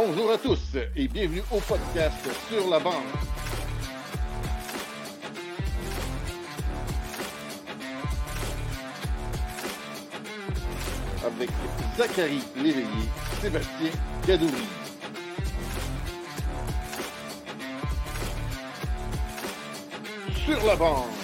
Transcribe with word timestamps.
Bonjour 0.00 0.30
à 0.30 0.38
tous 0.38 0.76
et 0.94 1.08
bienvenue 1.08 1.42
au 1.50 1.58
podcast 1.58 2.14
Sur 2.48 2.70
la 2.70 2.78
bande. 2.78 2.94
Avec 11.26 11.50
Zachary 11.96 12.38
Léveillé, 12.54 12.86
Sébastien 13.40 13.90
Gadouri. 14.24 14.52
Sur 20.46 20.64
la 20.64 20.76
bande. 20.76 21.17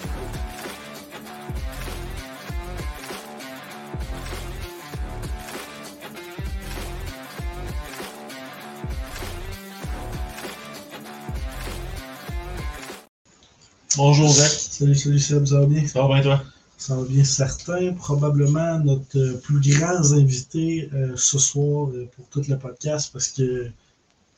Bonjour 13.96 14.28
Zach, 14.32 14.50
Salut, 14.50 14.94
salut 14.96 15.18
Seb, 15.18 15.46
ça 15.46 15.60
va 15.60 15.66
bien? 15.66 15.86
ça 15.86 16.02
va 16.02 16.08
bien 16.14 16.22
toi? 16.22 16.42
Ça 16.76 16.96
va 16.96 17.04
bien 17.04 17.24
certain. 17.24 17.92
Probablement 17.94 18.78
notre 18.80 19.18
euh, 19.18 19.36
plus 19.40 19.60
grand 19.60 20.12
invité 20.12 20.88
euh, 20.92 21.12
ce 21.16 21.38
soir 21.38 21.88
euh, 21.90 22.08
pour 22.16 22.26
tout 22.28 22.42
le 22.48 22.58
podcast 22.58 23.10
parce 23.12 23.28
que, 23.28 23.70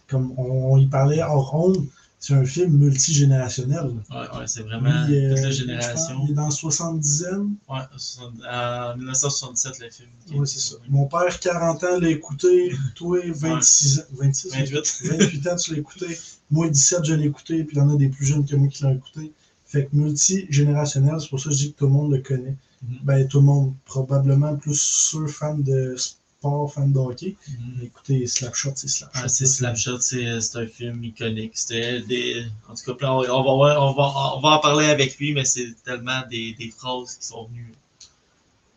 comme 0.09 0.33
on, 0.37 0.75
on 0.75 0.79
y 0.79 0.87
parlait 0.87 1.23
hors 1.23 1.51
ronde, 1.51 1.87
c'est 2.21 2.35
un 2.35 2.45
film 2.45 2.73
multigénérationnel. 2.77 3.87
Ouais, 4.11 4.17
ouais, 4.39 4.47
c'est 4.47 4.63
vraiment 4.63 5.07
Lui, 5.07 5.17
euh, 5.25 5.35
toute 5.35 5.45
la 5.45 5.51
génération. 5.51 6.21
Il 6.25 6.31
est 6.33 6.35
dans 6.35 6.51
70 6.51 7.25
Ouais, 7.69 7.79
soixante- 7.97 8.35
en 8.51 8.97
1977 8.97 9.79
le 9.81 9.91
film. 9.91 10.09
Oui, 10.35 10.47
c'est 10.47 10.61
ça. 10.61 10.77
Mon 10.89 11.07
père, 11.07 11.41
40 11.41 11.83
ans, 11.85 11.99
l'a 11.99 12.09
écouté. 12.11 12.73
Toi, 12.95 13.21
26 13.35 14.01
ans. 14.01 14.03
26 14.13 14.51
28. 14.53 15.03
28 15.19 15.49
ans, 15.49 15.57
tu 15.57 15.73
l'as 15.73 15.79
écouté. 15.79 16.19
Moi, 16.51 16.69
17, 16.69 17.05
je 17.05 17.15
l'ai 17.15 17.27
écouté. 17.27 17.65
Puis 17.65 17.77
il 17.77 17.79
y 17.79 17.83
en 17.83 17.95
a 17.95 17.97
des 17.97 18.09
plus 18.09 18.27
jeunes 18.27 18.45
que 18.45 18.55
moi 18.57 18.69
qui 18.69 18.83
l'ont 18.83 18.95
écouté. 18.95 19.33
Fait 19.67 19.87
que 19.87 19.97
multigénérationnel, 19.97 21.21
c'est 21.21 21.29
pour 21.29 21.41
ça 21.41 21.51
que 21.51 21.55
je 21.57 21.61
dis 21.61 21.73
que 21.73 21.79
tout 21.79 21.87
le 21.87 21.93
monde 21.93 22.13
le 22.13 22.21
connaît. 22.21 22.57
Mhm. 22.83 22.99
Ben, 23.03 23.29
tout 23.29 23.41
le 23.41 23.47
monde, 23.47 23.75
probablement 23.85 24.57
plus 24.57 24.81
ceux 24.81 25.27
fans 25.27 25.59
de 25.59 25.97
sport, 25.97 26.73
fans 26.73 26.87
de 26.87 26.99
hockey. 26.99 27.37
Mhm. 27.49 27.83
Écoutez, 27.83 28.27
Slapshot, 28.29 28.73
c'est 28.77 28.89
Slapshot. 28.89 29.21
Ah, 29.25 29.29
c'est 29.29 29.47
Slapshot, 29.47 30.01
c'est 30.01 30.41
c'est 30.41 30.59
un 30.59 30.67
film 30.67 31.03
iconique. 31.03 31.53
C'était 31.55 32.01
des. 32.03 32.47
En 32.69 32.75
tout 32.75 32.95
cas, 32.95 33.07
on, 33.11 33.19
on 33.19 33.43
va, 33.43 33.83
on, 33.83 33.93
va, 33.95 34.37
on 34.37 34.41
va 34.41 34.49
en 34.51 34.61
parler 34.61 34.87
avec 34.87 35.19
lui, 35.19 35.35
mais 35.35 35.45
c'est 35.45 35.75
tellement 35.85 36.23
des, 36.31 36.55
des 36.55 36.71
phrases 36.71 37.17
qui 37.17 37.27
sont 37.27 37.47
venues. 37.49 37.73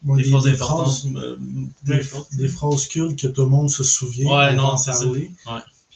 Bon, 0.02 0.16
des, 0.16 0.24
des, 0.24 0.30
phrases 0.30 0.44
des 0.44 0.52
importantes. 0.54 0.88
phrases, 0.88 1.08
euh, 1.18 1.38
des, 2.32 2.48
phrases 2.48 2.88
cultes 2.88 3.20
que 3.20 3.28
tout 3.28 3.42
le 3.42 3.50
monde 3.50 3.70
se 3.70 3.84
souvient. 3.84 4.26
Ouais, 4.26 4.54
on 4.54 4.56
non, 4.56 4.78
c'est 4.78 4.94
ça. 4.94 5.06
Ouais. 5.06 5.30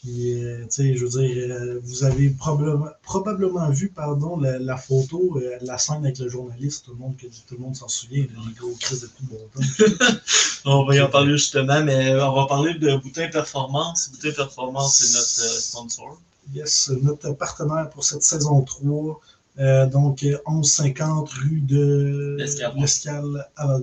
Puis, 0.04 0.44
euh, 0.44 0.64
tu 0.66 0.68
sais, 0.70 0.98
je 0.98 1.06
veux 1.06 1.22
dire, 1.22 1.48
euh, 1.50 1.80
vous 1.82 2.04
avez 2.04 2.30
probablement, 2.30 2.90
probablement 3.04 3.70
vu, 3.70 3.88
pardon, 3.88 4.38
la, 4.38 4.60
la 4.60 4.76
photo, 4.76 5.38
euh, 5.38 5.58
la 5.62 5.78
scène 5.78 6.04
avec 6.04 6.20
le 6.20 6.28
journaliste, 6.28 6.84
tout 6.86 6.92
le 6.92 6.98
monde, 6.98 7.16
que- 7.16 7.28
tout 7.28 7.56
le 7.56 7.60
monde 7.60 7.76
s'en 7.78 7.88
souvient, 7.88 8.24
les 8.24 8.54
gros 8.54 8.76
cris 8.82 9.00
de 9.00 9.08
bon 9.22 9.38
temps. 9.54 9.62
On 10.66 10.86
va 10.86 10.96
y 10.96 11.00
en 11.02 11.10
parler 11.10 11.32
justement, 11.34 11.82
mais 11.84 12.14
on 12.22 12.34
va 12.36 12.46
parler 12.48 12.74
de 12.76 12.96
Boutin 12.98 13.28
Performance. 13.30 14.10
Boutin 14.12 14.32
Performance, 14.32 14.98
c'est 14.98 15.18
notre 15.18 15.56
euh, 15.56 15.60
sponsor. 15.60 16.22
Yes, 16.54 16.90
notre 17.02 17.32
partenaire 17.34 17.90
pour 17.90 18.04
cette 18.04 18.24
saison 18.24 18.62
3, 18.62 19.22
euh, 19.60 19.86
donc 19.88 20.24
euh, 20.24 20.38
1150 20.48 21.30
rue 21.30 21.60
de 21.62 22.36
L'Escale. 22.40 23.48
à. 23.56 23.78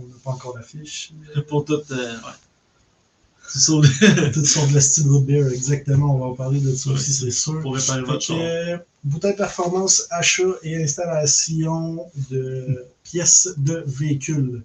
On 0.00 0.04
n'a 0.06 0.14
pas 0.22 0.30
encore 0.30 0.56
l'affiche. 0.56 1.12
Pour 1.48 1.64
tout. 1.64 1.80
euh, 1.90 2.14
ouais. 2.14 2.47
C'est 3.50 3.58
sûr, 3.60 3.80
de- 3.82 4.32
Toutes 4.32 4.46
sortes 4.46 4.72
de 4.72 4.80
style 4.80 5.08
root 5.08 5.20
beer, 5.22 5.48
exactement. 5.52 6.14
On 6.14 6.18
va 6.18 6.26
en 6.26 6.34
parler 6.34 6.60
de 6.60 6.74
ça 6.74 6.90
aussi, 6.90 7.12
c'est 7.12 7.30
sûr. 7.30 7.60
pour 7.62 7.74
réparer 7.76 8.02
votre 8.02 8.20
char. 8.22 8.36
euh, 8.40 8.78
bouteille 9.04 9.36
performance, 9.36 10.06
achat 10.10 10.42
et 10.62 10.82
installation 10.82 12.06
de 12.30 12.84
pièces 13.04 13.48
de 13.56 13.82
véhicules. 13.86 14.62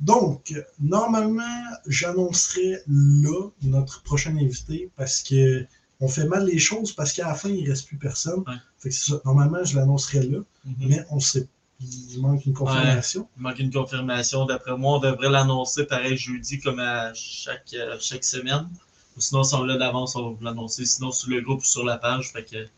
Donc, 0.00 0.54
normalement, 0.80 1.62
j'annoncerai 1.86 2.78
là 2.88 3.48
notre 3.62 4.02
prochain 4.02 4.36
invité 4.36 4.90
parce 4.96 5.22
que 5.22 5.64
on 6.00 6.08
fait 6.08 6.26
mal 6.26 6.44
les 6.46 6.58
choses 6.58 6.92
parce 6.92 7.12
qu'à 7.12 7.28
la 7.28 7.34
fin, 7.34 7.48
il 7.48 7.64
ne 7.64 7.70
reste 7.70 7.86
plus 7.86 7.96
personne. 7.96 8.40
Ouais. 8.46 8.54
Fait 8.78 8.88
que 8.88 8.94
c'est 8.94 9.12
ça. 9.12 9.20
Normalement, 9.24 9.64
je 9.64 9.76
l'annoncerai 9.76 10.22
là, 10.26 10.38
Mhm. 10.64 10.74
mais 10.88 11.04
on 11.10 11.20
sait 11.20 11.46
il 11.80 12.20
manque 12.20 12.46
une 12.46 12.54
confirmation. 12.54 13.28
Il 13.36 13.42
manque 13.42 13.58
une 13.58 13.72
confirmation. 13.72 14.46
D'après 14.46 14.76
moi, 14.76 14.96
on 14.96 15.00
devrait 15.00 15.30
l'annoncer 15.30 15.84
pareil 15.86 16.16
jeudi 16.16 16.60
comme 16.60 16.78
à 16.78 17.12
chaque, 17.14 17.74
euh, 17.74 17.96
chaque 18.00 18.24
semaine. 18.24 18.68
Ou 19.16 19.20
sinon, 19.20 19.44
si 19.44 19.54
on 19.54 19.64
l'a 19.64 19.76
d'avance, 19.76 20.16
on 20.16 20.30
va 20.30 20.36
vous 20.36 20.44
l'annoncer. 20.44 20.84
Sinon, 20.86 21.12
sur 21.12 21.30
le 21.30 21.40
groupe 21.40 21.60
ou 21.60 21.64
sur 21.64 21.84
la 21.84 21.98
page. 21.98 22.32
Fait 22.32 22.44
que 22.44 22.68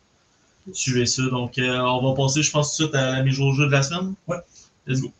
suivez 0.73 1.05
ça. 1.05 1.23
Donc, 1.23 1.57
euh, 1.57 1.79
on 1.79 2.09
va 2.09 2.15
passer, 2.15 2.41
je 2.41 2.51
pense, 2.51 2.75
tout 2.75 2.83
de 2.83 2.87
suite 2.89 2.95
à 2.95 3.11
la 3.11 3.23
mise 3.23 3.39
au 3.39 3.53
jeu 3.53 3.67
de 3.67 3.71
la 3.71 3.83
semaine. 3.83 4.13
Ouais. 4.27 4.37
Let's 4.85 5.01
go. 5.01 5.11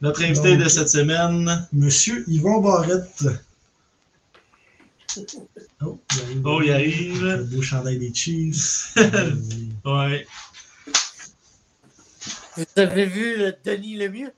Notre 0.00 0.22
invité 0.22 0.52
Donc- 0.56 0.64
de 0.64 0.68
cette 0.68 0.88
semaine. 0.90 1.66
Monsieur 1.72 2.24
Yvon 2.28 2.60
Barrette. 2.60 3.24
Oh, 5.82 5.98
il 6.12 6.20
arrive. 6.20 6.42
Oh, 6.44 6.60
il 6.62 6.70
arrive. 6.70 7.24
Le 7.24 7.44
beau 7.44 7.62
chandail 7.62 7.98
des 7.98 8.12
Chiefs. 8.14 8.92
Euh, 8.98 9.32
Ouais. 9.84 10.26
Vous 12.56 12.64
avez 12.76 13.06
vu 13.06 13.36
le 13.36 13.54
Denis 13.64 13.96
Lemieux? 13.96 14.32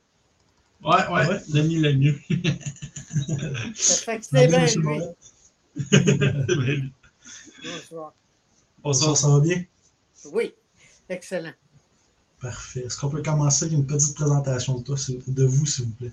Ouais, 0.85 1.07
ouais. 1.09 1.27
Ouais? 1.27 1.41
Denis 1.49 1.79
le 1.79 1.93
mieux. 1.95 2.19
Ça 3.75 3.95
fait 4.05 4.19
que 4.21 4.25
c'est 4.31 4.47
bien, 4.47 4.59
bien 4.59 4.61
Monsieur 4.61 4.81
lui. 6.61 6.93
Bonsoir. 7.65 8.13
Bonsoir. 8.83 9.17
Ça 9.17 9.29
va 9.29 9.41
bien? 9.41 9.65
Oui, 10.33 10.53
excellent. 11.09 11.53
Parfait. 12.41 12.81
Est-ce 12.81 12.97
qu'on 12.99 13.09
peut 13.09 13.23
commencer 13.23 13.65
avec 13.65 13.77
une 13.77 13.87
petite 13.87 14.15
présentation 14.15 14.79
de 14.79 14.85
toi, 14.85 14.97
de 15.27 15.45
vous, 15.45 15.67
s'il 15.67 15.87
vous 15.87 15.93
plaît? 15.93 16.13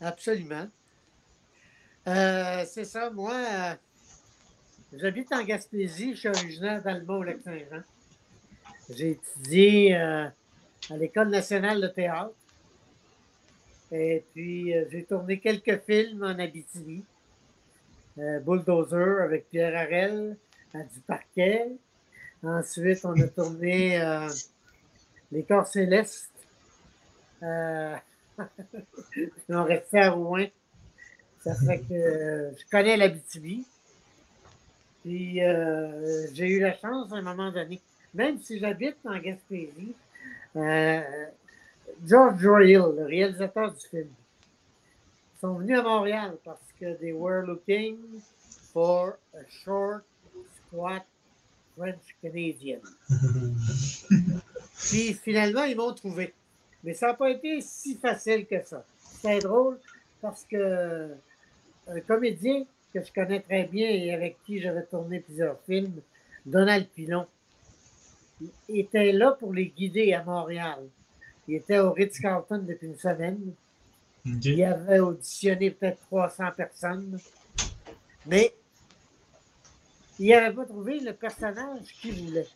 Absolument. 0.00 0.68
Euh, 2.06 2.64
c'est 2.68 2.84
ça, 2.84 3.10
moi, 3.10 3.34
euh, 3.34 3.74
j'habite 4.92 5.32
en 5.32 5.42
Gaspésie, 5.44 6.14
je 6.14 6.18
suis 6.18 6.28
originaire 6.28 6.82
d'Alma 6.82 7.14
au 7.14 7.22
Lac-Saint-Jean. 7.22 7.82
J'ai 8.90 9.10
étudié 9.10 9.96
euh, 9.96 10.26
à 10.90 10.96
l'École 10.96 11.30
nationale 11.30 11.80
de 11.80 11.88
théâtre. 11.88 12.34
Et 13.90 14.24
puis, 14.32 14.72
j'ai 14.90 15.04
tourné 15.04 15.38
quelques 15.38 15.82
films 15.84 16.22
en 16.22 16.38
Abitibi. 16.38 17.04
Bulldozer 18.16 19.22
avec 19.22 19.48
Pierre 19.50 19.76
Harel, 19.76 20.36
à 20.74 20.82
du 20.82 21.00
parquet. 21.06 21.68
Ensuite, 22.42 23.04
on 23.04 23.18
a 23.20 23.28
tourné 23.28 24.00
Les 25.32 25.44
Corps 25.44 25.66
Célestes. 25.66 26.30
Euh, 27.42 27.96
on 29.48 29.64
restait 29.64 30.00
à 30.00 30.10
Rouen. 30.10 30.46
Ça 31.40 31.54
fait 31.54 31.80
que 31.80 32.52
je 32.56 32.70
connais 32.70 32.96
l'Abitibi. 32.98 33.66
Puis 35.02 35.42
euh, 35.42 36.26
j'ai 36.34 36.48
eu 36.48 36.60
la 36.60 36.76
chance 36.76 37.12
à 37.12 37.16
un 37.16 37.22
moment 37.22 37.50
donné, 37.50 37.80
même 38.14 38.38
si 38.38 38.60
j'habite 38.60 38.96
en 39.04 39.18
Gaspésie, 39.18 39.96
euh, 40.54 41.00
George 42.06 42.46
Royal, 42.46 42.94
le 42.94 43.06
réalisateur 43.06 43.72
du 43.72 43.80
film, 43.88 44.08
sont 45.40 45.54
venus 45.54 45.78
à 45.78 45.82
Montréal 45.82 46.36
parce 46.44 46.72
que 46.78 46.94
they 46.98 47.12
were 47.12 47.44
looking 47.44 47.96
for 48.72 49.18
a 49.34 49.42
short, 49.64 50.04
squat 50.68 51.04
French 51.76 52.14
Canadian. 52.22 52.80
Puis 54.82 55.14
finalement, 55.14 55.64
ils 55.64 55.76
m'ont 55.76 55.92
trouvé. 55.92 56.34
Mais 56.84 56.94
ça 56.94 57.08
n'a 57.08 57.14
pas 57.14 57.30
été 57.30 57.60
si 57.60 57.96
facile 57.96 58.46
que 58.46 58.64
ça. 58.64 58.84
C'était 58.98 59.38
drôle 59.38 59.78
parce 60.20 60.44
que 60.44 61.14
un 61.88 62.00
comédien 62.00 62.64
que 62.92 63.02
je 63.02 63.12
connais 63.12 63.40
très 63.40 63.64
bien 63.64 63.88
et 63.88 64.12
avec 64.12 64.36
qui 64.44 64.60
j'avais 64.60 64.84
tourné 64.84 65.20
plusieurs 65.20 65.58
films, 65.66 66.00
Donald 66.44 66.86
Pilon, 66.88 67.26
il 68.68 68.80
était 68.80 69.12
là 69.12 69.32
pour 69.32 69.52
les 69.52 69.66
guider 69.66 70.12
à 70.12 70.24
Montréal. 70.24 70.80
Il 71.48 71.56
était 71.56 71.78
au 71.78 71.92
Ritz-Carlton 71.92 72.64
depuis 72.66 72.86
une 72.88 72.98
semaine. 72.98 73.52
Il 74.24 74.62
avait 74.64 75.00
auditionné 75.00 75.70
peut-être 75.70 76.00
300 76.06 76.44
personnes. 76.56 77.18
Mais 78.26 78.54
il 80.18 80.30
n'avait 80.30 80.54
pas 80.54 80.64
trouvé 80.64 81.00
le 81.00 81.12
personnage 81.12 81.92
qu'il 82.00 82.26
voulait. 82.26 82.48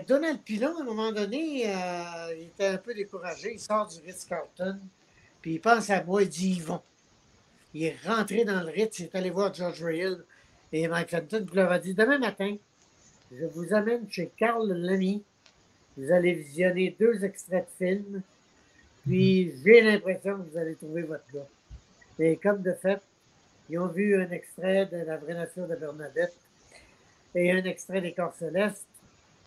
Donald 0.00 0.40
Pilon, 0.42 0.78
à 0.78 0.80
un 0.80 0.84
moment 0.84 1.12
donné, 1.12 1.64
euh, 1.66 2.34
il 2.36 2.44
était 2.44 2.66
un 2.66 2.78
peu 2.78 2.94
découragé. 2.94 3.52
Il 3.52 3.60
sort 3.60 3.88
du 3.88 4.00
Ritz-Carlton, 4.00 4.78
puis 5.40 5.54
il 5.54 5.60
pense 5.60 5.90
à 5.90 6.02
moi, 6.02 6.22
il 6.22 6.28
dit 6.28 6.56
Yvon. 6.56 6.80
Il 7.74 7.84
est 7.84 7.96
rentré 8.04 8.44
dans 8.44 8.60
le 8.60 8.70
Ritz, 8.70 9.00
il 9.00 9.04
est 9.04 9.14
allé 9.14 9.30
voir 9.30 9.52
George 9.52 9.82
Royal. 9.82 10.24
Et 10.72 10.88
Mike 10.88 11.10
Fenton 11.10 11.46
leur 11.52 11.70
a 11.70 11.78
dit 11.78 11.94
Demain 11.94 12.18
matin, 12.18 12.56
je 13.30 13.44
vous 13.46 13.74
amène 13.74 14.10
chez 14.10 14.30
Carl 14.36 14.70
Lamy. 14.72 15.22
Vous 15.96 16.10
allez 16.10 16.32
visionner 16.32 16.96
deux 16.98 17.22
extraits 17.24 17.66
de 17.66 17.86
films. 17.86 18.22
Puis 19.04 19.52
j'ai 19.64 19.82
l'impression 19.82 20.38
que 20.38 20.50
vous 20.50 20.58
allez 20.58 20.74
trouver 20.76 21.02
votre 21.02 21.24
gars. 21.32 21.48
Et 22.18 22.36
comme 22.36 22.62
de 22.62 22.72
fait, 22.72 23.00
ils 23.68 23.78
ont 23.78 23.88
vu 23.88 24.16
un 24.16 24.30
extrait 24.30 24.86
de 24.86 24.98
La 24.98 25.16
vraie 25.16 25.34
nature 25.34 25.66
de 25.66 25.76
Bernadette 25.76 26.36
et 27.34 27.50
un 27.52 27.64
extrait 27.64 28.00
des 28.00 28.12
Corps 28.12 28.34
célestes. 28.34 28.86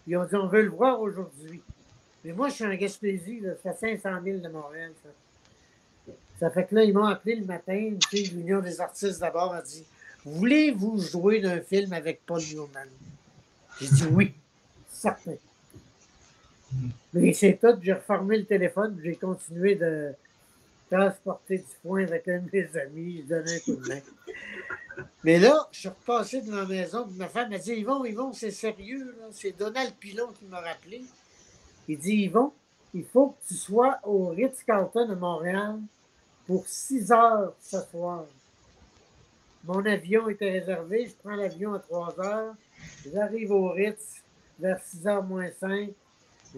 Ils 0.07 0.17
ont 0.17 0.25
dit 0.25 0.35
on 0.35 0.47
veut 0.47 0.63
le 0.63 0.69
voir 0.69 1.01
aujourd'hui. 1.01 1.61
Mais 2.23 2.33
moi, 2.33 2.49
je 2.49 2.55
suis 2.55 2.65
en 2.65 2.73
Gaspésie, 2.73 3.39
là, 3.39 3.51
ça 3.61 3.73
fait 3.73 3.97
500 3.97 4.23
000 4.23 4.39
de 4.39 4.47
Montréal. 4.49 4.91
Ça. 5.03 6.13
ça 6.39 6.49
fait 6.49 6.65
que 6.65 6.75
là, 6.75 6.83
ils 6.83 6.93
m'ont 6.93 7.05
appelé 7.05 7.35
le 7.35 7.45
matin, 7.45 7.91
l'Union 8.11 8.61
des 8.61 8.81
artistes 8.81 9.19
d'abord 9.19 9.53
a 9.53 9.61
dit 9.61 9.85
Voulez-vous 10.25 10.99
jouer 10.99 11.39
d'un 11.39 11.61
film 11.61 11.93
avec 11.93 12.25
Paul 12.25 12.41
Newman 12.41 12.89
J'ai 13.79 13.87
dit 13.87 14.05
oui, 14.11 14.33
certain. 14.89 15.35
Mais 17.13 17.31
c'est 17.33 17.59
tout, 17.61 17.77
j'ai 17.81 17.93
reformé 17.93 18.39
le 18.39 18.45
téléphone, 18.45 18.99
j'ai 19.03 19.15
continué 19.15 19.75
de 19.75 20.13
transporter 20.91 21.59
du 21.59 21.63
foin 21.81 22.03
avec 22.03 22.27
un 22.27 22.39
de 22.39 22.49
mes 22.51 22.79
amis, 22.79 23.23
je 23.23 23.35
donnais 23.35 23.55
un 23.55 23.59
coup 23.59 23.75
de 23.75 23.87
main. 23.87 24.01
Mais 25.23 25.39
là, 25.39 25.67
je 25.71 25.79
suis 25.79 25.89
repassé 25.89 26.41
devant 26.41 26.57
la 26.57 26.65
maison, 26.65 27.07
ma 27.17 27.27
femme. 27.27 27.49
M'a 27.49 27.57
dit 27.57 27.73
Yvon, 27.73 28.05
Yvon, 28.05 28.33
c'est 28.33 28.51
sérieux, 28.51 29.15
c'est 29.31 29.57
Donald 29.57 29.93
Pilon 29.99 30.27
qui 30.37 30.45
m'a 30.45 30.61
rappelé. 30.61 31.03
Il 31.87 31.97
dit 31.97 32.23
Yvon, 32.23 32.53
il 32.93 33.05
faut 33.05 33.29
que 33.29 33.47
tu 33.47 33.53
sois 33.55 33.99
au 34.03 34.27
Ritz-Carlton 34.27 35.09
à 35.09 35.15
Montréal 35.15 35.79
pour 36.47 36.65
6 36.67 37.11
heures 37.11 37.53
ce 37.59 37.81
soir. 37.91 38.25
Mon 39.65 39.83
avion 39.85 40.29
était 40.29 40.51
réservé, 40.51 41.07
je 41.07 41.15
prends 41.23 41.35
l'avion 41.35 41.73
à 41.73 41.79
3 41.79 42.19
heures, 42.19 42.53
j'arrive 43.11 43.51
au 43.51 43.71
Ritz 43.71 44.21
vers 44.59 44.79
6 44.79 45.07
heures 45.07 45.23
moins 45.23 45.49
5, 45.59 45.89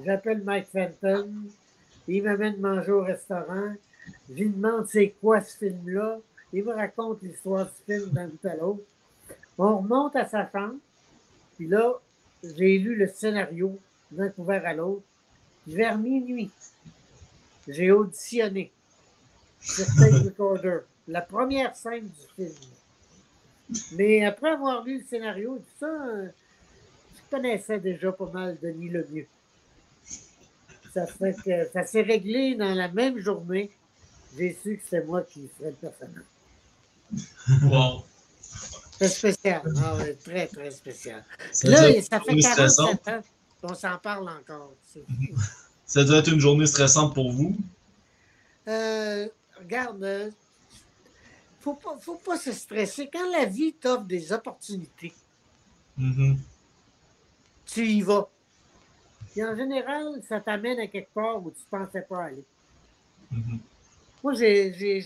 j'appelle 0.03 0.43
Mike 0.43 0.67
Fenton, 0.67 1.33
il 2.07 2.23
m'amène 2.23 2.59
manger 2.59 2.91
au 2.91 3.01
restaurant, 3.01 3.73
je 4.29 4.33
lui 4.33 4.49
demande 4.49 4.87
c'est 4.87 5.15
quoi 5.21 5.39
ce 5.39 5.57
film-là, 5.57 6.19
il 6.53 6.63
me 6.63 6.73
raconte 6.73 7.21
l'histoire 7.21 7.65
du 7.65 7.93
film 7.93 8.09
d'un 8.11 8.27
bout 8.27 8.45
à 8.45 8.55
l'autre. 8.55 8.83
On 9.57 9.77
remonte 9.79 10.15
à 10.15 10.27
sa 10.27 10.49
chambre, 10.49 10.77
puis 11.55 11.67
là, 11.67 11.93
j'ai 12.43 12.77
lu 12.77 12.95
le 12.95 13.07
scénario 13.07 13.79
d'un 14.11 14.29
couvert 14.29 14.65
à 14.65 14.73
l'autre. 14.73 15.03
Vers 15.65 15.97
minuit, 15.97 16.51
j'ai 17.67 17.91
auditionné 17.91 18.71
sur 19.59 19.85
Tape 19.85 20.23
Recorder 20.23 20.79
la 21.07 21.21
première 21.21 21.75
scène 21.75 22.05
du 22.07 22.35
film. 22.35 22.53
Mais 23.97 24.23
après 24.23 24.51
avoir 24.51 24.83
lu 24.83 24.99
le 24.99 25.03
scénario, 25.03 25.57
tout 25.57 25.79
ça, 25.79 26.23
je 26.23 27.29
connaissais 27.29 27.79
déjà 27.79 28.11
pas 28.13 28.29
mal 28.31 28.57
Denis 28.61 28.89
Lemieux. 28.89 29.27
Ça 30.93 31.05
ça 31.05 31.85
s'est 31.85 32.01
réglé 32.01 32.55
dans 32.55 32.73
la 32.73 32.87
même 32.87 33.19
journée. 33.19 33.71
J'ai 34.37 34.53
su 34.53 34.77
que 34.77 34.83
c'était 34.83 35.05
moi 35.05 35.23
qui 35.23 35.49
serais 35.57 35.71
le 35.71 35.75
personnage. 35.75 36.23
Wow. 37.63 38.03
Très 38.93 39.07
spécial. 39.09 39.61
Ah 39.83 39.95
ouais, 39.95 40.13
très, 40.15 40.47
très 40.47 40.71
spécial. 40.71 41.23
Ça 41.51 41.67
Là, 41.69 42.01
ça 42.01 42.19
fait 42.19 42.25
journée 42.31 42.41
47 42.41 42.69
stressante. 42.69 43.07
ans 43.07 43.21
qu'on 43.61 43.73
s'en 43.75 43.97
parle 43.97 44.29
encore. 44.29 44.73
C'est. 44.93 45.03
Ça 45.85 46.03
doit 46.03 46.17
être 46.17 46.31
une 46.33 46.39
journée 46.41 46.65
stressante 46.65 47.13
pour 47.13 47.31
vous. 47.31 47.55
Euh, 48.67 49.27
regarde, 49.57 50.03
euh, 50.03 50.29
faut 51.61 51.75
pas, 51.75 51.97
faut 52.01 52.15
pas 52.15 52.37
se 52.37 52.51
stresser. 52.51 53.09
Quand 53.11 53.31
la 53.31 53.45
vie 53.45 53.71
t'offre 53.73 54.03
des 54.03 54.33
opportunités, 54.33 55.13
Mhm. 55.95 56.37
tu 57.65 57.87
y 57.87 58.01
vas. 58.01 58.27
Puis 59.31 59.43
en 59.45 59.55
général, 59.55 60.21
ça 60.27 60.41
t'amène 60.41 60.77
à 60.79 60.87
quelque 60.87 61.13
part 61.13 61.37
où 61.41 61.51
tu 61.51 61.61
ne 61.71 61.85
pensais 61.85 62.01
pas 62.01 62.25
aller. 62.25 62.43
Mhm. 63.31 63.59
Moi, 64.23 64.33
j'ai 64.33 65.05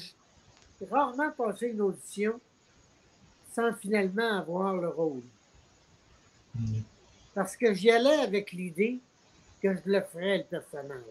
rarement 0.90 1.32
passé 1.32 1.68
une 1.68 1.82
audition 1.82 2.40
sans 3.54 3.74
finalement 3.74 4.40
avoir 4.40 4.76
le 4.78 4.90
rôle. 4.90 5.22
Mhm. 6.56 6.84
Parce 7.34 7.56
que 7.56 7.74
j'y 7.74 7.90
allais 7.92 8.20
avec 8.22 8.52
l'idée 8.52 9.00
que 9.62 9.74
je 9.74 9.82
le 9.86 10.02
ferais, 10.02 10.40
le 10.40 10.44
personnage. 10.44 11.02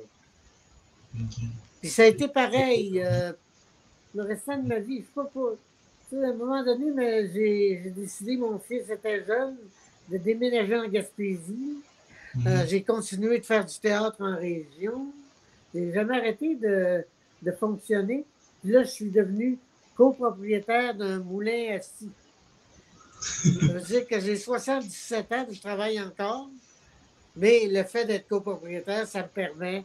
Puis 1.81 1.90
ça 1.90 2.02
a 2.02 2.06
été 2.06 2.28
pareil 2.28 3.02
euh, 3.02 3.32
le 4.14 4.22
restant 4.22 4.58
de 4.58 4.69
ma 4.69 4.78
vie. 4.78 4.99
Je 4.99 5.02
sais 5.02 5.11
pas, 5.14 5.31
tu 6.08 6.16
sais, 6.16 6.25
à 6.25 6.28
un 6.28 6.34
moment 6.34 6.62
donné, 6.62 6.90
mais 6.90 7.31
j'ai 7.32 7.92
décidé, 7.94 8.37
mon 8.37 8.59
fils 8.59 8.88
était 8.90 9.25
jeune, 9.25 9.56
de 10.09 10.18
déménager 10.18 10.76
en 10.76 10.88
Gaspésie. 10.88 11.78
Euh, 12.47 12.64
j'ai 12.66 12.83
continué 12.83 13.38
de 13.38 13.44
faire 13.44 13.64
du 13.64 13.78
théâtre 13.78 14.16
en 14.21 14.37
région. 14.37 15.06
J'ai 15.75 15.92
jamais 15.92 16.18
arrêté 16.18 16.54
de, 16.54 17.04
de 17.42 17.52
fonctionner. 17.52 18.25
Puis 18.62 18.73
là, 18.73 18.83
je 18.83 18.90
suis 18.90 19.11
devenu 19.11 19.59
copropriétaire 20.00 20.95
d'un 20.95 21.19
moulin 21.19 21.76
à 21.76 21.80
scie. 21.80 22.11
Ça 23.21 23.66
veut 23.66 23.83
dire 23.83 24.07
que 24.07 24.19
j'ai 24.19 24.35
77 24.35 25.33
ans, 25.33 25.47
je 25.50 25.61
travaille 25.61 26.00
encore. 26.00 26.49
Mais 27.37 27.69
le 27.69 27.85
fait 27.85 28.07
d'être 28.07 28.26
copropriétaire, 28.26 29.07
ça 29.07 29.23
me 29.23 29.28
permet, 29.28 29.85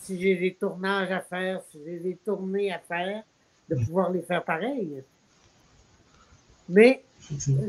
si 0.00 0.20
j'ai 0.20 0.34
des 0.34 0.54
tournages 0.54 1.12
à 1.12 1.20
faire, 1.20 1.60
si 1.70 1.78
j'ai 1.86 2.00
des 2.00 2.16
tournées 2.16 2.72
à 2.72 2.80
faire, 2.80 3.22
de 3.68 3.76
pouvoir 3.76 4.10
les 4.10 4.22
faire 4.22 4.42
pareil. 4.42 5.04
Mais 6.68 7.04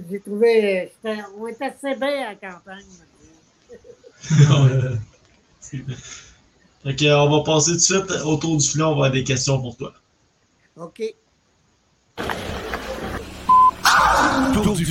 j'ai 0.10 0.19
trouvé, 0.19 0.91
on 1.38 1.46
était 1.46 1.65
assez 1.65 1.93
bien 1.96 2.25
à 2.25 2.34
la 2.34 2.36
campagne. 2.36 2.86
On 6.86 7.29
va 7.29 7.43
passer 7.43 7.72
tout 7.72 7.77
de 7.77 7.81
suite 7.81 8.12
autour 8.25 8.57
du 8.57 8.65
filet, 8.65 8.84
on 8.84 8.88
va 8.88 8.93
avoir 8.93 9.12
des 9.12 9.24
questions 9.24 9.62
pour 9.62 9.75
toi. 9.75 9.93
OK. 10.77 11.03
Tour 14.53 14.75
du. 14.75 14.86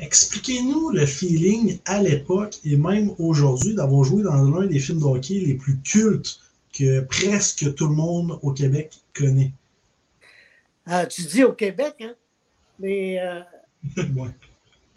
Expliquez-nous 0.00 0.90
le 0.90 1.06
feeling 1.06 1.78
à 1.84 2.02
l'époque 2.02 2.58
et 2.64 2.76
même 2.76 3.14
aujourd'hui 3.18 3.74
d'avoir 3.74 4.04
joué 4.04 4.22
dans 4.22 4.42
l'un 4.42 4.66
des 4.66 4.78
films 4.78 5.00
de 5.00 5.04
hockey 5.04 5.34
les 5.34 5.54
plus 5.54 5.78
cultes 5.80 6.40
que 6.72 7.00
presque 7.00 7.74
tout 7.74 7.88
le 7.88 7.94
monde 7.94 8.38
au 8.42 8.52
Québec 8.52 8.92
connaît. 9.14 9.52
Ah, 10.86 11.04
tu 11.06 11.22
dis 11.22 11.44
au 11.44 11.52
Québec, 11.52 11.96
hein? 12.00 12.14
Mais 12.78 13.20
euh, 13.20 13.40
Ouais. 14.16 14.30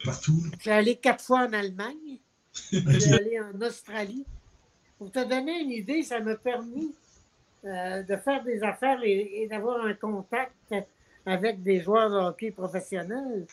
Partout. 0.04 0.42
je 0.56 0.60
suis 0.62 0.70
allé 0.70 0.96
quatre 0.96 1.22
fois 1.22 1.46
en 1.46 1.52
Allemagne. 1.52 2.18
Je 2.72 2.98
suis 2.98 3.12
allé 3.12 3.38
en 3.40 3.60
Australie. 3.60 4.24
Pour 4.98 5.10
te 5.10 5.28
donner 5.28 5.60
une 5.60 5.70
idée, 5.70 6.02
ça 6.02 6.20
m'a 6.20 6.36
permis 6.36 6.92
euh, 7.64 8.02
de 8.02 8.16
faire 8.16 8.42
des 8.44 8.62
affaires 8.62 9.00
et, 9.04 9.42
et 9.42 9.46
d'avoir 9.48 9.84
un 9.84 9.94
contact 9.94 10.52
avec 11.24 11.62
des 11.62 11.80
joueurs 11.80 12.10
de 12.10 12.16
hockey 12.16 12.50
professionnels. 12.50 13.46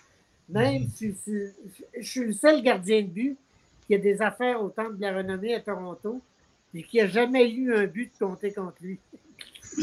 Même 0.49 0.87
si 0.95 1.13
si- 1.13 1.53
je 1.99 2.07
suis 2.07 2.25
le 2.25 2.33
seul 2.33 2.61
gardien 2.63 3.01
de 3.03 3.07
but 3.07 3.37
qui 3.85 3.95
a 3.95 3.97
des 3.99 4.21
affaires 4.21 4.61
au 4.63 4.69
Temple 4.69 4.95
de 4.97 5.01
la 5.01 5.13
Renommée 5.17 5.53
à 5.53 5.59
Toronto 5.59 6.21
et 6.73 6.83
qui 6.83 6.97
n'a 6.97 7.07
jamais 7.07 7.49
eu 7.51 7.73
un 7.75 7.85
but 7.85 8.11
de 8.13 8.25
compter 8.25 8.51
contre 8.51 8.77
lui. 8.81 8.97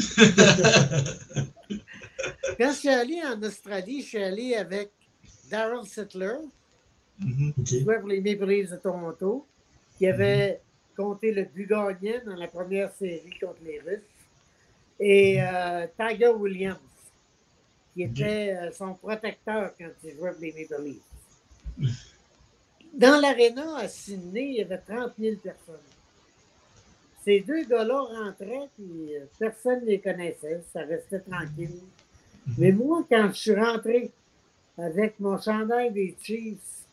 Quand 2.57 2.71
je 2.71 2.75
suis 2.77 2.89
allé 2.89 3.21
en 3.23 3.41
Australie, 3.43 4.01
je 4.01 4.07
suis 4.07 4.23
allé 4.23 4.55
avec 4.55 4.91
Daryl 5.49 5.85
Sittler, 5.87 6.35
Mhm. 7.19 7.53
OK. 7.57 7.63
qui 7.65 7.79
jouait 7.81 7.99
pour 7.99 8.09
les 8.09 8.21
Maple 8.21 8.45
Leafs 8.45 8.69
de 8.71 8.75
Toronto, 8.77 9.45
qui 9.97 10.07
avait 10.07 10.59
compté 10.95 11.31
le 11.31 11.45
but 11.45 11.67
gagnant 11.67 12.19
dans 12.25 12.35
la 12.35 12.47
première 12.47 12.91
série 12.93 13.31
contre 13.41 13.59
les 13.65 13.79
Russes, 13.79 14.01
et 14.99 15.41
euh, 15.41 15.87
Tiger 15.97 16.29
Williams, 16.29 16.77
qui 17.93 18.03
était 18.03 18.55
euh, 18.55 18.71
son 18.71 18.93
protecteur 18.95 19.73
quand 19.77 19.89
il 20.03 20.15
jouait 20.15 20.31
pour 20.31 20.41
les 20.41 20.53
Maple 20.53 20.83
Leafs. 20.83 22.13
Dans 22.93 23.19
l'aréna 23.19 23.77
à 23.77 23.87
Sydney, 23.87 24.47
il 24.49 24.55
y 24.55 24.61
avait 24.61 24.79
30 24.79 25.13
000 25.19 25.35
personnes. 25.37 25.75
Ces 27.23 27.41
deux 27.41 27.63
gars-là 27.65 28.01
rentraient, 28.01 28.69
puis 28.75 29.15
euh, 29.15 29.25
personne 29.37 29.81
ne 29.81 29.87
les 29.87 29.99
connaissait, 29.99 30.63
ça 30.73 30.81
restait 30.81 31.19
tranquille. 31.19 31.81
Mais 32.57 32.71
moi, 32.71 33.05
quand 33.09 33.29
je 33.33 33.37
suis 33.37 33.55
rentré 33.55 34.11
avec 34.77 35.19
mon 35.19 35.37
chandail 35.39 35.91
des 35.91 36.15
Chiefs, 36.21 36.85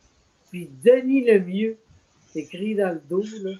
puis 0.51 0.69
Denis 0.83 1.25
Lemieux, 1.25 1.79
écrit 2.35 2.75
dans 2.75 2.95
le 2.95 3.01
dos, 3.09 3.25
là, 3.43 3.53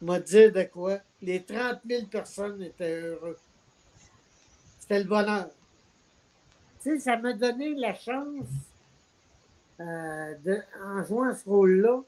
m'a 0.00 0.20
dit 0.20 0.50
de 0.50 0.62
quoi? 0.64 0.98
Les 1.20 1.42
30 1.42 1.80
000 1.88 2.06
personnes 2.06 2.62
étaient 2.62 3.00
heureux. 3.00 3.36
C'était 4.84 5.02
le 5.02 5.08
bonheur. 5.08 5.48
Tu 6.82 6.90
sais, 6.90 6.98
ça 6.98 7.16
m'a 7.16 7.32
donné 7.32 7.74
la 7.74 7.94
chance, 7.94 8.44
euh, 9.80 10.34
de, 10.44 10.58
en 10.84 11.02
jouant 11.02 11.34
ce 11.34 11.48
rôle-là, 11.48 12.02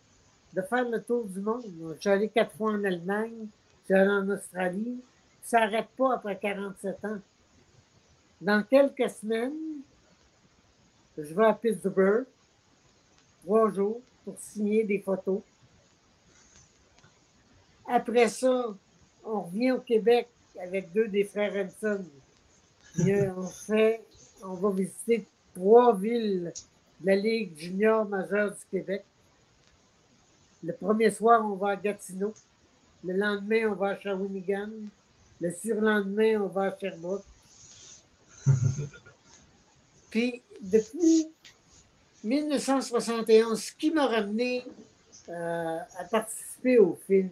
de 0.53 0.61
faire 0.61 0.87
le 0.87 1.03
tour 1.03 1.25
du 1.25 1.41
monde. 1.41 1.65
Je 1.65 1.99
suis 1.99 2.11
allé 2.11 2.29
quatre 2.29 2.55
fois 2.55 2.73
en 2.73 2.85
Allemagne, 2.85 3.47
je 3.81 3.85
suis 3.87 3.95
allé 3.95 4.11
en 4.11 4.29
Australie. 4.29 5.01
Ça 5.41 5.61
n'arrête 5.61 5.89
pas 5.97 6.17
après 6.17 6.37
47 6.39 7.03
ans. 7.07 7.19
Dans 8.43 8.63
quelques 8.63 9.09
semaines, 9.09 9.57
je 11.17 11.33
vais 11.33 11.47
à 11.47 11.55
Pittsburgh, 11.55 12.27
trois 13.43 13.73
jours, 13.73 14.03
pour 14.23 14.39
signer 14.39 14.85
des 14.85 14.99
photos. 14.99 15.41
Après 17.87 18.29
ça, 18.29 18.67
on 19.25 19.41
revient 19.41 19.73
au 19.73 19.81
Québec 19.81 20.29
avec 20.61 20.93
deux 20.93 21.09
des 21.09 21.25
frères 21.25 21.55
Hanson. 21.57 22.05
On 22.99 23.47
fait, 23.47 24.05
on 24.43 24.55
va 24.55 24.71
visiter 24.71 25.27
trois 25.55 25.97
villes 25.97 26.53
de 27.01 27.07
la 27.07 27.17
Ligue 27.17 27.57
junior 27.57 28.07
majeure 28.07 28.53
du 28.53 28.65
Québec. 28.71 29.05
Le 30.63 30.73
premier 30.73 31.11
soir, 31.11 31.45
on 31.45 31.57
va 31.57 31.71
à 31.71 31.77
Gatineau. 31.77 32.33
Le 33.05 33.15
lendemain, 33.15 33.69
on 33.71 33.75
va 33.75 33.89
à 33.89 34.01
Shawinigan. 34.01 34.71
Le 35.41 35.53
surlendemain, 35.53 36.41
on 36.41 36.49
va 36.49 36.63
à 36.63 36.79
Sherbrooke. 36.79 37.25
Puis, 40.11 40.43
depuis 40.61 41.29
1971, 42.25 43.61
ce 43.61 43.73
qui 43.73 43.91
m'a 43.91 44.07
ramené 44.07 44.65
euh, 45.29 45.79
à 45.99 46.05
participer 46.05 46.79
au 46.79 46.99
film, 47.07 47.31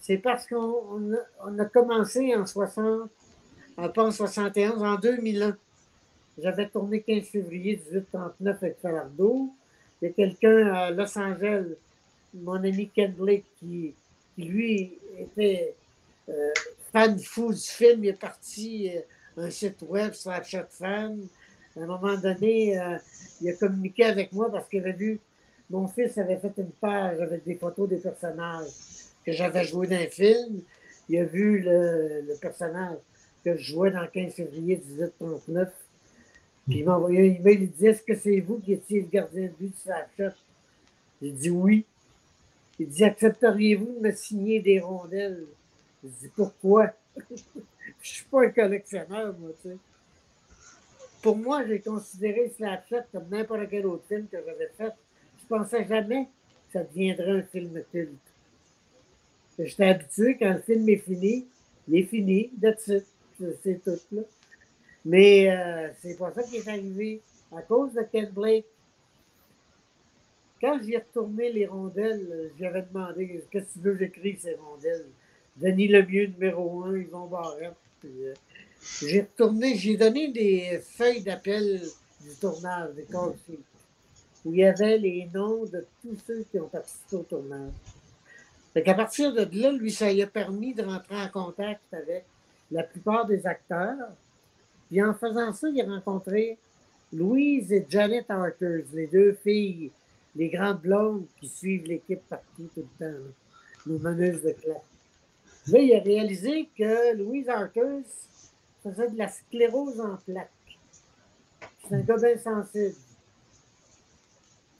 c'est 0.00 0.18
parce 0.18 0.46
qu'on 0.46 1.12
a, 1.58 1.64
commencé 1.66 2.34
en 2.34 2.44
60, 2.44 3.08
pas 3.74 4.04
en 4.04 4.10
71, 4.10 4.82
en 4.82 4.96
2001. 4.96 5.56
J'avais 6.38 6.68
tourné 6.68 7.00
15 7.00 7.24
février 7.24 7.80
1839 7.90 8.62
avec 8.62 8.78
Falardeau. 8.80 9.50
Il 10.02 10.08
y 10.08 10.10
a 10.10 10.14
quelqu'un 10.14 10.66
à 10.74 10.90
Los 10.90 11.16
Angeles, 11.16 11.66
mon 12.34 12.54
ami 12.54 12.88
Ken 12.88 13.12
Blake, 13.12 13.44
qui, 13.58 13.94
lui 14.36 14.98
était 15.16 15.74
euh, 16.28 16.50
fan 16.92 17.18
fou 17.20 17.52
du 17.52 17.60
film. 17.60 18.04
Il 18.04 18.10
est 18.10 18.12
parti 18.14 18.90
euh, 18.90 19.00
un 19.44 19.50
site 19.50 19.82
web, 19.82 20.12
Snapchat 20.12 20.66
Fan. 20.70 21.18
À 21.76 21.80
un 21.80 21.86
moment 21.86 22.16
donné, 22.16 22.78
euh, 22.78 22.98
il 23.40 23.50
a 23.50 23.52
communiqué 23.54 24.04
avec 24.04 24.32
moi 24.32 24.50
parce 24.50 24.68
qu'il 24.68 24.80
avait 24.80 24.92
vu, 24.92 25.20
mon 25.70 25.86
fils 25.88 26.18
avait 26.18 26.36
fait 26.36 26.52
une 26.58 26.70
page 26.70 27.20
avec 27.20 27.44
des 27.44 27.54
photos 27.54 27.88
des 27.88 27.96
personnages 27.96 28.68
que 29.24 29.32
j'avais 29.32 29.64
joué 29.64 29.86
dans 29.86 29.96
un 29.96 30.06
film. 30.06 30.62
Il 31.08 31.18
a 31.18 31.24
vu 31.24 31.60
le, 31.60 32.34
personnage 32.40 32.96
que 33.44 33.56
je 33.56 33.72
jouais 33.72 33.90
dans 33.90 34.06
15 34.06 34.34
février 34.34 34.76
1839. 34.76 35.72
Puis 36.66 36.78
il 36.78 36.84
m'a 36.84 36.96
envoyé 36.96 37.20
un 37.20 37.34
email, 37.34 37.58
il 37.62 37.70
dit 37.70 37.86
Est-ce 37.86 38.02
que 38.02 38.16
c'est 38.16 38.40
vous 38.40 38.58
qui 38.58 38.72
étiez 38.72 39.02
le 39.02 39.08
gardien 39.08 39.42
de 39.42 39.52
but 39.58 39.70
de 39.70 39.76
Snapchat 39.76 40.34
J'ai 41.20 41.30
dit 41.30 41.50
oui. 41.50 41.84
Il 42.78 42.88
dit 42.88 43.04
Accepteriez-vous 43.04 43.98
de 44.00 44.08
me 44.08 44.12
signer 44.12 44.60
des 44.60 44.80
rondelles? 44.80 45.44
Je 46.02 46.08
dis 46.08 46.28
Pourquoi? 46.34 46.90
Je 48.00 48.08
suis 48.08 48.24
pas 48.24 48.44
un 48.44 48.50
collectionneur, 48.50 49.34
moi, 49.38 49.50
tu 49.62 49.68
sais. 49.68 49.76
Pour 51.22 51.38
moi, 51.38 51.64
j'ai 51.66 51.80
considéré 51.80 52.52
Snapchat 52.54 53.06
comme 53.10 53.24
n'importe 53.30 53.68
quel 53.70 53.86
autre 53.86 54.04
film 54.06 54.26
que 54.26 54.36
j'avais 54.44 54.70
fait. 54.76 54.92
Je 55.38 55.46
pensais 55.46 55.86
jamais 55.86 56.24
que 56.26 56.72
ça 56.74 56.84
deviendrait 56.84 57.38
un 57.38 57.42
film 57.42 57.82
culte. 57.90 58.12
J'étais 59.58 59.84
habitué, 59.84 60.36
quand 60.36 60.52
le 60.52 60.60
film 60.60 60.86
est 60.88 60.98
fini, 60.98 61.46
il 61.88 61.96
est 61.96 62.02
fini, 62.02 62.50
c'est 63.62 63.82
tout. 63.84 63.98
Là. 64.12 64.22
Mais 65.04 65.50
euh, 65.50 65.88
c'est 66.00 66.18
pas 66.18 66.32
ça 66.32 66.42
qui 66.42 66.56
est 66.56 66.68
arrivé. 66.68 67.20
À 67.54 67.62
cause 67.62 67.92
de 67.92 68.02
Ken 68.02 68.30
Blake, 68.30 68.64
quand 70.60 70.80
j'ai 70.82 70.96
retourné 70.96 71.52
les 71.52 71.66
rondelles, 71.66 72.50
j'avais 72.58 72.82
demandé 72.82 73.44
qu'est-ce 73.50 73.66
que 73.66 73.72
tu 73.72 73.78
veux 73.80 73.92
que 73.92 73.98
j'écrive 73.98 74.40
ces 74.40 74.54
rondelles? 74.54 75.06
Denis 75.56 75.88
Lemieux, 75.88 76.26
numéro 76.26 76.82
un, 76.84 76.96
Yvon 76.96 77.26
Barrette. 77.26 77.74
Euh, 78.04 78.34
j'ai 79.00 79.20
retourné, 79.20 79.76
j'ai 79.76 79.96
donné 79.96 80.32
des 80.32 80.80
feuilles 80.82 81.22
d'appel 81.22 81.80
du 82.20 82.34
tournage, 82.40 82.94
des 82.94 83.04
call 83.04 83.34
où 84.44 84.52
il 84.52 84.58
y 84.58 84.64
avait 84.64 84.98
les 84.98 85.28
noms 85.32 85.64
de 85.64 85.86
tous 86.02 86.16
ceux 86.26 86.44
qui 86.50 86.58
ont 86.58 86.68
participé 86.68 87.16
au 87.16 87.22
tournage. 87.22 87.72
Fait 88.74 88.82
qu'à 88.82 88.94
partir 88.94 89.32
de 89.32 89.48
là, 89.58 89.72
lui, 89.72 89.90
ça 89.90 90.12
lui 90.12 90.22
a 90.22 90.26
permis 90.26 90.74
de 90.74 90.82
rentrer 90.82 91.16
en 91.16 91.28
contact 91.28 91.82
avec 91.92 92.24
la 92.70 92.82
plupart 92.82 93.26
des 93.26 93.46
acteurs. 93.46 94.08
Puis 94.88 95.02
en 95.02 95.14
faisant 95.14 95.52
ça, 95.52 95.68
il 95.68 95.80
a 95.80 95.86
rencontré 95.86 96.58
Louise 97.12 97.72
et 97.72 97.86
Janet 97.88 98.30
Arthurs, 98.30 98.84
les 98.92 99.06
deux 99.06 99.34
filles, 99.34 99.90
les 100.36 100.48
grandes 100.48 100.80
blondes 100.80 101.26
qui 101.38 101.48
suivent 101.48 101.86
l'équipe 101.86 102.22
partout 102.28 102.68
tout 102.74 102.86
le 102.98 103.06
temps, 103.06 103.18
nos 103.86 103.98
meneuses 103.98 104.42
de 104.42 104.52
classe. 104.52 104.82
Là, 105.68 105.78
il 105.78 105.94
a 105.94 106.00
réalisé 106.00 106.68
que 106.76 107.16
Louise 107.16 107.48
Arthurs 107.48 108.04
faisait 108.82 109.10
de 109.10 109.16
la 109.16 109.28
sclérose 109.28 110.00
en 110.00 110.16
plaques. 110.16 110.50
C'est 111.82 111.94
un 111.94 112.00
gars 112.00 112.16
bien 112.16 112.38
sensible. 112.38 112.94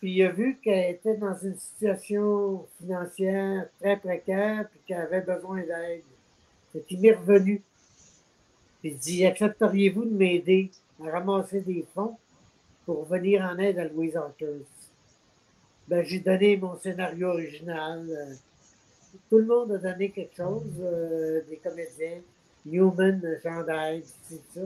Puis 0.00 0.12
il 0.12 0.22
a 0.24 0.30
vu 0.30 0.58
qu'elle 0.62 0.96
était 0.96 1.16
dans 1.16 1.34
une 1.38 1.56
situation 1.56 2.66
financière 2.78 3.66
très 3.80 3.96
précaire, 3.96 4.68
puis 4.68 4.80
qu'elle 4.86 5.00
avait 5.00 5.22
besoin 5.22 5.62
d'aide. 5.62 6.02
Fait 6.72 6.80
qu'il 6.80 7.00
m'est 7.00 7.14
revenu. 7.14 7.62
Il 8.84 8.98
dit 8.98 9.24
Accepteriez-vous 9.24 10.04
de 10.04 10.14
m'aider 10.14 10.70
à 11.02 11.10
ramasser 11.10 11.62
des 11.62 11.86
fonds 11.94 12.18
pour 12.84 13.06
venir 13.06 13.42
en 13.42 13.58
aide 13.58 13.78
à 13.78 13.88
Louise 13.88 14.14
Arthurs? 14.14 14.66
Ben, 15.88 16.04
j'ai 16.04 16.20
donné 16.20 16.58
mon 16.58 16.78
scénario 16.78 17.28
original. 17.28 18.36
Tout 19.30 19.38
le 19.38 19.46
monde 19.46 19.72
a 19.72 19.78
donné 19.78 20.10
quelque 20.10 20.36
chose, 20.36 20.62
euh, 20.80 21.40
des 21.48 21.56
comédiens. 21.56 22.20
Newman, 22.66 23.22
Jean 23.42 23.64
tout 24.28 24.40
ça. 24.54 24.60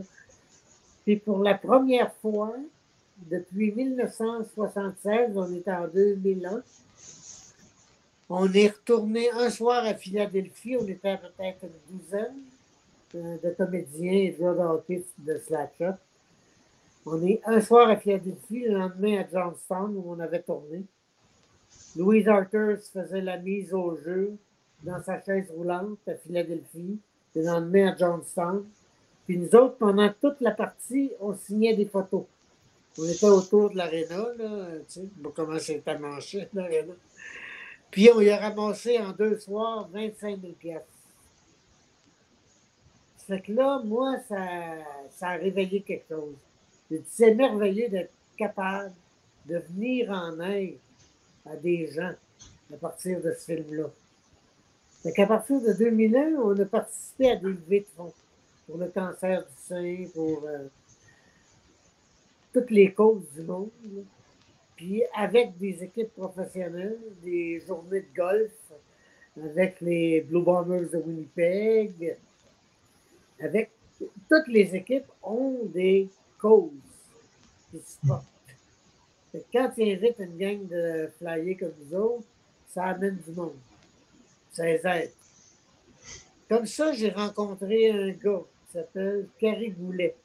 Puis 1.04 1.16
pour 1.16 1.38
la 1.38 1.54
première 1.54 2.12
fois, 2.14 2.54
depuis 3.30 3.72
1976, 3.72 5.36
on 5.36 5.52
est 5.52 5.68
en 5.68 5.86
2001. 5.86 6.62
On 8.30 8.52
est 8.52 8.68
retourné 8.68 9.30
un 9.30 9.48
soir 9.48 9.84
à 9.84 9.94
Philadelphie, 9.94 10.76
on 10.76 10.86
était 10.86 11.18
peut-être 11.18 11.64
une 11.64 11.98
douzaine 11.98 12.36
de 13.14 13.50
comédiens 13.56 14.12
et 14.12 14.36
de 14.38 15.32
de 15.32 15.38
Slapshot. 15.38 15.96
On 17.06 17.26
est 17.26 17.40
un 17.46 17.60
soir 17.60 17.88
à 17.88 17.96
Philadelphie, 17.96 18.64
le 18.64 18.78
lendemain 18.78 19.20
à 19.20 19.28
Johnstown 19.28 19.96
où 19.96 20.04
on 20.08 20.20
avait 20.20 20.42
tourné. 20.42 20.84
Louise 21.96 22.28
Arthur 22.28 22.78
faisait 22.92 23.22
la 23.22 23.38
mise 23.38 23.72
au 23.72 23.96
jeu 23.96 24.36
dans 24.82 25.02
sa 25.02 25.20
chaise 25.22 25.50
roulante 25.56 25.98
à 26.06 26.14
Philadelphie, 26.14 26.98
le 27.34 27.42
lendemain 27.42 27.92
à 27.92 27.96
Johnstown. 27.96 28.64
Puis 29.24 29.38
nous 29.38 29.54
autres, 29.54 29.76
pendant 29.76 30.12
toute 30.20 30.40
la 30.40 30.50
partie, 30.50 31.12
on 31.20 31.34
signait 31.34 31.74
des 31.74 31.86
photos. 31.86 32.24
On 32.98 33.04
était 33.04 33.26
autour 33.26 33.70
de 33.70 33.76
l'aréna, 33.76 34.26
là, 34.36 34.66
tu 34.88 35.00
sais, 35.00 35.08
comment 35.34 35.58
c'était 35.58 35.98
manché, 35.98 36.48
l'aréna. 36.52 36.94
Puis 37.90 38.10
on 38.14 38.20
y 38.20 38.30
a 38.30 38.36
ramassé 38.36 38.98
en 38.98 39.12
deux 39.12 39.38
soirs 39.38 39.88
25 39.92 40.40
000 40.40 40.52
pièces. 40.54 40.97
Fait 43.28 43.42
que 43.42 43.52
là, 43.52 43.82
moi, 43.84 44.16
ça, 44.26 44.38
ça 45.10 45.28
a 45.28 45.36
réveillé 45.36 45.82
quelque 45.82 46.08
chose. 46.08 46.34
C'est 47.10 47.34
merveilleux 47.34 47.90
d'être 47.90 48.10
capable 48.38 48.94
de 49.44 49.58
venir 49.58 50.10
en 50.10 50.40
aide 50.40 50.78
à 51.44 51.54
des 51.54 51.88
gens 51.88 52.12
à 52.72 52.76
partir 52.78 53.20
de 53.20 53.32
ce 53.32 53.52
film-là. 53.52 53.90
Fait 55.02 55.12
qu'à 55.12 55.26
partir 55.26 55.60
de 55.60 55.74
2001, 55.74 56.40
on 56.42 56.58
a 56.58 56.64
participé 56.64 57.32
à 57.32 57.36
des 57.36 57.48
levées 57.48 57.80
de 57.80 57.86
fonds 57.94 58.14
pour 58.66 58.78
le 58.78 58.88
cancer 58.88 59.44
du 59.44 59.54
sein, 59.56 60.04
pour 60.14 60.44
euh, 60.46 60.66
toutes 62.54 62.70
les 62.70 62.94
causes 62.94 63.30
du 63.34 63.42
monde. 63.42 63.70
Puis 64.74 65.02
avec 65.14 65.58
des 65.58 65.84
équipes 65.84 66.14
professionnelles, 66.14 66.98
des 67.22 67.60
journées 67.66 68.00
de 68.00 68.16
golf, 68.16 68.52
avec 69.36 69.82
les 69.82 70.22
Blue 70.22 70.42
Bombers 70.42 70.88
de 70.90 70.96
Winnipeg, 70.96 72.16
avec 73.40 73.70
toutes 74.28 74.48
les 74.48 74.74
équipes 74.74 75.06
ont 75.22 75.64
des 75.66 76.08
causes 76.38 76.70
qui 77.70 77.78
Quand 79.52 79.70
tu 79.74 79.82
invites 79.82 80.18
une 80.18 80.36
gang 80.36 80.66
de 80.66 81.10
flyers 81.18 81.58
comme 81.58 81.72
nous 81.84 81.98
autres, 81.98 82.26
ça 82.68 82.84
amène 82.84 83.16
du 83.16 83.32
monde. 83.32 83.56
Ça 84.52 84.64
les 84.64 84.80
aide. 84.86 85.12
Comme 86.48 86.66
ça, 86.66 86.92
j'ai 86.92 87.10
rencontré 87.10 87.90
un 87.90 88.10
gars 88.10 88.42
qui 88.66 88.72
s'appelle 88.72 89.28
Carrie 89.38 89.70
Goulet 89.70 90.16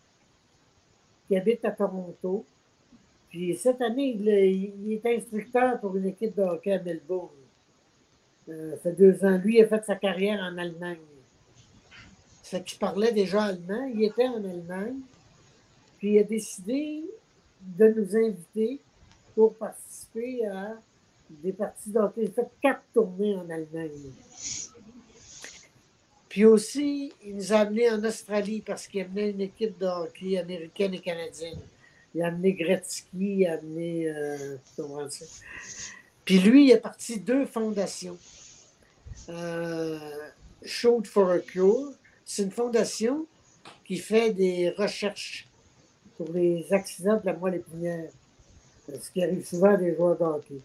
qui 1.27 1.38
habite 1.38 1.65
à 1.65 1.72
Toronto. 1.72 2.46
Puis 3.29 3.55
cette 3.58 3.82
année, 3.82 4.15
il, 4.15 4.93
est 4.93 5.05
instructeur 5.05 5.79
pour 5.79 5.96
une 5.98 6.05
équipe 6.05 6.36
de 6.36 6.43
hockey 6.43 6.72
à 6.72 6.82
Melbourne. 6.82 7.29
Euh, 8.50 8.72
ça 8.75 8.77
fait 8.77 8.91
deux 8.93 9.25
ans. 9.25 9.38
Lui, 9.38 9.58
il 9.58 9.63
a 9.63 9.67
fait 9.67 9.84
sa 9.86 9.96
carrière 9.96 10.39
en 10.39 10.58
Allemagne. 10.58 11.00
Ça 12.44 12.60
qu'il 12.60 12.78
parlait 12.78 13.14
déjà 13.14 13.46
allemand. 13.46 13.90
Il 13.96 14.04
était 14.04 14.28
en 14.28 14.44
Allemagne. 14.44 15.00
Puis 15.98 16.14
il 16.14 16.20
a 16.20 16.24
décidé 16.24 17.04
de 17.62 17.88
nous 17.88 18.16
inviter 18.16 18.80
pour 19.34 19.56
participer 19.56 20.46
à 20.46 20.78
des 21.30 21.54
parties 21.54 21.90
d'hockey. 21.90 22.24
Il 22.24 22.32
fait 22.32 22.50
quatre 22.62 22.84
tournées 22.94 23.36
en 23.36 23.50
Allemagne. 23.50 24.12
Puis 26.28 26.46
aussi, 26.46 27.14
il 27.24 27.36
nous 27.38 27.54
a 27.54 27.60
amenés 27.60 27.90
en 27.90 28.04
Australie 28.04 28.62
parce 28.66 28.88
qu'il 28.88 29.02
amenait 29.02 29.30
une 29.30 29.42
équipe 29.42 29.78
de 29.78 29.86
hockey 29.86 30.38
américaine 30.38 30.94
et 30.94 31.00
canadienne. 31.00 31.60
Il 32.14 32.22
a 32.22 32.28
amené 32.28 32.54
Gretzky, 32.54 33.08
il 33.14 33.48
a 33.48 33.54
amené. 33.54 34.10
euh? 34.10 34.58
Puis 36.26 36.40
lui, 36.40 36.68
il 36.68 36.74
a 36.74 36.78
parti 36.78 37.20
deux 37.20 37.46
fondations. 37.46 38.18
Euh, 39.30 40.00
for 41.06 41.32
a 41.32 41.40
Cure, 41.40 41.94
c'est 42.25 42.44
une 42.44 42.51
fondation 42.51 43.25
qui 43.86 43.98
fait 43.98 44.32
des 44.32 44.70
recherches 44.72 45.48
pour 46.18 46.32
les 46.32 46.72
accidents 46.72 47.18
de 47.20 47.25
la 47.25 47.34
moelle 47.34 47.56
épinière, 47.56 48.10
ce 48.88 49.10
qui 49.12 49.24
arrive 49.24 49.46
souvent 49.46 49.74
à 49.74 49.77
des 49.77 49.96
joueurs 49.96 50.18
de 50.18 50.24
hockey. 50.24 50.62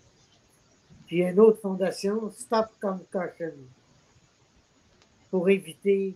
Puis 1.07 1.17
il 1.17 1.19
y 1.21 1.25
a 1.25 1.31
une 1.31 1.41
autre 1.41 1.61
fondation, 1.61 2.31
Stop 2.31 2.67
Concussion, 2.81 3.53
pour 5.31 5.49
éviter 5.49 6.15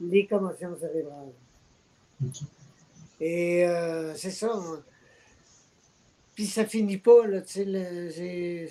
les 0.00 0.26
commotions 0.26 0.76
cérébrales. 0.78 1.32
Et 3.20 3.66
euh, 3.66 4.14
c'est 4.14 4.30
ça. 4.30 4.52
hein. 4.52 4.82
Puis 6.34 6.46
ça 6.46 6.64
finit 6.66 6.98
pas, 6.98 7.26
là, 7.28 7.42
tu 7.42 7.64
sais, 7.64 8.68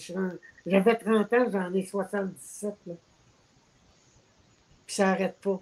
J'avais 0.66 0.98
30 0.98 1.34
ans, 1.34 1.46
j'en 1.50 1.74
ai 1.74 1.86
77, 1.86 2.76
là. 2.88 2.94
Puis 4.86 4.96
ça 4.96 5.12
arrête 5.12 5.38
pas. 5.38 5.62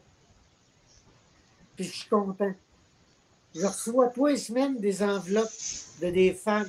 Puis 1.81 1.89
je 1.89 1.97
suis 1.97 2.09
content. 2.09 2.53
Je 3.55 3.65
reçois 3.65 4.09
tous 4.09 4.27
les 4.27 4.38
semaines 4.38 4.77
des 4.77 5.01
enveloppes 5.01 5.50
de 6.00 6.11
des 6.11 6.31
fans 6.31 6.63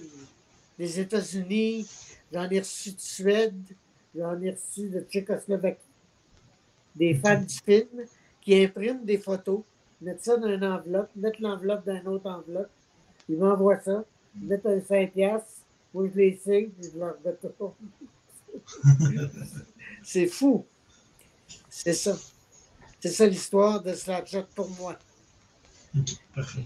des 0.78 1.00
États-Unis. 1.00 1.86
J'en 2.32 2.48
ai 2.48 2.60
reçu 2.60 2.92
de 2.92 2.98
Suède. 2.98 3.62
J'en 4.16 4.40
ai 4.40 4.52
reçu 4.52 4.88
de 4.88 5.00
Tchécoslovaquie. 5.00 5.84
Des 6.96 7.12
fans 7.12 7.42
du 7.42 7.54
film 7.56 8.06
qui 8.40 8.64
impriment 8.64 9.04
des 9.04 9.18
photos, 9.18 9.60
mettent 10.00 10.24
ça 10.24 10.38
dans 10.38 10.48
une 10.48 10.64
enveloppe, 10.64 11.10
mettent 11.14 11.40
l'enveloppe 11.40 11.84
dans 11.84 12.00
une 12.00 12.08
autre 12.08 12.30
enveloppe. 12.30 12.70
Ils 13.28 13.36
m'envoient 13.36 13.80
ça, 13.80 14.06
ils 14.40 14.48
mettent 14.48 14.64
un 14.64 14.80
5 14.80 15.12
piastres. 15.12 15.60
Moi, 15.92 16.08
je 16.08 16.18
les 16.18 16.40
signe, 16.42 16.70
puis 16.70 16.90
je 16.90 16.98
leur 16.98 17.16
retourne. 17.22 17.74
C'est 20.02 20.26
fou. 20.26 20.64
C'est 21.68 21.92
ça. 21.92 22.16
C'est 23.02 23.10
ça 23.10 23.26
l'histoire 23.26 23.82
de 23.82 23.92
Slapshot 23.94 24.44
pour 24.54 24.70
moi. 24.70 24.96
Ok, 25.98 26.10
parfait. 26.34 26.64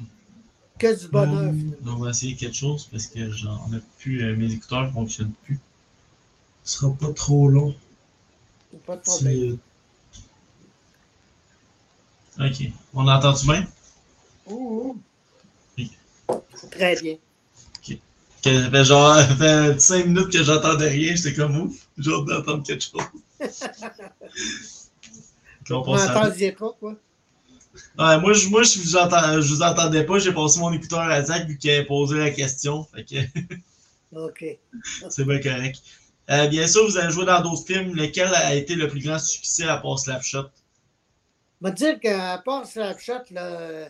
Que 0.78 0.94
du 1.00 1.08
bonheur. 1.08 1.52
Euh, 1.54 1.90
On 1.90 1.96
va 1.96 2.10
essayer 2.10 2.36
quelque 2.36 2.54
chose 2.56 2.86
parce 2.92 3.06
que 3.06 3.30
j'en 3.30 3.72
ai 3.72 3.80
plus. 3.98 4.22
euh, 4.22 4.36
mes 4.36 4.52
écouteurs 4.52 4.82
ne 4.86 4.90
fonctionnent 4.92 5.32
plus. 5.44 5.58
Ce 6.62 6.78
sera 6.78 6.92
pas 6.92 7.12
trop 7.14 7.48
long. 7.48 7.74
Pas 8.84 8.96
de 8.96 9.00
problème. 9.02 9.58
C'est- 12.36 12.44
Ok. 12.66 12.70
On 12.92 13.08
entend-tu 13.08 13.46
bien? 13.46 13.66
Ouh. 14.48 14.98
Très 16.70 17.00
bien. 17.00 17.16
Ça 18.44 18.70
fait 18.70 18.84
genre 18.84 19.16
ça 19.16 19.34
fait 19.36 19.80
5 19.80 20.06
minutes 20.06 20.30
que 20.30 20.44
j'entendais 20.44 20.88
rien, 20.88 21.16
j'étais 21.16 21.34
comme 21.34 21.56
ouf, 21.62 21.88
j'ai 21.98 22.12
hâte 22.12 22.26
d'entendre 22.26 22.62
quelque 22.62 22.84
chose. 22.84 23.02
On 25.70 25.84
m'entendiez 25.84 26.52
pas, 26.52 26.72
quoi? 26.78 26.96
Ouais, 27.98 28.18
moi, 28.20 28.32
je, 28.32 28.48
moi 28.48 28.62
je, 28.62 28.78
vous 28.78 28.88
je 28.88 29.48
vous 29.48 29.62
entendais 29.62 30.04
pas, 30.04 30.18
j'ai 30.18 30.32
passé 30.32 30.60
mon 30.60 30.72
écouteur 30.72 31.00
à 31.00 31.22
Zach 31.22 31.46
vu 31.46 31.58
qu'il 31.58 31.70
avait 31.70 31.84
posé 31.84 32.18
la 32.18 32.30
question. 32.30 32.84
Fait 32.84 33.04
que 33.04 33.16
OK. 34.12 34.44
c'est 35.10 35.24
bien 35.24 35.40
correct. 35.40 35.82
Euh, 36.30 36.48
bien 36.48 36.66
sûr, 36.66 36.86
vous 36.86 36.96
avez 36.96 37.12
joué 37.12 37.26
dans 37.26 37.40
d'autres 37.42 37.66
films. 37.66 37.94
Lequel 37.94 38.28
a 38.34 38.54
été 38.54 38.74
le 38.74 38.88
plus 38.88 39.02
grand 39.02 39.18
succès 39.18 39.64
à 39.64 39.76
part 39.76 39.98
Slapshot? 39.98 40.46
Je 41.60 41.66
vais 41.66 41.74
te 41.74 41.76
dire 41.76 42.00
qu'à 42.00 42.38
part 42.38 42.66
Slapshot, 42.66 43.24
là, 43.30 43.88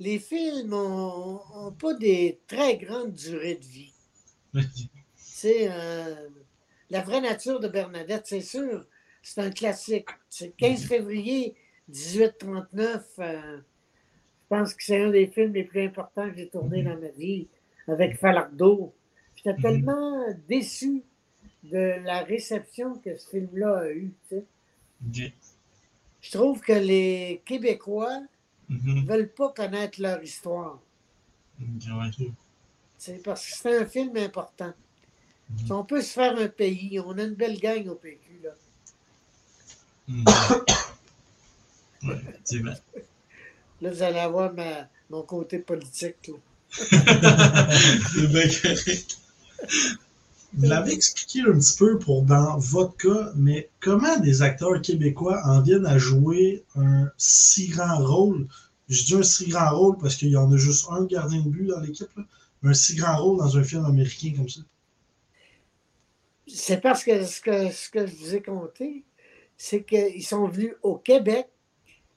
les 0.00 0.18
films 0.18 0.72
ont, 0.72 1.72
pas 1.78 1.94
des 1.94 2.40
très 2.46 2.76
grandes 2.76 3.12
durées 3.12 3.56
de 3.56 3.64
vie. 3.64 3.92
C'est 5.16 5.68
euh, 5.70 6.28
La 6.90 7.02
vraie 7.02 7.20
nature 7.20 7.60
de 7.60 7.68
Bernadette, 7.68 8.26
c'est 8.26 8.40
sûr. 8.40 8.86
C'est 9.26 9.40
un 9.40 9.50
classique. 9.50 10.08
C'est 10.28 10.46
le 10.48 10.52
15 10.52 10.84
février 10.84 11.56
1839. 11.88 13.06
euh, 13.20 13.58
je 13.58 14.48
pense 14.48 14.74
que 14.74 14.84
c'est 14.84 15.02
un 15.02 15.10
des 15.10 15.26
films 15.26 15.54
les 15.54 15.64
plus 15.64 15.80
importants 15.86 16.30
que 16.30 16.36
j'ai 16.36 16.48
tourné 16.48 16.82
dans 16.82 17.00
ma 17.00 17.08
vie 17.08 17.48
avec 17.88 18.18
Falardeau. 18.18 18.94
J'étais 19.34 19.54
Mhm. 19.54 19.62
tellement 19.62 20.26
déçu 20.46 21.02
de 21.62 22.04
la 22.04 22.20
réception 22.22 22.96
que 22.98 23.16
ce 23.16 23.30
film-là 23.30 23.78
a 23.78 23.88
eu. 23.90 24.12
tu 24.28 24.36
sais. 24.36 24.44
Ok. 25.06 25.32
Je 26.20 26.30
trouve 26.30 26.60
que 26.60 26.72
les 26.74 27.42
Québécois 27.46 28.20
Mhm. 28.68 28.94
ne 29.00 29.06
veulent 29.06 29.32
pas 29.32 29.50
connaître 29.52 30.00
leur 30.00 30.22
histoire. 30.22 30.80
C'est 32.98 33.22
parce 33.22 33.46
que 33.46 33.56
c'est 33.56 33.78
un 33.78 33.86
film 33.86 34.16
important. 34.18 34.72
Mhm. 35.50 35.72
On 35.72 35.84
peut 35.84 36.00
se 36.02 36.12
faire 36.12 36.36
un 36.38 36.48
pays, 36.48 37.00
on 37.00 37.16
a 37.18 37.22
une 37.24 37.34
belle 37.34 37.58
gang 37.58 37.86
au 37.88 37.94
PQ. 37.94 38.33
Ouais, 42.02 42.14
effectivement. 42.16 42.74
Là, 43.80 43.90
vous 43.92 44.02
allez 44.02 44.18
avoir 44.18 44.52
ma- 44.52 44.88
mon 45.10 45.22
côté 45.22 45.58
politique. 45.60 46.28
là. 46.28 46.34
c'est 48.12 48.26
bien 48.28 48.48
correct. 48.62 49.18
Vous 50.54 50.66
l'avez 50.66 50.92
expliqué 50.92 51.42
un 51.42 51.58
petit 51.58 51.76
peu 51.76 51.98
pour 51.98 52.22
dans 52.22 52.58
votre 52.58 52.96
cas, 52.96 53.32
mais 53.36 53.68
comment 53.80 54.18
des 54.18 54.42
acteurs 54.42 54.80
québécois 54.82 55.40
en 55.44 55.60
viennent 55.62 55.86
à 55.86 55.98
jouer 55.98 56.64
un 56.76 57.10
si 57.18 57.68
grand 57.68 57.98
rôle? 58.04 58.48
Je 58.88 59.04
dis 59.04 59.14
un 59.14 59.22
si 59.22 59.48
grand 59.48 59.76
rôle 59.76 59.98
parce 59.98 60.16
qu'il 60.16 60.28
y 60.30 60.36
en 60.36 60.50
a 60.52 60.56
juste 60.56 60.86
un 60.90 61.04
gardien 61.04 61.42
de 61.42 61.48
but 61.48 61.66
dans 61.68 61.80
l'équipe, 61.80 62.08
un 62.62 62.74
si 62.74 62.94
grand 62.96 63.16
rôle 63.22 63.38
dans 63.38 63.56
un 63.56 63.62
film 63.64 63.84
américain 63.84 64.32
comme 64.36 64.48
ça. 64.48 64.60
C'est 66.46 66.80
parce 66.80 67.04
que 67.04 67.24
ce, 67.26 67.40
que 67.40 67.70
ce 67.70 67.90
que 67.90 68.06
je 68.06 68.14
vous 68.16 68.34
ai 68.34 68.42
conté, 68.42 69.04
c'est 69.56 69.82
qu'ils 69.84 70.24
sont 70.24 70.48
venus 70.48 70.74
au 70.82 70.96
Québec 70.96 71.48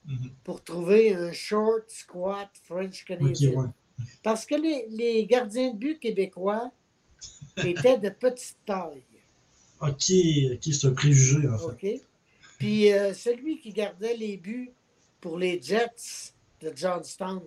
Mhm. 0.05 0.29
pour 0.45 0.63
trouver 0.63 1.13
un 1.13 1.33
short 1.33 1.89
squat 1.89 2.49
French 2.63 3.03
Canadian. 3.03 3.61
ouais. 3.61 3.67
Parce 4.23 4.45
que 4.45 4.55
les, 4.55 4.85
les 4.89 5.25
gardiens 5.25 5.73
de 5.73 5.77
but 5.77 5.99
québécois 5.99 6.71
étaient 7.57 7.97
de 7.97 8.09
petite 8.09 8.55
taille. 8.65 9.03
Ok, 9.81 9.89
ok, 10.53 10.73
c'est 10.73 10.87
un 10.87 10.93
préjugé 10.93 11.47
en 11.49 11.57
fait. 11.77 11.95
OK? 11.95 12.01
Puis 12.57 12.93
euh, 12.93 13.13
celui 13.13 13.59
qui 13.59 13.71
gardait 13.71 14.15
les 14.15 14.37
buts 14.37 14.71
pour 15.19 15.37
les 15.37 15.61
Jets 15.61 16.31
de 16.61 16.71
Johnstown, 16.75 17.41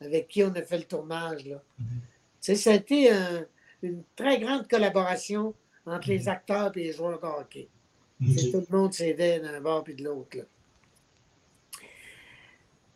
avec 0.00 0.28
qui 0.28 0.44
on 0.44 0.54
a 0.54 0.62
fait 0.62 0.78
le 0.78 0.84
tournage, 0.84 1.44
là. 1.44 1.60
Mhm. 1.78 1.86
Tu 1.88 2.02
sais, 2.40 2.54
ça 2.56 2.70
a 2.70 2.74
été 2.74 3.10
un- 3.10 3.44
une 3.82 4.02
très 4.14 4.38
grande 4.38 4.68
collaboration 4.68 5.54
entre 5.84 6.08
les 6.08 6.28
acteurs 6.28 6.70
et 6.76 6.84
les 6.84 6.92
joueurs 6.92 7.18
de 7.20 7.26
hockey. 7.26 7.68
Tout 8.18 8.64
le 8.70 8.76
monde 8.76 8.92
s'aidait 8.94 9.40
d'un 9.40 9.60
bord 9.60 9.84
puis 9.84 9.94
de 9.94 10.04
l'autre. 10.04 10.38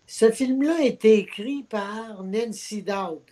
Ce 0.06 0.30
film-là 0.30 0.76
a 0.78 0.82
été 0.82 1.18
écrit 1.18 1.62
par 1.62 2.24
Nancy 2.24 2.82
Dowd. 2.82 3.22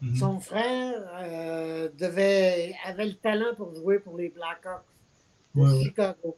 Mhm. 0.00 0.16
Son 0.16 0.40
frère 0.40 1.02
euh, 1.20 1.88
devait, 1.96 2.74
avait 2.84 3.06
le 3.06 3.14
talent 3.14 3.54
pour 3.56 3.74
jouer 3.74 3.98
pour 3.98 4.16
les 4.16 4.30
Blackhawks 4.30 4.84
de 5.54 5.60
Ouais. 5.60 5.84
Chicago. 5.84 6.36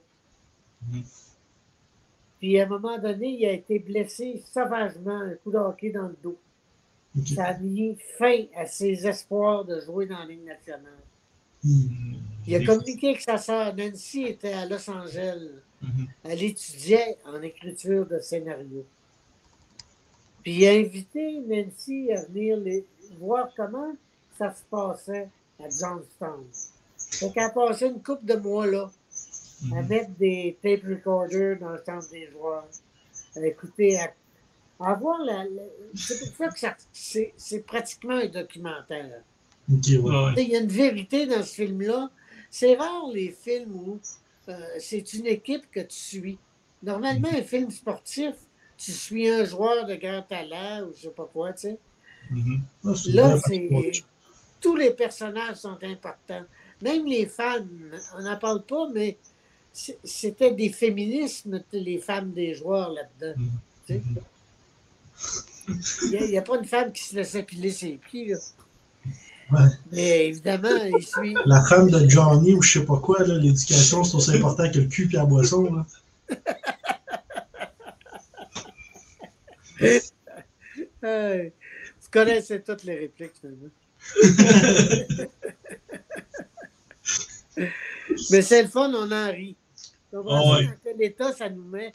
Mhm. 0.90 1.02
Puis 2.40 2.60
à 2.60 2.64
un 2.64 2.68
moment 2.68 2.98
donné, 2.98 3.28
il 3.28 3.46
a 3.46 3.52
été 3.52 3.78
blessé 3.78 4.42
sauvagement, 4.52 5.20
un 5.20 5.34
coup 5.36 5.50
de 5.50 5.56
hockey 5.56 5.90
dans 5.90 6.08
le 6.08 6.16
dos. 6.22 6.38
Ça 7.24 7.46
a 7.46 7.58
mis 7.58 7.96
fin 8.18 8.44
à 8.56 8.66
ses 8.66 9.06
espoirs 9.06 9.64
de 9.64 9.80
jouer 9.80 10.06
dans 10.06 10.18
la 10.18 10.26
Ligue 10.26 10.44
nationale. 10.44 10.98
Hmm. 11.62 12.16
Il 12.46 12.54
a 12.56 12.64
communiqué 12.64 13.08
avec 13.10 13.20
sa 13.22 13.38
sœur. 13.38 13.74
Nancy 13.74 14.24
était 14.24 14.52
à 14.52 14.66
Los 14.66 14.88
Angeles. 14.90 15.48
Mhm. 15.82 16.06
Elle 16.24 16.42
étudiait 16.42 17.16
en 17.24 17.40
écriture 17.42 18.06
de 18.06 18.18
scénario. 18.18 18.84
Puis 20.42 20.52
il 20.56 20.66
a 20.66 20.72
invité 20.72 21.40
Nancy 21.40 22.10
à 22.12 22.24
venir 22.24 22.56
les, 22.58 22.84
voir 23.18 23.48
comment 23.56 23.92
ça 24.38 24.52
se 24.54 24.62
passait 24.70 25.28
à 25.58 25.64
Johnstown. 25.64 26.44
Fait 26.98 27.30
qu'elle 27.30 27.44
a 27.44 27.50
passé 27.50 27.86
une 27.86 28.02
couple 28.02 28.24
de 28.26 28.34
mois 28.34 28.66
là 28.66 28.90
à 29.72 29.82
Mhm. 29.82 29.88
mettre 29.88 30.10
des 30.18 30.56
tape 30.62 30.82
recorders 30.88 31.58
dans 31.58 31.70
le 31.70 31.80
centre 31.84 32.10
des 32.10 32.28
joueurs, 32.30 32.66
à 33.36 33.46
écouter, 33.46 33.98
à, 33.98 34.12
à 34.80 34.94
voir 34.94 35.18
la. 35.24 35.44
la- 35.44 35.62
c'est 35.94 36.18
pour 36.18 36.36
ça 36.36 36.48
que 36.48 36.58
ça- 36.58 36.76
c'est 37.36 37.60
pratiquement 37.66 38.16
un 38.16 38.26
documentaire. 38.26 39.22
Ouais. 39.68 39.96
Ouais, 39.98 40.32
Il 40.42 40.48
y 40.50 40.56
a 40.56 40.60
une 40.60 40.66
vérité 40.68 41.24
dans 41.26 41.42
ce 41.42 41.54
film-là. 41.54 42.10
C'est 42.56 42.76
rare 42.76 43.10
les 43.12 43.30
films 43.32 43.74
où 43.74 43.98
euh, 44.48 44.54
c'est 44.78 45.12
une 45.14 45.26
équipe 45.26 45.68
que 45.72 45.80
tu 45.80 45.98
suis. 45.98 46.38
Normalement, 46.84 47.26
un 47.26 47.42
film 47.42 47.68
sportif, 47.72 48.34
tu 48.76 48.92
suis 48.92 49.28
un 49.28 49.44
joueur 49.44 49.86
de 49.86 49.96
grand 49.96 50.22
talent 50.22 50.86
ou 50.86 50.92
je 50.94 51.02
sais 51.02 51.08
pas 51.08 51.28
quoi, 51.32 51.52
tu 51.52 51.62
sais. 51.62 51.78
Mhm. 52.30 52.62
Ah, 52.84 52.92
Là, 53.08 53.40
c'est. 53.44 53.68
Tous 54.60 54.76
les 54.76 54.92
personnages 54.92 55.56
sont 55.56 55.78
importants. 55.82 56.44
Même 56.80 57.06
les 57.06 57.26
fans, 57.26 57.66
on 58.16 58.22
n'en 58.22 58.38
parle 58.38 58.62
pas, 58.62 58.88
mais 58.88 59.18
c'était 59.72 60.52
des 60.52 60.68
féminismes, 60.68 61.60
les 61.72 61.98
femmes 61.98 62.30
des 62.30 62.54
joueurs 62.54 62.92
là-dedans. 62.92 63.34
Mhm. 63.36 63.50
tu 63.88 63.94
sais. 63.94 64.02
Il 66.12 66.30
n'y 66.30 66.38
a, 66.38 66.42
pas 66.42 66.56
une 66.56 66.66
femme 66.66 66.92
qui 66.92 67.02
se 67.02 67.16
laissait 67.16 67.42
piler 67.42 67.72
ses 67.72 67.96
pieds. 67.96 68.26
Là. 68.26 68.38
Ouais. 69.54 69.68
Mais 69.92 70.28
évidemment, 70.28 70.68
il 70.84 71.02
suit. 71.02 71.34
La 71.46 71.64
femme 71.64 71.90
de 71.90 72.08
Johnny 72.08 72.54
ou 72.54 72.62
je 72.62 72.80
sais 72.80 72.84
pas 72.84 72.98
quoi, 72.98 73.22
l'éducation, 73.24 74.04
c'est 74.04 74.16
aussi 74.16 74.36
important 74.36 74.70
que 74.70 74.78
le 74.78 74.86
cul 74.86 75.08
et 75.12 75.16
la 75.16 75.24
boisson. 75.24 75.72
Là. 75.72 75.86
Hey, 81.06 81.52
tu 82.02 82.08
connaissais 82.10 82.62
toutes 82.62 82.84
les 82.84 82.98
répliques, 83.00 83.34
finalement. 83.38 83.68
Mais 88.30 88.42
c'est 88.42 88.62
le 88.62 88.68
fun, 88.68 88.90
on 88.94 89.12
en 89.12 89.30
rit. 89.30 89.56
Ah 90.14 90.18
ouais. 90.18 90.66
Dans 90.66 90.72
quel 90.82 91.02
état 91.02 91.32
ça 91.32 91.50
nous 91.50 91.64
met 91.64 91.92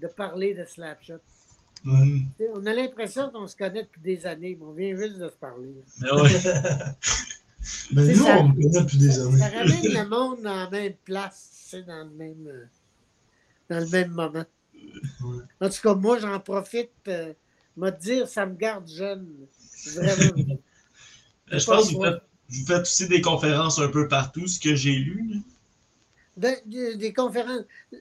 de 0.00 0.06
parler 0.06 0.54
de 0.54 0.64
Slapshot? 0.64 1.18
On 1.86 2.66
a 2.66 2.72
l'impression 2.72 3.30
qu'on 3.30 3.46
se 3.46 3.56
connaît 3.56 3.82
depuis 3.82 4.00
des 4.00 4.26
années, 4.26 4.56
mais 4.58 4.66
on 4.66 4.72
vient 4.72 4.96
juste 4.96 5.18
de 5.18 5.28
se 5.28 5.34
parler. 5.34 5.74
Mais 6.00 6.10
ouais. 6.12 6.30
Mais 7.92 8.06
nous, 8.14 8.24
ça. 8.24 8.38
on 8.40 8.48
le 8.48 8.54
connaît 8.54 8.80
depuis 8.82 8.98
des 8.98 9.18
années. 9.20 9.38
Ça 9.38 9.48
ramène 9.48 9.82
le 9.92 10.08
monde 10.08 10.42
dans 10.42 10.54
la 10.56 10.70
même 10.70 10.94
place, 11.04 11.50
tu 11.64 11.68
sais, 11.70 11.82
dans 11.82 12.04
le 12.04 12.10
même, 12.10 12.46
euh, 12.46 12.64
dans 13.70 13.80
le 13.80 13.88
même 13.90 14.10
moment. 14.10 14.44
Ouais. 15.22 15.42
En 15.60 15.68
tout 15.70 15.80
cas, 15.82 15.94
moi, 15.94 16.18
j'en 16.18 16.38
profite. 16.40 16.90
Euh, 17.08 17.32
m'a 17.76 17.90
dire, 17.90 18.28
ça 18.28 18.44
me 18.46 18.54
garde 18.54 18.88
jeune. 18.88 19.28
Vraiment. 19.94 20.58
Euh, 21.52 21.58
Je 21.58 21.66
pense 21.66 21.90
que 21.90 21.94
vous 21.96 22.02
faites, 22.02 22.22
vous 22.48 22.66
faites 22.66 22.80
aussi 22.80 23.06
des 23.06 23.20
conférences 23.20 23.78
un 23.78 23.88
peu 23.88 24.08
partout, 24.08 24.46
ce 24.46 24.58
que 24.58 24.74
j'ai 24.74 24.94
lu. 24.94 25.42
de- 26.38 26.96
des 26.96 27.12
conférences, 27.12 27.64
euh, 27.92 27.98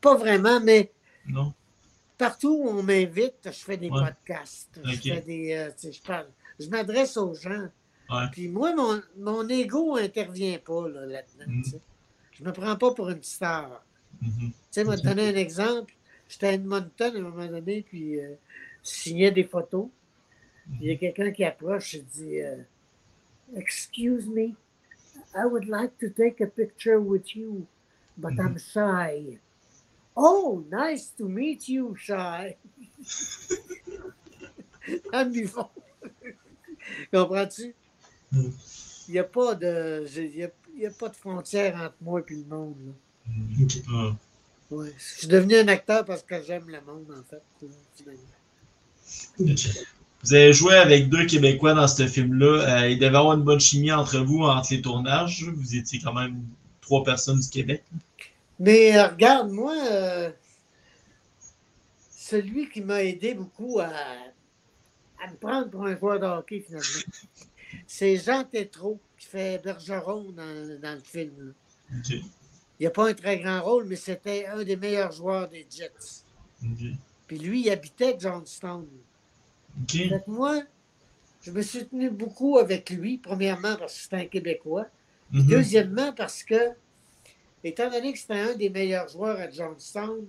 pas 0.00 0.14
vraiment, 0.16 0.60
mais 0.60 0.92
Non? 1.26 1.52
Partout 2.22 2.54
où 2.62 2.68
on 2.68 2.82
m'invite, 2.84 3.34
je 3.46 3.50
fais 3.50 3.76
des 3.76 3.90
Ouais. 3.90 4.00
podcasts. 4.04 4.78
Je 4.84 4.96
fais 4.96 5.20
des. 5.22 5.52
euh, 5.54 5.68
tu 5.70 5.88
sais, 5.88 5.92
je 5.92 6.02
parle. 6.02 6.28
Je 6.60 6.68
m'adresse 6.68 7.16
aux 7.16 7.34
gens. 7.34 7.68
Ouais. 8.10 8.26
Puis 8.30 8.48
moi, 8.48 8.74
mon, 8.74 9.02
mon 9.18 9.48
ego 9.48 9.96
intervient 9.96 10.58
pas 10.58 10.88
là, 10.88 11.06
là-dedans. 11.06 11.44
Mm. 11.48 11.62
Je 12.32 12.44
me 12.44 12.52
prends 12.52 12.76
pas 12.76 12.92
pour 12.94 13.10
une 13.10 13.22
star. 13.22 13.84
Mhm. 14.20 14.30
Tu 14.50 14.52
sais, 14.70 14.84
moi, 14.84 14.96
te 14.96 15.02
donner 15.02 15.28
un 15.30 15.34
exemple. 15.34 15.92
J'étais 16.28 16.46
à 16.46 16.52
Edmonton 16.52 17.14
à 17.14 17.18
un 17.18 17.22
moment 17.22 17.46
donné, 17.46 17.82
puis 17.82 18.20
euh, 18.20 18.34
je 18.84 18.90
signais 18.90 19.30
des 19.32 19.44
photos. 19.44 19.88
Il 20.80 20.86
y 20.86 20.92
a 20.92 20.96
quelqu'un 20.96 21.30
qui 21.32 21.44
approche 21.44 21.94
et 21.94 22.04
dit 22.14 22.40
euh, 22.40 22.56
Excuse 23.56 24.26
me, 24.28 24.54
I 25.34 25.44
would 25.44 25.66
like 25.66 25.98
to 25.98 26.08
take 26.08 26.40
a 26.42 26.46
picture 26.46 26.98
with 27.00 27.34
you, 27.34 27.66
but 28.16 28.32
I'm 28.38 28.56
shy. 28.58 29.38
Oh, 30.14 30.64
nice 30.70 31.12
to 31.16 31.28
meet 31.28 31.68
you, 31.68 31.96
shy. 31.96 32.56
Amusant. 35.12 35.70
Comprends-tu? 37.12 37.74
Mm. 38.32 38.50
Il 39.08 39.12
n'y 39.12 39.18
a 39.18 39.24
pas 39.24 39.54
de. 39.54 40.06
Il 40.16 40.36
y 40.36 40.44
a, 40.44 40.50
il 40.74 40.82
y 40.82 40.86
a 40.86 40.90
pas 40.90 41.08
de 41.08 41.16
frontière 41.16 41.76
entre 41.76 41.96
moi 42.00 42.20
et 42.28 42.34
le 42.34 42.44
monde. 42.44 42.76
là. 42.86 42.92
Ok. 43.62 43.82
Ah. 43.88 44.16
Ouais. 44.70 44.92
Je 44.96 45.18
suis 45.18 45.28
devenu 45.28 45.56
un 45.56 45.68
acteur 45.68 46.04
parce 46.04 46.22
que 46.22 46.42
j'aime 46.42 46.68
le 46.68 46.80
monde, 46.80 47.06
en 47.10 47.22
fait. 47.24 47.42
finalement. 47.94 48.20
Vous 50.24 50.34
avez 50.34 50.52
joué 50.52 50.74
avec 50.74 51.08
deux 51.08 51.26
Québécois 51.26 51.74
dans 51.74 51.88
ce 51.88 52.06
film-là. 52.06 52.82
Euh, 52.82 52.88
il 52.90 52.98
devait 52.98 53.12
y 53.12 53.16
avoir 53.16 53.36
une 53.36 53.42
bonne 53.42 53.60
chimie 53.60 53.92
entre 53.92 54.18
vous, 54.20 54.42
entre 54.42 54.72
les 54.72 54.80
tournages. 54.80 55.44
Vous 55.44 55.74
étiez 55.74 55.98
quand 55.98 56.14
même 56.14 56.42
trois 56.80 57.02
personnes 57.02 57.40
du 57.40 57.48
Québec. 57.48 57.82
Mais 58.58 58.96
euh, 58.96 59.08
regarde, 59.08 59.50
moi, 59.50 59.74
euh, 59.90 60.30
celui 62.10 62.68
qui 62.68 62.80
m'a 62.80 63.02
aidé 63.02 63.34
beaucoup 63.34 63.80
à, 63.80 63.90
à 65.22 65.30
me 65.30 65.36
prendre 65.36 65.70
pour 65.70 65.86
un 65.86 65.96
joueur 65.96 66.20
de 66.20 66.26
hockey, 66.26 66.60
finalement, 66.60 67.12
c'est 67.86 68.16
Jean 68.16 68.44
Tétrault 68.44 69.00
qui 69.18 69.26
fait 69.26 69.62
Bergeron 69.62 70.32
dans, 70.32 70.80
dans 70.80 70.94
le 70.94 71.00
film. 71.00 71.32
là. 71.38 71.98
OK. 71.98 72.14
Il 72.80 72.86
n'a 72.86 72.90
pas 72.90 73.08
un 73.10 73.14
très 73.14 73.38
grand 73.38 73.62
rôle, 73.62 73.84
mais 73.84 73.94
c'était 73.94 74.46
un 74.46 74.64
des 74.64 74.76
meilleurs 74.76 75.12
joueurs 75.12 75.48
des 75.48 75.64
Jets. 75.70 76.24
Puis 77.28 77.38
lui, 77.38 77.60
il 77.60 77.70
habitait 77.70 78.16
Johnstown. 78.18 78.88
Que 79.86 80.28
moi, 80.28 80.62
je 81.42 81.52
me 81.52 81.62
suis 81.62 81.86
tenu 81.86 82.10
beaucoup 82.10 82.58
avec 82.58 82.90
lui, 82.90 83.18
premièrement 83.18 83.76
parce 83.76 83.94
que 83.94 84.00
c'était 84.02 84.16
un 84.16 84.26
Québécois. 84.26 84.86
Mhm. 85.30 85.46
Deuxièmement, 85.46 86.12
parce 86.12 86.42
que, 86.42 86.70
étant 87.64 87.90
donné 87.90 88.12
que 88.12 88.18
c'était 88.18 88.40
un 88.40 88.54
des 88.54 88.70
meilleurs 88.70 89.08
joueurs 89.08 89.38
à 89.38 89.50
Johnstown, 89.50 90.26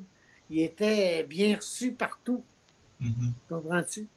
il 0.50 0.62
était 0.62 1.24
bien 1.24 1.56
reçu 1.56 1.92
partout. 1.94 2.44
Mhm. 3.00 3.34
Comprends-tu? 3.50 4.08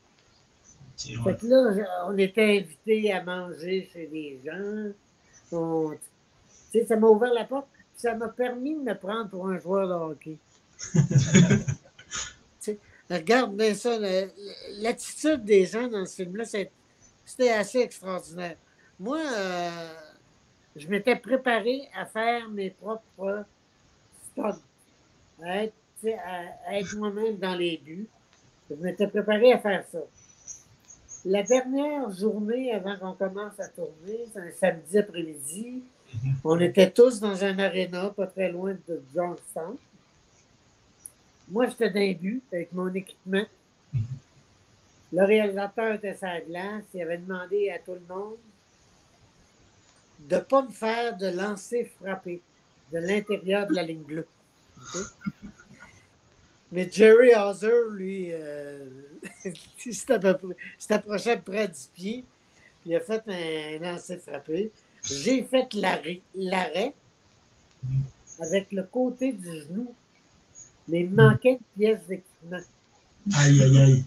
Ouais. 1.09 1.15
Fait 1.25 1.37
que 1.39 1.47
là, 1.47 2.07
on 2.09 2.17
était 2.19 2.59
invités 2.59 3.13
à 3.13 3.23
manger 3.23 3.89
chez 3.93 4.07
des 4.07 4.41
gens. 4.45 4.93
On- 5.53 5.93
Tu 6.73 6.81
sais, 6.81 6.87
ça 6.87 6.97
m'a 6.97 7.07
ouvert 7.07 7.33
la 7.33 7.45
porte. 7.45 7.69
Ça 7.97 8.15
m'a 8.15 8.29
permis 8.29 8.75
de 8.75 8.81
me 8.81 8.95
prendre 8.95 9.31
pour 9.31 9.47
un 9.49 9.59
joueur 9.59 9.89
de 9.89 9.95
hockey. 9.95 10.37
Regarde 13.09 13.57
bien 13.57 13.73
ça. 13.75 13.99
L'attitude 14.81 15.45
des 15.45 15.65
gens 15.65 15.87
dans 15.89 16.05
ce 16.07 16.17
film-là, 16.17 16.45
c'était 16.45 17.51
assez 17.51 17.79
extraordinaire. 17.79 18.57
Moi, 18.99 19.21
euh, 19.21 19.71
je 20.77 20.87
m'étais 20.89 21.17
préparé 21.17 21.89
à 21.99 22.07
faire 22.07 22.49
mes 22.51 22.71
propres 22.71 23.45
à- 26.15 26.45
à 26.67 26.79
être 26.79 26.97
moi-même 26.97 27.37
dans 27.39 27.55
les 27.55 27.79
buts. 27.79 28.07
Je 28.71 28.75
m'étais 28.77 29.07
préparé 29.07 29.53
à 29.53 29.59
faire 29.59 29.85
ça. 29.91 30.01
La 31.25 31.43
dernière 31.43 32.11
journée 32.11 32.73
avant 32.73 32.97
qu'on 32.97 33.13
commence 33.15 33.59
à 33.59 33.69
tourner, 33.69 34.27
c'est 34.33 34.41
un 34.41 34.51
samedi 34.53 34.99
après-midi, 34.99 35.83
on 36.45 36.59
était 36.61 36.91
tous 36.91 37.19
dans 37.21 37.43
un 37.45 37.59
aréna 37.59 38.11
pas 38.11 38.27
très 38.29 38.51
loin 38.53 38.77
de 38.89 39.03
Johnstown. 39.15 39.77
Moi, 41.49 41.67
j'étais 41.69 41.91
dans 41.91 42.01
les 42.01 42.15
buts 42.15 42.43
avec 42.53 42.73
mon 42.73 42.93
équipement. 42.93 43.45
Le 45.13 45.25
réalisateur 45.25 45.95
était 45.95 46.15
sur 46.15 46.27
la 46.27 46.41
glace. 46.41 46.85
Il 46.95 47.01
avait 47.03 47.19
demandé 47.19 47.71
à 47.71 47.79
tout 47.79 47.95
le 47.95 48.15
monde 48.15 48.37
de 50.21 50.37
ne 50.37 50.41
pas 50.41 50.63
me 50.63 50.71
faire 50.71 51.17
de 51.17 51.27
lancer 51.29 51.91
frappé 52.01 52.41
de 52.93 52.99
l'intérieur 52.99 53.67
de 53.67 53.75
la 53.75 53.83
ligne 53.83 54.03
bleue. 54.03 54.27
Mais 56.73 56.89
Jerry 56.91 57.31
Hauser, 57.35 57.71
lui, 57.93 58.29
euh, 58.33 58.85
il 59.87 59.95
s'est 59.95 60.13
approché 60.91 61.37
près 61.39 61.59
à 61.63 61.67
10 61.69 61.91
pieds. 61.95 62.25
puis 62.83 62.91
Il 62.91 62.97
a 62.97 63.01
fait 63.01 63.23
un 63.29 63.79
lancer 63.79 64.19
frappé. 64.19 64.71
J'ai 65.05 65.45
fait 65.45 65.69
l'arrêt, 65.75 66.93
avec 68.41 68.73
le 68.73 68.83
côté 68.83 69.33
du 69.33 69.47
genou. 69.47 69.95
Mais 70.89 71.01
il 71.01 71.11
manquait 71.11 71.53
une 71.53 71.59
pièce 71.77 72.01
d'équipement. 72.07 72.61
Aïe, 73.35 73.63
aïe, 73.63 73.79
aïe. 73.79 74.05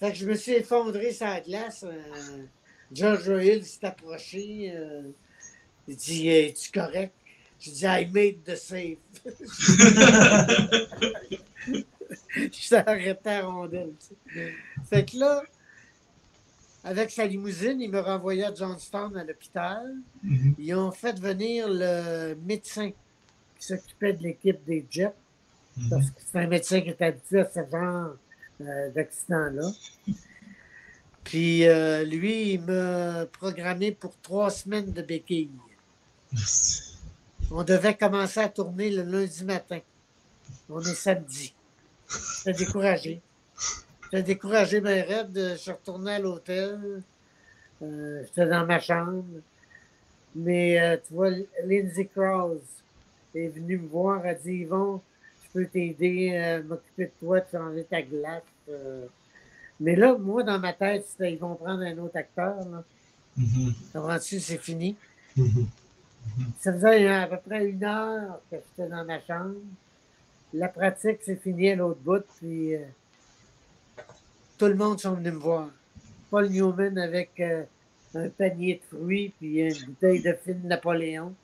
Fait 0.00 0.10
que 0.12 0.18
je 0.18 0.26
me 0.26 0.34
suis 0.34 0.52
effondré 0.52 1.12
sur 1.12 1.26
la 1.26 1.40
glace. 1.40 1.84
euh, 1.84 2.44
George 2.92 3.26
Hill 3.44 3.64
s'est 3.64 3.86
approché. 3.86 4.72
euh, 4.74 5.02
il 5.88 5.96
dit 5.96 6.28
Es-tu 6.28 6.70
correct? 6.70 7.12
Je 7.60 7.70
dis 7.70 7.84
I 7.84 8.06
made 8.12 8.44
the 8.44 8.56
save. 8.56 8.96
je 12.36 12.48
suis 12.52 12.74
arrêté 12.74 13.30
à 13.30 13.46
rondelle. 13.46 13.92
Fait 14.90 15.04
que 15.04 15.18
là, 15.18 15.42
avec 16.84 17.10
sa 17.10 17.26
limousine, 17.26 17.80
il 17.80 17.90
me 17.90 18.00
renvoyé 18.00 18.44
à 18.44 18.54
Johnstown 18.54 19.16
à 19.16 19.24
l'hôpital. 19.24 19.94
Mhm. 20.22 20.54
Ils 20.58 20.74
ont 20.74 20.92
fait 20.92 21.18
venir 21.18 21.66
le 21.68 22.34
médecin 22.46 22.90
qui 22.90 23.66
s'occupait 23.66 24.12
de 24.12 24.22
l'équipe 24.22 24.62
des 24.66 24.84
Jets, 24.90 25.14
parce 25.88 26.10
que 26.10 26.20
c'est 26.20 26.38
un 26.38 26.46
médecin 26.46 26.82
qui 26.82 26.90
est 26.90 27.02
habitué 27.02 27.40
à 27.40 27.50
ce 27.50 27.60
genre 27.70 28.16
euh, 28.60 28.90
d'accident-là. 28.90 29.70
Puis 31.24 31.66
euh, 31.66 32.04
lui, 32.04 32.52
il 32.52 32.60
m'a 32.60 33.24
programmé 33.26 33.92
pour 33.92 34.14
trois 34.20 34.50
semaines 34.50 34.92
de 34.92 35.00
béquilles. 35.00 35.48
On 37.50 37.62
devait 37.62 37.94
commencer 37.94 38.40
à 38.40 38.48
tourner 38.48 38.90
le 38.90 39.02
lundi 39.02 39.44
matin. 39.44 39.80
On 40.68 40.80
est 40.80 40.94
samedi. 40.94 41.54
J'étais 42.44 42.64
découragé. 42.64 43.20
J'étais 44.04 44.22
découragé, 44.22 44.80
mais 44.80 45.02
raide. 45.02 45.52
Je 45.52 45.56
suis 45.56 45.70
retourné 45.72 46.12
à 46.12 46.18
l'hôtel. 46.18 47.02
Euh, 47.82 48.22
J'étais 48.24 48.46
dans 48.46 48.66
ma 48.66 48.80
chambre. 48.80 49.24
Mais 50.34 50.80
euh, 50.80 50.96
tu 51.06 51.14
vois, 51.14 51.30
Lindsay 51.64 52.06
Krause 52.06 52.60
est 53.34 53.48
venue 53.48 53.78
me 53.78 53.88
voir. 53.88 54.24
Elle 54.26 54.38
dit 54.42 54.52
Yvon, 54.62 55.00
je 55.44 55.48
peux 55.52 55.66
t'aider 55.66 56.36
à 56.36 56.62
m'occuper 56.62 57.06
de 57.06 57.12
toi, 57.20 57.40
de 57.40 57.46
changer 57.50 57.84
ta 57.84 58.02
glace. 58.02 58.42
euh. 58.68 59.06
Mais 59.80 59.96
là, 59.96 60.16
moi, 60.16 60.42
dans 60.42 60.58
ma 60.58 60.72
tête, 60.72 61.04
c'était 61.08 61.32
ils 61.32 61.38
vont 61.38 61.54
prendre 61.56 61.82
un 61.82 61.98
autre 61.98 62.16
acteur. 62.16 62.56
Là. 62.68 62.84
Mhm. 63.36 63.74
Comprends-tu? 63.92 64.40
C'est 64.40 64.58
fini. 64.58 64.96
Mhm. 65.36 65.66
Ça 66.60 66.72
faisait 66.72 67.08
à 67.08 67.26
peu 67.26 67.38
près 67.38 67.66
une 67.66 67.84
heure 67.84 68.40
que 68.50 68.56
j'étais 68.56 68.88
dans 68.88 69.04
ma 69.04 69.20
chambre. 69.20 69.56
La 70.52 70.68
pratique, 70.68 71.18
c'est 71.22 71.40
fini 71.40 71.70
à 71.70 71.76
l'autre 71.76 72.00
bout. 72.00 72.24
Puis, 72.38 72.76
euh, 72.76 72.84
tout 74.58 74.66
le 74.66 74.74
monde 74.74 75.00
sont 75.00 75.14
venus 75.14 75.32
me 75.32 75.38
voir. 75.38 75.68
Paul 76.30 76.48
Newman 76.48 76.98
avec 76.98 77.30
euh, 77.40 77.64
un 78.14 78.28
panier 78.28 78.80
de 78.80 78.96
fruits 78.96 79.32
puis 79.38 79.60
une 79.60 79.86
bouteille 79.86 80.22
de 80.22 80.32
film 80.32 80.62
Napoléon. 80.64 81.34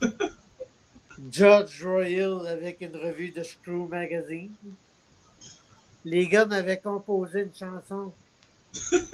George 1.30 1.84
Royal 1.84 2.46
avec 2.46 2.80
une 2.80 2.96
revue 2.96 3.30
de 3.30 3.42
Screw 3.42 3.88
Magazine. 3.88 4.52
Les 6.04 6.28
gars 6.28 6.46
m'avaient 6.46 6.78
composé 6.78 7.42
une 7.42 7.54
chanson 7.54 8.12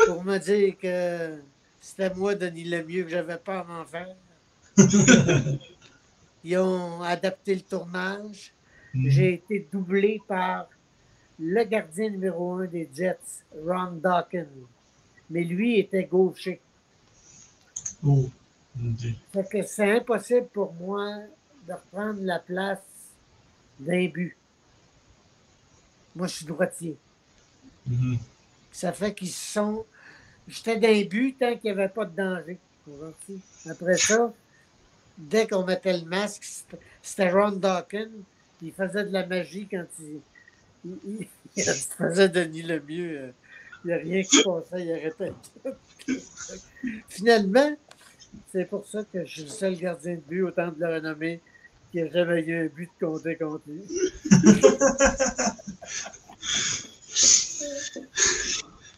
pour 0.06 0.22
me 0.22 0.38
dire 0.38 0.76
que 0.78 1.38
c'était 1.80 2.14
moi, 2.14 2.34
Denis 2.34 2.64
Lemieux, 2.64 3.04
que 3.04 3.10
j'avais 3.10 3.38
pas 3.38 3.60
à 3.60 3.64
m'en 3.64 3.84
faire. 3.84 4.14
Ils 6.44 6.58
ont 6.58 7.02
adapté 7.02 7.54
le 7.54 7.60
tournage. 7.62 8.52
Mhm. 8.92 9.10
J'ai 9.10 9.34
été 9.34 9.66
doublé 9.72 10.20
par 10.26 10.68
le 11.38 11.64
gardien 11.64 12.10
numéro 12.10 12.54
un 12.54 12.66
des 12.66 12.88
Jets, 12.94 13.42
Ron 13.66 13.92
Dawkins. 13.92 14.46
Mais 15.30 15.42
lui 15.42 15.78
était 15.80 16.04
gaucher. 16.04 16.60
Oh. 18.04 18.28
Ok. 18.78 19.06
Fait 19.32 19.48
que 19.50 19.62
c'est 19.62 19.96
impossible 19.96 20.48
pour 20.52 20.72
moi 20.74 21.20
de 21.66 21.72
reprendre 21.72 22.20
la 22.22 22.38
place 22.38 22.82
d'un 23.78 24.06
but. 24.08 24.36
Moi, 26.14 26.26
je 26.26 26.34
suis 26.36 26.46
droitier. 26.46 26.96
Mhm. 27.86 28.18
Ça 28.70 28.92
fait 28.92 29.14
qu'ils 29.14 29.30
sont. 29.30 29.84
J'étais 30.46 30.78
d'un 30.78 31.08
but 31.08 31.38
tant 31.38 31.56
qu'il 31.56 31.72
n'y 31.72 31.80
avait 31.80 31.88
pas 31.88 32.04
de 32.04 32.16
danger. 32.16 32.58
Après 33.68 33.96
ça, 33.96 34.32
dès 35.18 35.46
qu'on 35.46 35.64
mettait 35.64 35.96
le 35.98 36.04
masque, 36.04 36.44
c'était- 37.02 37.30
Ron 37.30 37.52
Dawkins. 37.52 38.10
Il 38.62 38.72
faisait 38.72 39.04
de 39.04 39.12
la 39.12 39.26
magie 39.26 39.66
quand 39.70 39.84
il, 40.00 40.20
il, 40.84 40.96
il- 41.04 41.28
il 41.56 41.62
faisait 41.64 42.28
Denis 42.28 42.62
le 42.62 42.80
mieux. 42.80 43.32
Il 43.84 43.88
n'y 43.88 43.92
a 43.92 43.96
rien 43.98 44.22
qui 44.22 44.42
passait, 44.42 44.82
il 44.84 44.92
arrêtait 44.92 45.32
tout. 45.64 46.14
Finalement, 47.08 47.76
c'est 48.50 48.64
pour 48.64 48.86
ça 48.86 49.02
que 49.12 49.24
je 49.26 49.30
suis 49.30 49.42
le 49.42 49.48
seul 49.48 49.76
gardien 49.76 50.14
de 50.14 50.20
but 50.20 50.42
au 50.42 50.50
temps 50.50 50.72
de 50.72 50.80
la 50.80 50.94
renommée 50.94 51.40
qui 51.92 52.00
n'a 52.02 52.08
jamais 52.10 52.42
eu 52.42 52.64
un 52.64 52.66
but 52.66 52.88
de 53.00 53.06
compter 53.06 53.36
contre 53.36 53.62
lui. 53.68 53.82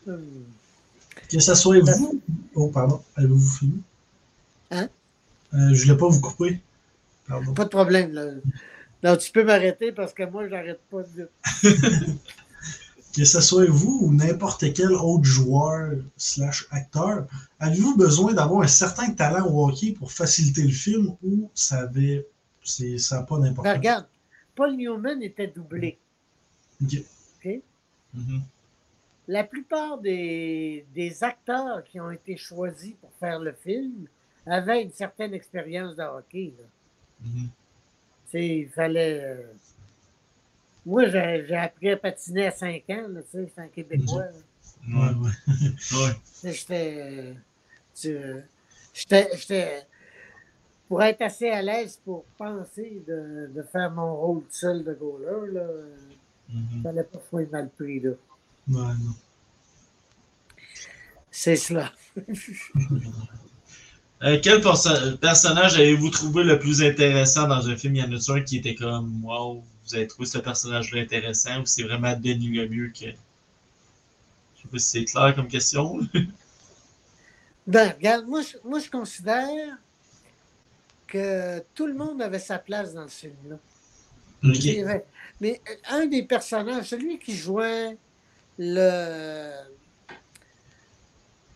Hum. 0.06 0.44
Que 1.28 1.40
ce 1.40 1.54
soit 1.56 1.80
vous. 1.80 2.22
Oh, 2.54 2.68
pardon. 2.68 3.02
Avez-vous 3.16 3.40
fini? 3.40 3.82
Hein? 4.70 4.88
Euh, 5.56 5.74
je 5.74 5.82
voulais 5.84 5.96
pas 5.96 6.08
vous 6.08 6.20
couper. 6.20 6.60
Pardon. 7.28 7.54
Pas 7.54 7.64
de 7.64 7.70
problème. 7.70 8.12
Là. 8.12 8.26
Non, 9.02 9.16
tu 9.16 9.30
peux 9.32 9.44
m'arrêter 9.44 9.92
parce 9.92 10.12
que 10.12 10.22
moi, 10.24 10.48
j'arrête 10.48 10.80
pas 10.90 11.02
de 11.02 11.28
Que 13.16 13.24
ce 13.24 13.40
soit 13.40 13.64
vous 13.66 14.00
ou 14.02 14.12
n'importe 14.12 14.74
quel 14.74 14.92
autre 14.92 15.24
joueur 15.24 15.92
slash 16.18 16.66
acteur, 16.70 17.26
avez-vous 17.58 17.96
besoin 17.96 18.34
d'avoir 18.34 18.60
un 18.62 18.66
certain 18.66 19.10
talent 19.12 19.46
au 19.46 19.66
hockey 19.66 19.92
pour 19.92 20.12
faciliter 20.12 20.62
le 20.62 20.72
film 20.72 21.16
ou 21.22 21.50
ça 21.54 21.80
avait 21.80 22.26
ça 22.62 23.16
n'a 23.16 23.22
pas 23.22 23.36
Ben, 23.38 23.44
d'importance? 23.44 23.74
regarde, 23.74 24.06
Paul 24.54 24.76
Newman 24.76 25.22
était 25.22 25.46
doublé. 25.46 25.98
Ok. 26.82 26.98
Mhm. 28.12 28.42
La 29.28 29.44
plupart 29.44 29.98
des, 29.98 30.84
des 30.94 31.24
acteurs 31.24 31.84
qui 31.84 31.98
ont 32.00 32.10
été 32.10 32.36
choisis 32.36 32.92
pour 33.00 33.10
faire 33.18 33.38
le 33.40 33.52
film 33.52 34.06
avaient 34.46 34.82
une 34.82 34.92
certaine 34.92 35.34
expérience 35.34 35.96
de 35.96 36.02
hockey. 36.02 36.52
là. 36.58 36.64
Mhm. 37.28 37.48
Il 38.34 38.68
fallait. 38.68 39.20
euh, 39.24 39.42
Moi, 40.84 41.08
j'ai 41.08 41.56
appris 41.56 41.90
à 41.90 41.96
patiner 41.96 42.46
à 42.46 42.50
5 42.50 42.84
ans, 42.90 43.06
tu 43.08 43.22
sais, 43.32 43.50
c'est 43.54 43.60
un 43.62 43.68
Québécois. 43.68 44.24
là. 44.26 44.30
Ouais, 44.88 45.14
ouais. 45.14 45.30
Ouais. 46.44 46.52
J'étais. 46.52 47.34
euh, 48.04 48.40
J'étais. 48.94 49.28
j'étais- 49.36 49.86
Pour 50.88 51.02
être 51.02 51.22
assez 51.22 51.48
à 51.50 51.60
l'aise 51.62 51.98
pour 52.04 52.24
penser 52.38 53.02
de, 53.08 53.50
de 53.52 53.62
faire 53.62 53.90
mon 53.90 54.14
rôle 54.16 54.44
seul 54.50 54.84
de 54.84 54.92
goaler, 54.94 55.52
là, 55.54 55.66
Mhm. 56.50 56.68
il 56.76 56.82
fallait 56.82 57.02
pas 57.04 57.18
sois 57.28 57.46
mal 57.50 57.68
pris, 57.70 57.98
là. 58.00 58.10
Ouais, 58.68 58.76
non. 58.76 59.14
C'est 61.30 61.56
cela. 61.56 61.90
Euh, 64.22 64.38
quel 64.42 64.60
perso- 64.62 65.16
personnage 65.18 65.74
avez-vous 65.74 66.08
trouvé 66.10 66.42
le 66.42 66.58
plus 66.58 66.82
intéressant 66.82 67.46
dans 67.46 67.68
un 67.68 67.76
film? 67.76 67.96
Y 67.96 68.02
en 68.02 68.12
a-tu 68.12 68.30
un 68.30 68.40
qui 68.40 68.56
était 68.58 68.74
comme 68.74 69.22
Wow, 69.24 69.62
vous 69.84 69.94
avez 69.94 70.06
trouvé 70.06 70.26
ce 70.26 70.38
personnage-là 70.38 71.02
intéressant 71.02 71.60
ou 71.60 71.66
c'est 71.66 71.82
vraiment 71.82 72.14
Denis 72.16 72.48
Lemieux 72.48 72.92
que. 72.98 73.06
Je 73.06 74.62
sais 74.62 74.68
pas 74.72 74.78
si 74.78 74.88
c'est 74.88 75.04
clair 75.04 75.34
comme 75.34 75.48
question. 75.48 76.00
Ben, 77.68 77.92
regarde, 77.96 78.26
moi, 78.28 78.42
je, 78.42 78.56
moi, 78.62 78.78
je 78.78 78.88
considère 78.88 79.76
que 81.08 81.58
tout 81.74 81.88
le 81.88 81.94
monde 81.94 82.22
avait 82.22 82.38
sa 82.38 82.60
place 82.60 82.94
dans 82.94 83.08
ce 83.08 83.22
film-là. 83.22 83.56
Ok. 84.44 84.54
C'est 84.62 84.82
vrai. 84.84 85.04
Mais 85.40 85.60
euh, 85.68 85.74
un 85.96 86.06
des 86.06 86.22
personnages, 86.22 86.84
celui 86.84 87.18
qui 87.18 87.34
jouait 87.34 87.98
le, 88.56 89.50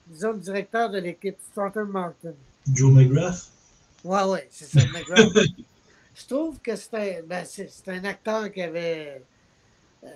disons, 0.09 0.33
le 0.33 0.39
directeur 0.41 0.91
de 0.91 0.99
l'équipe, 0.99 1.37
Staunton 1.53 1.85
Martin. 1.85 2.35
Joe 2.75 2.93
McGrath? 2.93 3.51
Ouais, 4.05 4.25
ouais, 4.25 4.49
c'est 4.51 4.67
ça, 4.67 4.81
McGrath. 4.93 5.33
Je 6.15 6.27
trouve 6.27 6.59
que 6.61 6.77
c'était 6.77 7.23
ben, 7.27 7.45
c'est 7.47 7.71
un 7.89 8.05
acteur 8.05 8.53
qui 8.53 8.61
avait 8.63 9.23
euh, 10.05 10.09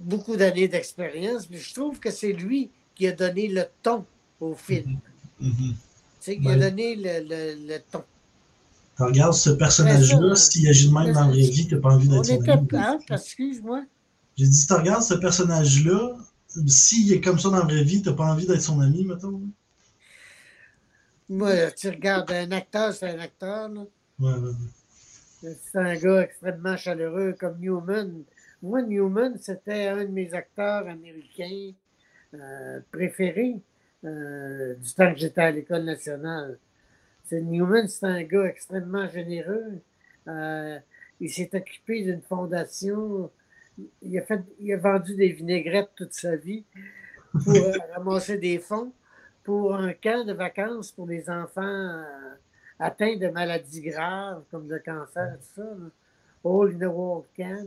beaucoup 0.00 0.36
d'années 0.36 0.68
d'expérience, 0.68 1.48
mais 1.50 1.58
je 1.58 1.74
trouve 1.74 1.98
que 2.00 2.10
c'est 2.10 2.32
lui 2.32 2.70
qui 2.94 3.06
a 3.06 3.12
donné 3.12 3.48
le 3.48 3.64
ton 3.82 4.04
au 4.40 4.54
film. 4.54 4.98
Mhm. 5.40 5.52
Tu 5.74 5.74
sais, 6.20 6.38
qui 6.38 6.48
a 6.48 6.56
donné 6.56 6.96
le, 6.96 7.20
le- 7.28 7.66
le 7.68 7.78
ton. 7.90 8.02
Tu 8.96 9.02
regardes 9.04 9.34
ce 9.34 9.50
personnage-là, 9.50 10.34
s'il 10.34 10.66
agit 10.68 10.88
de 10.88 10.94
même 10.94 11.12
dans 11.12 11.20
la 11.20 11.28
vraie 11.28 11.40
vie, 11.42 11.68
t'as 11.68 11.78
pas 11.78 11.90
envie 11.94 12.08
On 12.08 12.20
d'être 12.20 12.26
son 12.26 12.42
était. 12.42 12.50
ami. 12.50 12.68
Hein, 12.72 12.98
excuse-moi. 13.10 13.84
J'ai 14.36 14.46
dit, 14.46 14.56
si 14.56 14.66
tu 14.66 14.72
regardes 14.72 15.02
ce 15.04 15.14
personnage-là, 15.14 16.16
s'il 16.66 17.12
est 17.12 17.20
comme 17.20 17.38
ça 17.38 17.50
dans 17.50 17.58
la 17.58 17.64
vraie 17.64 17.84
vie, 17.84 18.02
t'as 18.02 18.12
pas 18.12 18.24
envie 18.32 18.46
d'être 18.46 18.62
son 18.62 18.80
ami, 18.80 19.04
mettons? 19.04 19.40
Moi, 21.28 21.70
tu 21.72 21.88
regardes 21.88 22.30
un 22.30 22.50
acteur, 22.52 22.92
c'est 22.92 23.10
un 23.10 23.18
acteur. 23.18 23.68
là. 23.68 23.82
Ouais, 24.18 24.32
ouais, 24.32 24.48
ouais. 24.48 25.54
C'est 25.62 25.78
un 25.78 25.94
gars 25.94 26.22
extrêmement 26.22 26.76
chaleureux 26.76 27.36
comme 27.38 27.58
Newman. 27.60 28.24
Moi, 28.62 28.82
Newman, 28.82 29.38
c'était 29.38 29.86
un 29.86 30.04
de 30.04 30.10
mes 30.10 30.34
acteurs 30.34 30.88
américains 30.88 31.72
euh, 32.34 32.80
préférés 32.90 33.60
euh, 34.04 34.74
du 34.74 34.92
temps 34.94 35.12
que 35.12 35.18
j'étais 35.18 35.40
à 35.40 35.50
l'École 35.50 35.84
nationale. 35.84 36.58
C'est 37.24 37.40
Newman, 37.40 37.86
c'est 37.88 38.06
un 38.06 38.22
gars 38.24 38.46
extrêmement 38.46 39.08
généreux. 39.08 39.80
Euh, 40.26 40.78
il 41.20 41.30
s'est 41.30 41.50
occupé 41.54 42.02
d'une 42.02 42.22
fondation. 42.22 43.30
Il 44.02 44.18
a, 44.18 44.22
fait, 44.22 44.42
il 44.58 44.72
a 44.72 44.78
vendu 44.78 45.14
des 45.14 45.28
vinaigrettes 45.28 45.90
toute 45.94 46.14
sa 46.14 46.36
vie 46.36 46.64
pour 47.44 47.54
ramasser 47.94 48.38
des 48.38 48.58
fonds 48.58 48.92
pour 49.48 49.74
un 49.74 49.94
camp 49.94 50.26
de 50.26 50.34
vacances 50.34 50.92
pour 50.92 51.06
les 51.06 51.30
enfants 51.30 51.62
euh, 51.62 52.04
atteints 52.78 53.16
de 53.16 53.28
maladies 53.28 53.80
graves 53.80 54.42
comme 54.50 54.68
le 54.68 54.78
cancer, 54.78 55.38
tout 55.38 55.62
ça. 55.62 55.62
là. 55.64 55.88
All 56.44 56.74
in 56.74 56.78
the 56.78 56.92
World 56.92 57.24
Camp. 57.34 57.66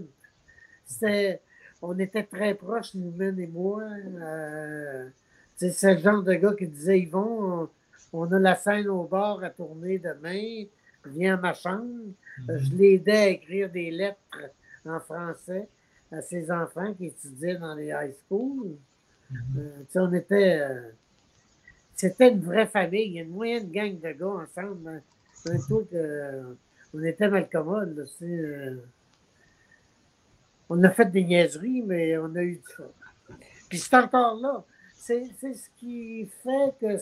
C'était, 0.86 1.42
on 1.82 1.98
était 1.98 2.22
très 2.22 2.54
proches, 2.54 2.94
Newman 2.94 3.40
et 3.40 3.48
moi. 3.48 3.82
Euh, 3.82 5.10
c'est 5.58 5.96
le 5.96 6.00
genre 6.00 6.22
de 6.22 6.34
gars 6.36 6.54
qui 6.54 6.68
disait 6.68 7.00
Yvon, 7.00 7.68
on, 8.14 8.22
on 8.22 8.32
a 8.32 8.38
la 8.38 8.56
scène 8.56 8.88
au 8.88 9.06
bord 9.06 9.44
à 9.44 9.50
tourner 9.50 9.98
demain, 9.98 10.66
viens 11.08 11.34
à 11.34 11.38
ma 11.42 11.54
chambre. 11.56 12.12
Euh, 12.48 12.60
Je 12.60 12.76
l'aidais 12.76 13.18
à 13.18 13.28
écrire 13.30 13.72
des 13.72 13.90
lettres 13.90 14.40
en 14.86 15.00
français 15.00 15.68
à 16.12 16.22
ses 16.22 16.52
enfants 16.52 16.94
qui 16.94 17.08
étudiaient 17.08 17.58
dans 17.58 17.74
les 17.74 17.88
high 17.88 18.14
schools. 18.28 18.76
Euh, 19.58 19.80
tu 19.80 19.94
sais, 19.94 20.00
on 20.00 20.14
était. 20.14 20.60
euh, 20.62 20.92
c'était 22.10 22.30
une 22.32 22.42
vraie 22.42 22.68
famille, 22.68 23.20
une 23.20 23.30
moyenne 23.30 23.70
gang 23.72 24.00
de 24.00 24.12
gars 24.12 24.28
ensemble. 24.28 24.88
hein. 24.90 25.02
Un 25.46 25.58
truc, 25.60 25.88
euh, 25.94 26.54
on 26.94 27.04
était 27.04 27.28
mal 27.30 27.50
commode. 27.50 27.96
là, 27.98 28.04
tu 28.06 28.12
sais, 28.20 28.26
euh. 28.26 28.76
on 30.70 30.84
a 30.84 30.90
fait 30.92 31.06
des 31.12 31.24
niaiseries, 31.24 31.82
mais 31.82 32.18
on 32.18 32.34
a 32.36 32.42
eu 32.44 32.56
du 32.58 32.74
fun. 32.76 32.84
Puis 33.70 33.80
c'est 33.80 33.96
encore 33.96 34.36
là. 34.40 34.64
C'est 34.96 35.26
ce 35.42 35.70
qui 35.78 36.28
fait 36.44 36.74
que 36.80 36.98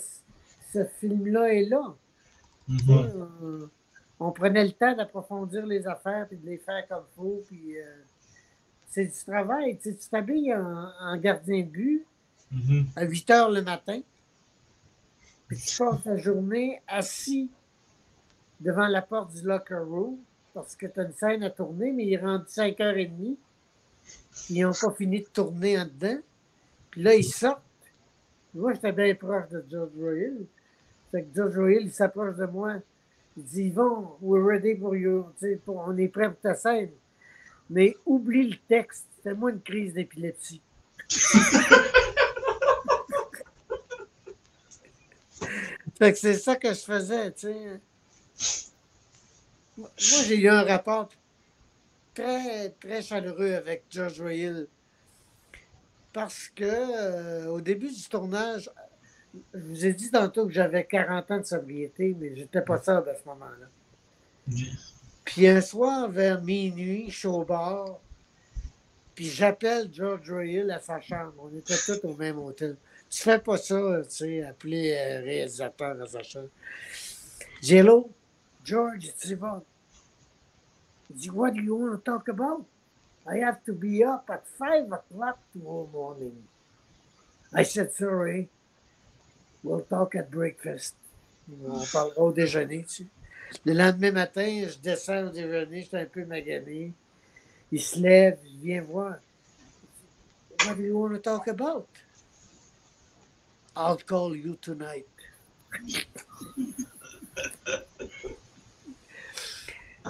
ce 0.73 0.85
film-là 0.99 1.53
est 1.53 1.65
là. 1.65 1.93
Mhm. 2.67 2.77
Tu 2.79 2.85
sais, 2.85 2.93
on, 3.41 3.69
on 4.27 4.31
prenait 4.31 4.63
le 4.65 4.71
temps 4.71 4.95
d'approfondir 4.95 5.65
les 5.65 5.85
affaires 5.87 6.27
puis 6.27 6.37
de 6.37 6.45
les 6.45 6.57
faire 6.57 6.87
comme 6.87 7.03
il 7.11 7.15
faut. 7.15 7.43
Puis, 7.47 7.77
euh, 7.77 7.83
c'est 8.87 9.05
du 9.05 9.23
travail. 9.25 9.77
Tu 9.79 9.91
sais, 9.91 10.09
t'habilles 10.09 10.53
en, 10.55 10.89
en 11.01 11.17
gardien 11.17 11.59
de 11.61 11.67
but 11.69 12.05
Mhm. 12.51 12.87
à 12.95 13.03
8 13.03 13.29
heures 13.29 13.51
le 13.51 13.61
matin. 13.61 13.99
Puis 15.49 15.57
tu 15.57 15.77
passes 15.77 16.05
la 16.05 16.17
journée 16.17 16.81
assis 16.87 17.49
devant 18.61 18.87
la 18.87 19.01
porte 19.01 19.33
du 19.33 19.41
locker 19.41 19.75
room 19.83 20.17
parce 20.53 20.75
que 20.75 20.85
tu 20.87 20.99
as 20.99 21.03
une 21.03 21.13
scène 21.13 21.43
à 21.43 21.49
tourner, 21.49 21.91
mais 21.91 22.05
il 22.05 22.13
est 22.13 22.17
rendu 22.17 22.45
5h30. 22.45 23.35
Ils 24.51 24.61
n'ont 24.63 24.73
pas 24.73 24.91
fini 24.91 25.21
de 25.21 25.27
tourner 25.27 25.77
en 25.79 25.85
dedans. 25.85 26.19
Puis 26.91 27.01
là, 27.03 27.15
ils 27.15 27.23
sortent. 27.23 27.61
Moi, 28.53 28.73
j'étais 28.73 28.91
bien 28.91 29.13
proche 29.15 29.49
de 29.49 29.63
George 29.69 29.91
Royal. 29.99 30.37
Fait 31.11 31.23
que 31.23 31.35
George 31.35 31.55
Royal, 31.57 31.83
il 31.83 31.91
s'approche 31.91 32.35
de 32.35 32.45
moi. 32.45 32.75
Il 33.37 33.43
dit 33.43 33.63
Yvon, 33.65 34.17
we're 34.21 34.43
ready 34.45 34.75
for 34.75 34.95
you. 34.95 35.25
Pour- 35.65 35.83
on 35.87 35.97
est 35.97 36.07
prêt 36.07 36.29
pour 36.31 36.39
ta 36.39 36.55
scène. 36.55 36.89
Mais 37.69 37.95
oublie 38.05 38.49
le 38.49 38.57
texte. 38.67 39.05
Fais-moi 39.23 39.51
une 39.51 39.61
crise 39.61 39.93
d'épilepsie. 39.93 40.61
fait 45.99 46.13
que 46.13 46.17
c'est 46.17 46.37
ça 46.37 46.55
que 46.55 46.69
je 46.69 46.79
faisais, 46.79 47.31
tu 47.33 47.47
sais. 47.47 47.81
Moi, 49.77 49.89
j'ai 49.97 50.37
eu 50.37 50.49
un 50.49 50.63
rapport 50.63 51.09
très, 52.13 52.69
très 52.69 53.01
chaleureux 53.01 53.53
avec 53.53 53.83
George 53.89 54.19
Royal. 54.19 54.67
Parce 56.11 56.47
que 56.47 56.63
euh, 56.65 57.47
au 57.47 57.61
début 57.61 57.89
du 57.89 58.03
tournage, 58.09 58.69
je 59.53 59.59
vous 59.59 59.85
ai 59.85 59.93
dit 59.93 60.09
tantôt 60.09 60.47
que 60.47 60.53
j'avais 60.53 60.85
40 60.85 61.31
ans 61.31 61.37
de 61.37 61.43
sobriété, 61.43 62.15
mais 62.19 62.35
j'étais 62.35 62.61
pas 62.61 62.81
sobre 62.81 63.09
à 63.09 63.15
ce 63.15 63.25
moment-là. 63.25 63.67
Puis 65.23 65.47
un 65.47 65.61
soir, 65.61 66.09
vers 66.09 66.41
minuit, 66.41 67.09
je 67.09 67.17
suis 67.19 67.27
au 67.27 67.43
bar, 67.43 67.99
puis 69.13 69.25
j'appelle 69.25 69.89
George 69.93 70.31
Royal 70.31 70.71
à 70.71 70.79
sa 70.79 70.99
chambre. 70.99 71.33
On 71.37 71.55
était 71.55 71.75
tous 71.75 71.99
au 72.05 72.15
même 72.15 72.39
hôtel. 72.39 72.77
Tu 73.09 73.23
fais 73.23 73.39
pas 73.39 73.57
ça, 73.57 74.01
tu 74.03 74.09
sais, 74.09 74.43
appeler 74.43 74.95
un 74.95 75.21
réalisateur 75.21 75.99
à 75.99 76.05
sa 76.05 76.21
chambre. 76.21 76.49
J'ai 77.61 77.77
hello, 77.77 78.11
George, 78.63 79.11
c'est 79.17 79.35
bon. 79.35 79.63
Il 81.09 81.15
dit, 81.15 81.29
what 81.31 81.51
do 81.51 81.61
you 81.61 81.75
want 81.75 81.91
to 81.91 81.97
talk 81.97 82.29
about? 82.29 82.65
I 83.25 83.39
have 83.39 83.63
to 83.65 83.73
be 83.73 84.03
up 84.03 84.29
at 84.29 84.43
5 84.57 84.91
o'clock 84.91 85.39
tomorrow 85.53 85.89
morning. 85.91 86.35
I 87.53 87.63
said, 87.63 87.91
sorry. 87.93 88.47
We'll 89.63 89.81
talk 89.81 90.15
at 90.15 90.29
breakfast. 90.29 90.95
On 91.65 91.83
parlera 91.91 92.21
au 92.21 92.31
déjeuner, 92.31 92.85
tu 92.87 93.03
sais. 93.03 93.07
Le 93.65 93.73
lendemain 93.73 94.11
matin, 94.11 94.67
je 94.67 94.77
descends 94.77 95.25
au 95.25 95.29
déjeuner, 95.29 95.81
j'étais 95.81 95.97
un 95.97 96.05
peu 96.05 96.23
magané. 96.25 96.93
Il 97.71 97.81
se 97.81 97.99
lève, 97.99 98.37
il 98.45 98.59
vient 98.59 98.81
voir. 98.83 99.15
What 100.65 100.75
do 100.75 100.83
you 100.83 100.95
want 100.95 101.13
to 101.13 101.19
talk 101.19 101.47
about? 101.47 101.87
I'll 103.79 103.97
call 103.97 104.35
you 104.35 104.55
tonight. 104.61 105.05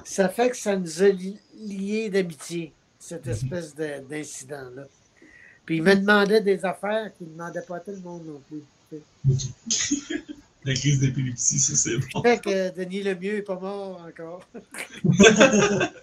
ça 0.05 0.27
fait 0.29 0.49
que 0.49 0.57
ça 0.57 0.75
nous 0.75 1.03
a 1.03 1.09
li- 1.09 1.37
liés 1.55 2.09
d'amitié, 2.09 2.73
cette 2.99 3.27
espèce 3.27 3.75
de- 3.75 3.99
d'incident-là. 4.09 4.87
Puis 5.65 5.77
il 5.77 5.83
me 5.83 5.93
demandait 5.95 6.41
des 6.41 6.65
affaires 6.65 7.15
qu'il 7.15 7.27
ne 7.27 7.33
demandait 7.33 7.61
pas 7.61 7.75
à 7.77 7.79
tout 7.81 7.91
le 7.91 7.99
monde 7.99 8.25
non 8.25 8.41
plus. 8.47 8.63
La 10.65 10.73
crise 10.73 10.99
d'épilepsie, 10.99 11.59
ça 11.59 11.75
c'est 11.75 11.97
bon. 12.11 12.23
Fait 12.23 12.41
que 12.41 12.75
Denis 12.75 13.03
Lemieux 13.03 13.35
n'est 13.35 13.41
pas 13.43 13.59
mort 13.59 14.01
encore. 14.07 14.43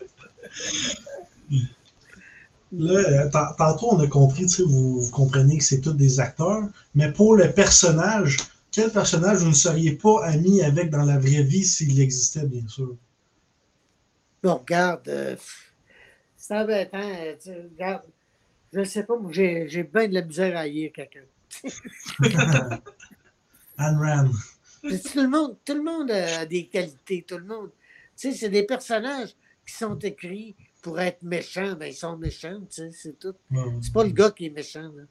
Là, 2.73 2.99
euh, 2.99 3.31
tant- 3.31 3.55
tantôt, 3.57 3.93
on 3.93 4.01
a 4.01 4.07
compris, 4.09 4.47
vous, 4.67 5.01
vous 5.01 5.11
comprenez 5.11 5.59
que 5.59 5.65
c'est 5.65 5.81
tous 5.81 5.93
des 5.93 6.21
acteurs, 6.21 6.69
mais 6.95 7.13
pour 7.13 7.37
le 7.37 7.53
personnage, 7.53 8.37
quel 8.73 8.91
personnage 8.91 9.39
vous 9.39 9.49
ne 9.49 9.55
seriez 9.55 9.93
pas 9.93 10.25
ami 10.27 10.63
avec 10.63 10.91
dans 10.91 11.05
la 11.05 11.19
vraie 11.19 11.43
vie 11.43 11.65
s'il 11.65 12.01
existait, 12.01 12.47
bien 12.47 12.67
sûr? 12.69 12.97
Bon, 14.43 14.57
regarde, 14.57 15.09
euh, 15.09 15.37
c'est 16.37 16.55
embêtant. 16.57 16.99
euh, 16.99 17.35
tu 17.41 17.51
sais, 17.51 17.63
regarde, 17.63 18.03
je 18.73 18.81
ne 18.81 18.85
sais 18.85 19.05
pas, 19.05 19.17
moi, 19.17 19.31
j'ai 19.33 19.65
bien 19.93 20.09
de 20.09 20.15
la 20.15 20.23
misère 20.23 20.57
à 20.57 20.61
haïr 20.61 20.91
quelqu'un. 20.93 21.21
Anne 23.79 23.99
Rand. 23.99 24.31
Tout 24.83 25.21
le, 25.23 25.29
monde, 25.29 25.57
tout 25.65 25.75
le 25.75 25.83
monde 25.83 26.11
a 26.11 26.47
des 26.47 26.67
qualités, 26.67 27.25
tout 27.27 27.39
le 27.39 27.45
monde. 27.45 27.71
Tu 28.17 28.31
sais, 28.31 28.39
c'est 28.39 28.49
des 28.51 28.63
personnages 28.65 29.31
qui 29.67 29.75
sont 29.75 29.99
écrits 29.99 30.55
pour 30.87 31.01
être 31.01 31.21
méchants, 31.25 31.75
ben 31.75 31.87
ils 31.87 31.95
sont 31.97 32.17
méchants, 32.17 32.61
tu 32.61 32.67
sais, 32.71 32.91
c'est 32.93 33.19
tout. 33.19 33.35
Ouais, 33.51 33.65
C'est 33.83 33.93
pas 33.93 34.05
le 34.05 34.11
gars 34.11 34.31
qui 34.31 34.47
est 34.47 34.51
méchant, 34.51 34.89
là. 34.95 35.03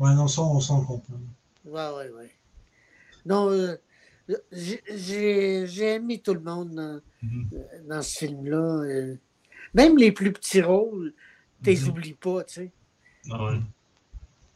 Ouais, 0.00 0.12
non, 0.12 0.26
ça, 0.26 0.42
on 0.42 0.58
s'en 0.58 0.84
comprend. 0.84 1.14
Ouais, 1.64 1.88
ouais, 1.96 2.10
ouais. 2.10 2.30
Non, 3.24 3.48
euh, 3.48 3.76
j'ai- 4.50 5.78
aimé 5.94 6.18
tout 6.20 6.34
le 6.34 6.40
monde 6.40 6.74
dans, 6.74 7.00
Mhm. 7.22 7.48
dans 7.88 8.02
ce 8.02 8.18
film-là. 8.18 8.56
euh. 8.82 9.16
Même 9.72 9.96
les 9.98 10.10
plus 10.10 10.32
petits 10.32 10.62
rôles, 10.62 11.14
tu 11.62 11.70
les 11.70 11.76
Mhm. 11.82 11.88
oublies 11.90 12.14
pas, 12.14 12.42
tu 12.42 12.54
sais. 12.54 12.72
Ah 13.30 13.44
ouais. 13.44 13.60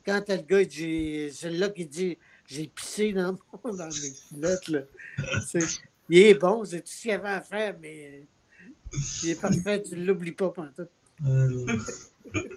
Quand 0.04 0.20
t'as 0.26 0.36
le 0.38 0.42
gars, 0.42 0.60
il 0.62 0.66
dit- 0.66 1.30
c'est 1.32 1.50
là 1.50 1.68
qui 1.68 1.86
dit 1.86 2.18
J'ai 2.48 2.66
pissé 2.66 3.12
dans, 3.12 3.32
mon- 3.62 3.74
dans 3.76 3.86
mes 3.88 4.12
culottes. 4.30 4.68
Là. 4.68 4.80
Il 6.08 6.18
est 6.18 6.34
bon, 6.34 6.64
c'est 6.64 6.80
tout 6.80 6.86
ce 6.90 7.02
qu'il 7.02 7.10
y 7.10 7.14
avait 7.14 7.28
à 7.28 7.42
faire, 7.42 7.76
mais 7.80 8.24
il 9.22 9.30
est 9.30 9.40
parfait, 9.40 9.82
tu 9.82 9.96
ne 9.96 10.04
l'oublies 10.04 10.32
pas 10.32 10.50
pantoute. 10.50 10.90
Euh, 11.26 11.66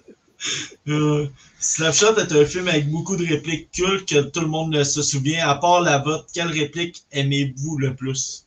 Euh, 0.88 1.28
Slapshot 1.60 2.16
est 2.16 2.32
un 2.32 2.44
film 2.44 2.66
avec 2.66 2.90
beaucoup 2.90 3.14
de 3.14 3.24
répliques 3.24 3.70
cultes 3.70 4.08
que 4.08 4.22
tout 4.22 4.40
le 4.40 4.48
monde 4.48 4.74
ne 4.74 4.82
se 4.82 5.00
souvient. 5.00 5.46
À 5.48 5.54
part 5.54 5.80
la 5.82 5.98
vôtre, 5.98 6.26
quelle 6.34 6.48
réplique 6.48 7.04
aimez-vous 7.12 7.78
le 7.78 7.94
plus? 7.94 8.44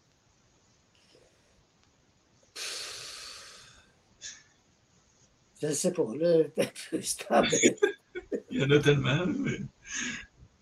Je 5.61 5.67
ne 5.67 5.71
sais 5.73 5.91
pas, 5.93 6.03
là. 6.15 6.43
Il 8.51 8.59
y 8.59 8.63
en 8.63 8.71
a 8.71 8.79
tellement. 8.79 9.25
mais- 9.27 9.59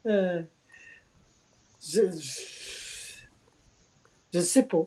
Euh, 0.06 0.44
je 1.82 2.02
ne 4.34 4.42
sais 4.42 4.64
pas. 4.64 4.86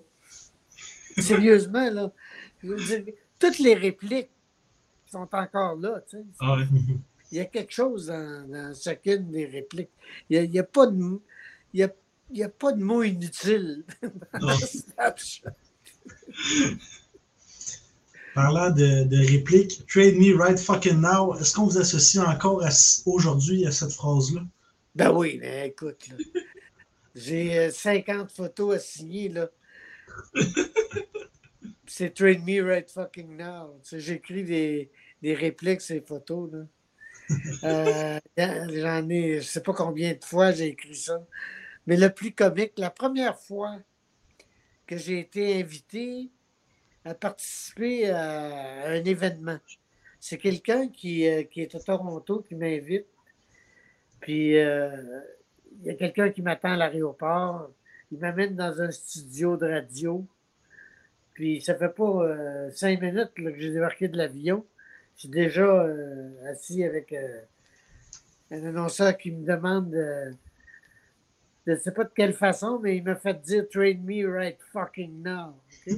Sérieusement, 1.22 1.90
là. 1.90 2.12
je 2.62 2.68
veux 2.68 2.76
dire, 2.76 3.14
toutes 3.38 3.58
les 3.58 3.74
répliques 3.74 4.30
sont 5.10 5.28
encore 5.32 5.76
là, 5.76 6.02
tu 6.08 6.16
sais. 6.16 6.24
Ah. 6.40 6.58
Il 7.32 7.38
y 7.38 7.40
a 7.40 7.44
quelque 7.44 7.72
chose 7.72 8.06
dans, 8.06 8.48
dans 8.48 8.74
chacune 8.74 9.30
des 9.30 9.46
répliques. 9.46 9.90
Il 10.30 10.38
n'y 10.38 10.38
a, 10.38 10.44
il 10.44 10.54
y 10.54 10.58
a 10.58 10.64
pas 10.64 10.86
de 10.86 11.20
il 11.74 11.80
y 11.80 11.82
a, 11.82 11.88
il 12.30 12.38
y 12.38 12.44
a 12.44 12.48
pas 12.48 12.72
de 12.72 12.82
mots 12.82 13.02
inutiles 13.02 13.84
dans. 14.40 14.56
Snapchat. 14.56 15.52
Parlant 18.34 18.70
de, 18.70 19.04
de 19.04 19.16
répliques, 19.16 19.86
Trade 19.86 20.16
me 20.16 20.36
right 20.36 20.58
fucking 20.58 21.00
now, 21.00 21.34
est-ce 21.38 21.54
qu'on 21.54 21.64
vous 21.64 21.78
associe 21.78 22.22
encore 22.22 22.62
aujourd'hui 23.06 23.66
à 23.66 23.72
cette 23.72 23.92
phrase-là? 23.92 24.42
Ben 24.94 25.10
oui, 25.10 25.38
mais 25.40 25.68
écoute, 25.68 26.06
j'ai 27.14 27.58
euh, 27.58 27.70
50 27.70 28.30
photos 28.30 28.76
à 28.76 28.78
signer, 28.78 29.30
là. 29.30 29.48
C'est 31.86 32.14
Trade 32.14 32.42
Me 32.44 32.62
Right 32.62 32.90
Fucking 32.90 33.36
Now. 33.36 33.80
J'écris 33.92 34.44
des, 34.44 34.90
des 35.22 35.34
répliques 35.34 35.80
ces 35.80 36.00
photos, 36.00 36.50
là. 36.52 36.66
Euh, 37.64 38.20
J'en 38.36 39.08
ai, 39.08 39.40
je 39.40 39.46
sais 39.46 39.62
pas 39.62 39.72
combien 39.72 40.14
de 40.14 40.24
fois 40.24 40.52
j'ai 40.52 40.68
écrit 40.68 40.94
ça. 40.94 41.24
Mais 41.86 41.96
le 41.96 42.10
plus 42.10 42.32
comique, 42.32 42.72
la 42.76 42.90
première 42.90 43.38
fois 43.38 43.78
que 44.86 44.96
j'ai 44.96 45.20
été 45.20 45.60
invité 45.60 46.30
à 47.04 47.14
participer 47.14 48.10
à 48.10 48.88
un 48.88 49.04
événement, 49.04 49.58
c'est 50.20 50.38
quelqu'un 50.38 50.88
qui, 50.88 51.28
euh, 51.28 51.44
qui 51.44 51.62
est 51.62 51.74
à 51.74 51.80
Toronto 51.80 52.40
qui 52.40 52.54
m'invite. 52.54 53.06
Puis 54.20 54.58
euh, 54.58 55.20
il 55.80 55.86
y 55.86 55.90
a 55.90 55.94
quelqu'un 55.94 56.30
qui 56.30 56.42
m'attend 56.42 56.72
à 56.72 56.76
l'aéroport. 56.76 57.70
Il 58.12 58.18
m'amène 58.18 58.54
dans 58.54 58.80
un 58.80 58.90
studio 58.90 59.56
de 59.56 59.66
radio. 59.66 60.26
Puis 61.34 61.60
ça 61.60 61.74
fait 61.74 61.90
pas 61.90 62.24
euh, 62.24 62.70
cinq 62.72 63.00
minutes 63.00 63.38
là, 63.38 63.52
que 63.52 63.58
j'ai 63.58 63.72
débarqué 63.72 64.08
de 64.08 64.16
l'avion. 64.16 64.64
Je 65.16 65.20
suis 65.20 65.28
déjà 65.28 65.64
euh, 65.64 66.30
assis 66.50 66.84
avec 66.84 67.12
euh, 67.12 67.40
un 68.50 68.64
annonceur 68.64 69.16
qui 69.18 69.30
me 69.32 69.44
demande, 69.44 69.92
je 71.66 71.72
ne 71.72 71.76
sais 71.76 71.92
pas 71.92 72.04
de 72.04 72.12
quelle 72.14 72.32
façon, 72.32 72.78
mais 72.82 72.96
il 72.96 73.02
m'a 73.04 73.16
fait 73.16 73.40
dire 73.42 73.68
Trade 73.68 74.02
me 74.04 74.26
right 74.26 74.58
fucking 74.72 75.22
now. 75.22 75.54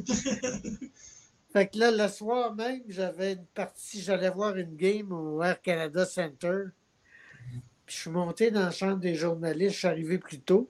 Fait 1.52 1.66
que 1.68 1.78
là, 1.78 1.90
le 1.90 2.08
soir 2.08 2.54
même, 2.54 2.82
j'avais 2.88 3.34
une 3.34 3.46
partie, 3.46 4.00
j'allais 4.00 4.30
voir 4.30 4.56
une 4.56 4.76
game 4.76 5.12
au 5.12 5.42
Air 5.42 5.60
Canada 5.62 6.04
Center. 6.04 6.64
Puis 7.86 7.96
je 7.96 8.00
suis 8.02 8.10
monté 8.10 8.50
dans 8.50 8.64
la 8.64 8.70
chambre 8.70 8.98
des 8.98 9.14
journalistes, 9.14 9.74
je 9.74 9.78
suis 9.78 9.88
arrivé 9.88 10.18
plus 10.18 10.40
tôt. 10.40 10.68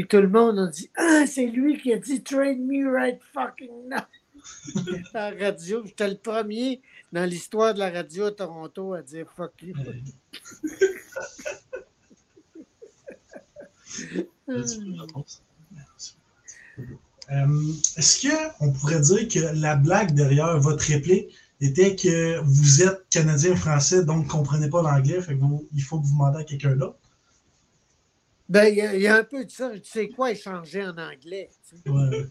Puis 0.00 0.08
tout 0.08 0.16
le 0.16 0.30
monde 0.30 0.58
a 0.58 0.66
dit 0.68 0.88
Ah, 0.96 1.26
c'est 1.26 1.44
lui 1.44 1.76
qui 1.78 1.92
a 1.92 1.98
dit 1.98 2.22
Train 2.22 2.56
me 2.56 2.90
right 2.90 3.20
fucking 3.34 3.86
now. 3.86 3.98
la 5.12 5.30
radio, 5.32 5.82
j'étais 5.84 6.08
le 6.08 6.16
premier 6.16 6.80
dans 7.12 7.28
l'histoire 7.28 7.74
de 7.74 7.80
la 7.80 7.90
radio 7.90 8.24
à 8.24 8.32
Toronto 8.32 8.94
à 8.94 9.02
dire 9.02 9.26
fuck 9.36 9.52
you. 9.60 9.74
Euh, 17.30 17.72
Est-ce 17.96 18.26
qu'on 18.58 18.72
pourrait 18.72 19.00
dire 19.00 19.28
que 19.28 19.60
la 19.60 19.76
blague 19.76 20.14
derrière 20.14 20.58
votre 20.58 20.84
réplique, 20.84 21.28
était 21.60 21.94
que 21.94 22.40
vous 22.40 22.82
êtes 22.82 23.06
Canadien-Français, 23.10 24.04
donc 24.04 24.24
ne 24.24 24.30
comprenez 24.30 24.70
pas 24.70 24.82
l'anglais, 24.82 25.20
fait 25.20 25.34
que 25.34 25.40
vous- 25.40 25.68
il 25.74 25.82
faut 25.82 26.00
que 26.00 26.06
vous 26.06 26.12
demandez 26.14 26.38
à 26.38 26.44
quelqu'un 26.44 26.74
d'autre? 26.74 26.98
Ben, 28.50 28.66
il 28.66 28.74
y, 28.76 28.80
a- 28.80 28.94
il 28.96 29.00
y 29.02 29.06
a 29.06 29.16
un 29.16 29.22
peu 29.24 29.44
de 29.44 29.50
ça. 29.50 29.70
Tu 29.78 29.88
sais 29.88 30.08
quoi 30.08 30.32
échanger 30.32 30.82
en 30.82 30.98
anglais? 30.98 31.48
tu 31.68 31.76
sais? 31.76 31.88
Ouais. 31.88 32.26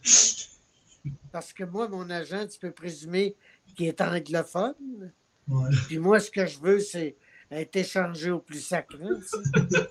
Parce 1.32 1.53
que 1.53 1.63
moi, 1.63 1.88
mon 1.88 2.09
agent, 2.09 2.45
tu 2.47 2.59
peux 2.59 2.72
présumer 2.72 3.36
qu'il 3.76 3.88
est 3.88 4.01
anglophone. 4.01 5.11
Ouais. 5.47 5.70
Puis 5.88 5.97
moi, 5.97 6.20
ce 6.20 6.30
que 6.30 6.45
je 6.45 6.59
veux, 6.59 6.80
c'est 6.82 7.15
être 7.49 7.76
échangé 7.76 8.32
au 8.32 8.39
plus 8.39 8.59
sacré. 8.59 8.97
tu 8.99 9.22
sais. 9.28 9.88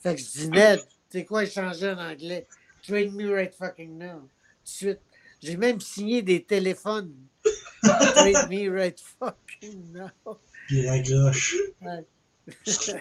fait 0.00 0.14
que 0.14 0.20
je 0.20 0.30
dis, 0.30 0.48
Ned, 0.48 0.80
tu 1.10 1.18
sais 1.18 1.24
quoi 1.26 1.44
échanger 1.44 1.90
en 1.90 1.98
anglais? 1.98 2.46
Trade 2.86 3.12
me 3.12 3.30
right 3.32 3.54
fucking 3.54 3.98
now. 3.98 4.20
Tout 4.20 4.26
de 4.64 4.68
suite. 4.68 5.00
J'ai 5.42 5.56
même 5.58 5.80
signé 5.80 6.22
des 6.22 6.42
téléphones. 6.42 7.12
Trade 7.82 8.48
me 8.50 8.70
right 8.70 8.98
fucking 9.20 9.92
now. 9.92 10.38
Puis 10.68 10.82
la. 10.82 11.00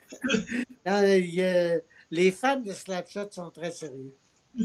Non, 0.86 1.04
il 1.06 1.34
y 1.36 1.42
a- 1.42 1.80
les 2.14 2.32
fans 2.32 2.60
de 2.60 2.72
Slapshot 2.72 3.32
sont 3.32 3.50
très 3.50 3.72
sérieux. 3.72 4.14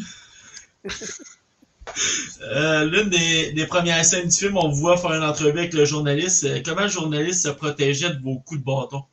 Euh, 2.42 2.84
L'une 2.84 3.08
des, 3.08 3.52
des 3.52 3.66
premières 3.66 4.04
scènes 4.04 4.28
du 4.28 4.36
film, 4.36 4.58
on 4.58 4.68
voit 4.68 4.98
faire 4.98 5.14
une 5.14 5.22
entrevue 5.22 5.58
avec 5.58 5.72
le 5.72 5.86
journaliste. 5.86 6.44
Euh, 6.44 6.60
Comment 6.62 6.82
le 6.82 6.88
journaliste 6.88 7.44
se 7.44 7.48
protégeait 7.48 8.10
de 8.14 8.22
vos 8.22 8.38
coups 8.40 8.60
de 8.60 8.64
bâton? 8.64 9.04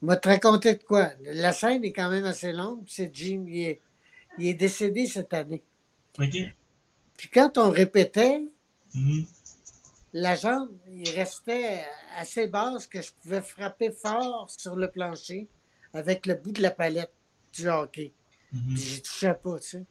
m'a 0.00 0.16
te 0.16 0.28
raconter 0.28 0.74
de 0.76 0.82
quoi? 0.84 1.10
La 1.24 1.52
scène 1.52 1.82
est 1.84 1.92
quand 1.92 2.08
même 2.08 2.24
assez 2.24 2.52
longue. 2.52 2.84
C'est 2.86 3.10
Jim, 3.12 3.46
il 3.48 3.62
est, 3.62 3.80
il 4.38 4.46
est 4.46 4.54
décédé 4.54 5.06
cette 5.08 5.34
année. 5.34 5.64
OK? 6.20 6.36
Puis 7.16 7.28
quand 7.28 7.58
on 7.58 7.70
répétait, 7.70 8.40
Mhm. 8.94 9.24
la 10.12 10.36
jambe, 10.36 10.70
il 10.88 11.10
restait 11.10 11.84
assez 12.16 12.46
basse 12.46 12.86
que 12.86 13.02
je 13.02 13.10
pouvais 13.20 13.42
frapper 13.42 13.90
fort 13.90 14.48
sur 14.56 14.76
le 14.76 14.88
plancher 14.88 15.48
avec 15.94 16.26
le 16.26 16.34
bout 16.34 16.52
de 16.52 16.60
la 16.60 16.70
palette 16.70 17.12
du 17.52 17.68
hockey. 17.68 18.12
Mhm. 18.52 18.74
Puis 18.74 18.82
j'y 18.82 19.02
touchais 19.02 19.34
pas, 19.34 19.58
tu 19.60 19.68
sais. 19.68 19.84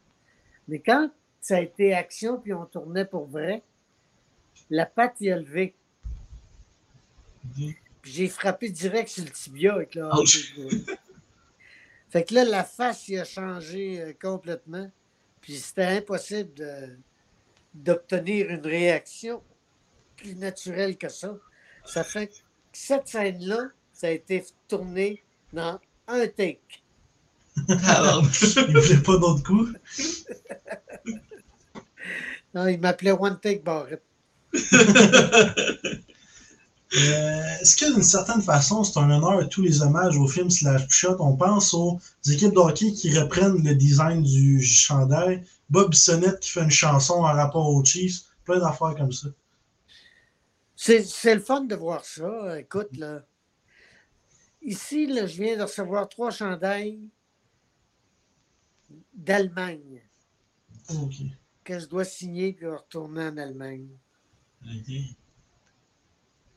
Mais 0.67 0.79
quand 0.79 1.11
ça 1.41 1.57
a 1.57 1.61
été 1.61 1.93
action, 1.93 2.39
puis 2.39 2.53
on 2.53 2.65
tournait 2.65 3.05
pour 3.05 3.27
vrai, 3.27 3.63
la 4.69 4.85
patte 4.85 5.19
y 5.21 5.31
a 5.31 5.37
levé. 5.37 5.75
Mhm. 7.43 7.73
Puis 8.01 8.11
j'ai 8.11 8.27
frappé 8.27 8.69
direct 8.69 9.09
sur 9.09 9.23
le 9.23 9.31
tibia 9.31 9.73
avec 9.73 9.95
le 9.95 10.05
Ouch. 10.05 10.53
hockey. 10.57 10.83
Fait 12.09 12.23
que 12.25 12.35
là, 12.35 12.45
la 12.45 12.63
face 12.63 13.07
y 13.07 13.17
a 13.17 13.25
changé 13.25 13.99
euh, 13.99 14.13
complètement. 14.21 14.91
Puis 15.41 15.57
c'était 15.57 15.85
impossible 15.85 16.53
d'obtenir 17.73 18.49
une 18.49 18.65
réaction 18.65 19.41
plus 20.15 20.35
naturelle 20.35 20.95
que 20.95 21.09
ça. 21.09 21.35
Ça 21.85 22.03
fait 22.03 22.27
que 22.27 22.33
cette 22.71 23.07
scène-là, 23.07 23.69
ça 23.91 24.07
a 24.07 24.11
été 24.11 24.45
tourné 24.67 25.23
dans 25.51 25.79
un 26.07 26.27
take. 26.27 26.59
Alors, 27.87 28.23
Il 28.67 28.77
voulait 28.77 28.97
pas 28.97 29.17
d'autres 29.17 29.43
coups. 29.43 29.73
Non, 32.53 32.67
il 32.67 32.79
m'appelait 32.79 33.11
One 33.11 33.39
Take 33.39 33.63
Barrett. 33.63 34.03
Euh, 36.95 37.41
Est-ce 37.59 37.75
que 37.75 37.91
d'une 37.91 38.03
certaine 38.03 38.43
façon, 38.43 38.83
c'est 38.83 38.99
un 38.99 39.09
honneur 39.09 39.39
à 39.39 39.45
tous 39.45 39.63
les 39.63 39.81
hommages 39.81 40.15
au 40.15 40.27
film 40.27 40.51
Slash 40.51 40.83
Shot? 40.89 41.17
On 41.19 41.35
pense 41.35 41.73
aux 41.73 41.99
équipes 42.29 42.53
de 42.53 42.59
hockey 42.59 42.91
qui 42.91 43.17
reprennent 43.17 43.63
le 43.63 43.73
design 43.73 44.21
du 44.21 44.63
chandail, 44.63 45.43
Bob 45.71 45.89
Bissonnette 45.89 46.39
qui 46.39 46.51
fait 46.51 46.61
une 46.61 46.69
chanson 46.69 47.15
en 47.15 47.33
rapport 47.33 47.67
aux 47.67 47.83
Chiefs, 47.83 48.21
plein 48.45 48.59
d'affaires 48.59 48.93
comme 48.95 49.11
ça. 49.11 49.29
C'est 50.75 51.03
c'est 51.03 51.33
le 51.33 51.41
fun 51.41 51.61
de 51.61 51.75
voir 51.75 52.05
ça. 52.05 52.59
Écoute, 52.59 52.95
là. 52.95 53.23
Ici, 54.63 55.07
là, 55.07 55.25
je 55.27 55.41
viens 55.41 55.57
de 55.57 55.63
recevoir 55.63 56.07
trois 56.07 56.31
chandails 56.31 56.99
d'Allemagne 59.13 60.01
Ok. 60.89 61.13
que 61.63 61.79
je 61.79 61.85
dois 61.87 62.05
signer 62.05 62.53
puis 62.53 62.67
retourner 62.67 63.23
en 63.23 63.37
Allemagne. 63.37 63.87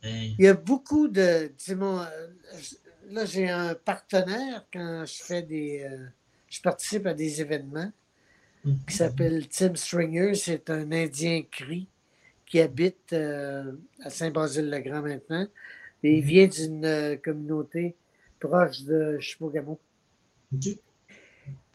Hey. 0.03 0.35
Il 0.39 0.45
y 0.45 0.49
a 0.49 0.55
beaucoup 0.55 1.09
de. 1.09 1.51
euh, 1.71 2.29
là, 3.09 3.25
j'ai 3.25 3.49
un 3.49 3.75
partenaire 3.75 4.65
quand 4.73 5.05
je 5.07 5.23
fais 5.23 5.43
des. 5.43 5.83
euh, 5.91 6.07
je 6.49 6.61
participe 6.61 7.07
à 7.07 7.15
des 7.15 7.41
événements 7.41 7.91
qui 8.87 8.95
s'appelle 8.95 9.49
Tim 9.49 9.75
Stringer. 9.75 10.35
C'est 10.35 10.71
un 10.71 10.91
Indien 10.93 11.43
cri 11.51 11.89
qui 12.45 12.61
habite 12.61 13.13
euh, 13.13 13.73
à 14.01 14.11
Saint-Basile-le-Grand 14.11 15.03
maintenant. 15.03 15.47
Et 16.03 16.19
il 16.19 16.25
vient 16.25 16.47
d'une 16.47 16.85
euh, 16.85 17.17
communauté 17.17 17.97
proche 18.39 18.83
de 18.83 19.19
Chipogamo. 19.19 19.79
Ok. 20.55 20.79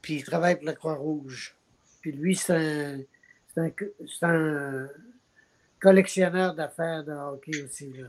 Puis 0.01 0.15
il 0.15 0.23
travaille 0.23 0.55
pour 0.55 0.65
la 0.65 0.73
Croix-Rouge. 0.73 1.55
Puis 2.01 2.11
lui, 2.11 2.35
c'est 2.35 2.53
un, 3.57 3.71
un, 4.23 4.87
collectionneur 5.79 6.55
d'affaires 6.55 7.03
de 7.03 7.11
hockey 7.11 7.63
aussi. 7.63 7.91
Là. 7.93 8.07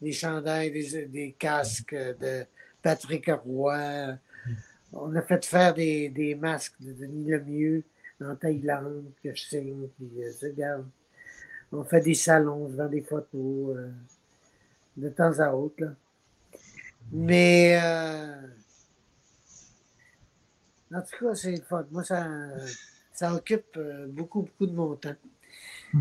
Des 0.00 0.12
chandails, 0.12 0.70
des, 0.70 1.06
des 1.06 1.32
casques 1.38 1.94
de 1.94 2.44
Patrick 2.82 3.30
Roy. 3.44 4.18
On 4.92 5.14
a 5.16 5.22
fait 5.22 5.44
faire 5.44 5.74
des, 5.74 6.08
des 6.08 6.34
masques 6.34 6.80
de 6.80 6.92
Denis 6.92 7.30
Lemieux 7.30 7.82
en 8.22 8.34
Thaïlande 8.36 9.10
que 9.22 9.34
je 9.34 9.42
signe. 9.42 9.88
Puis, 9.96 10.10
euh, 10.22 10.30
regarde, 10.42 10.86
on 11.72 11.84
fait 11.84 12.00
des 12.00 12.14
salons, 12.14 12.68
je 12.70 12.76
vends 12.76 12.88
des 12.88 13.02
photos 13.02 13.76
euh, 13.76 13.90
de 14.96 15.08
temps 15.08 15.38
à 15.40 15.50
autre. 15.50 15.74
Là. 15.78 15.88
Mais 17.12 17.78
euh, 17.82 18.34
en 20.94 21.00
tout 21.00 21.24
cas, 21.26 21.34
c'est 21.34 21.52
le 21.52 21.62
fun. 21.62 21.86
Moi, 21.90 22.04
ça, 22.04 22.26
ça 23.12 23.34
occupe 23.34 23.76
euh, 23.76 24.06
beaucoup, 24.08 24.42
beaucoup 24.42 24.66
de 24.66 24.74
mon 24.74 24.94
temps. 24.96 25.16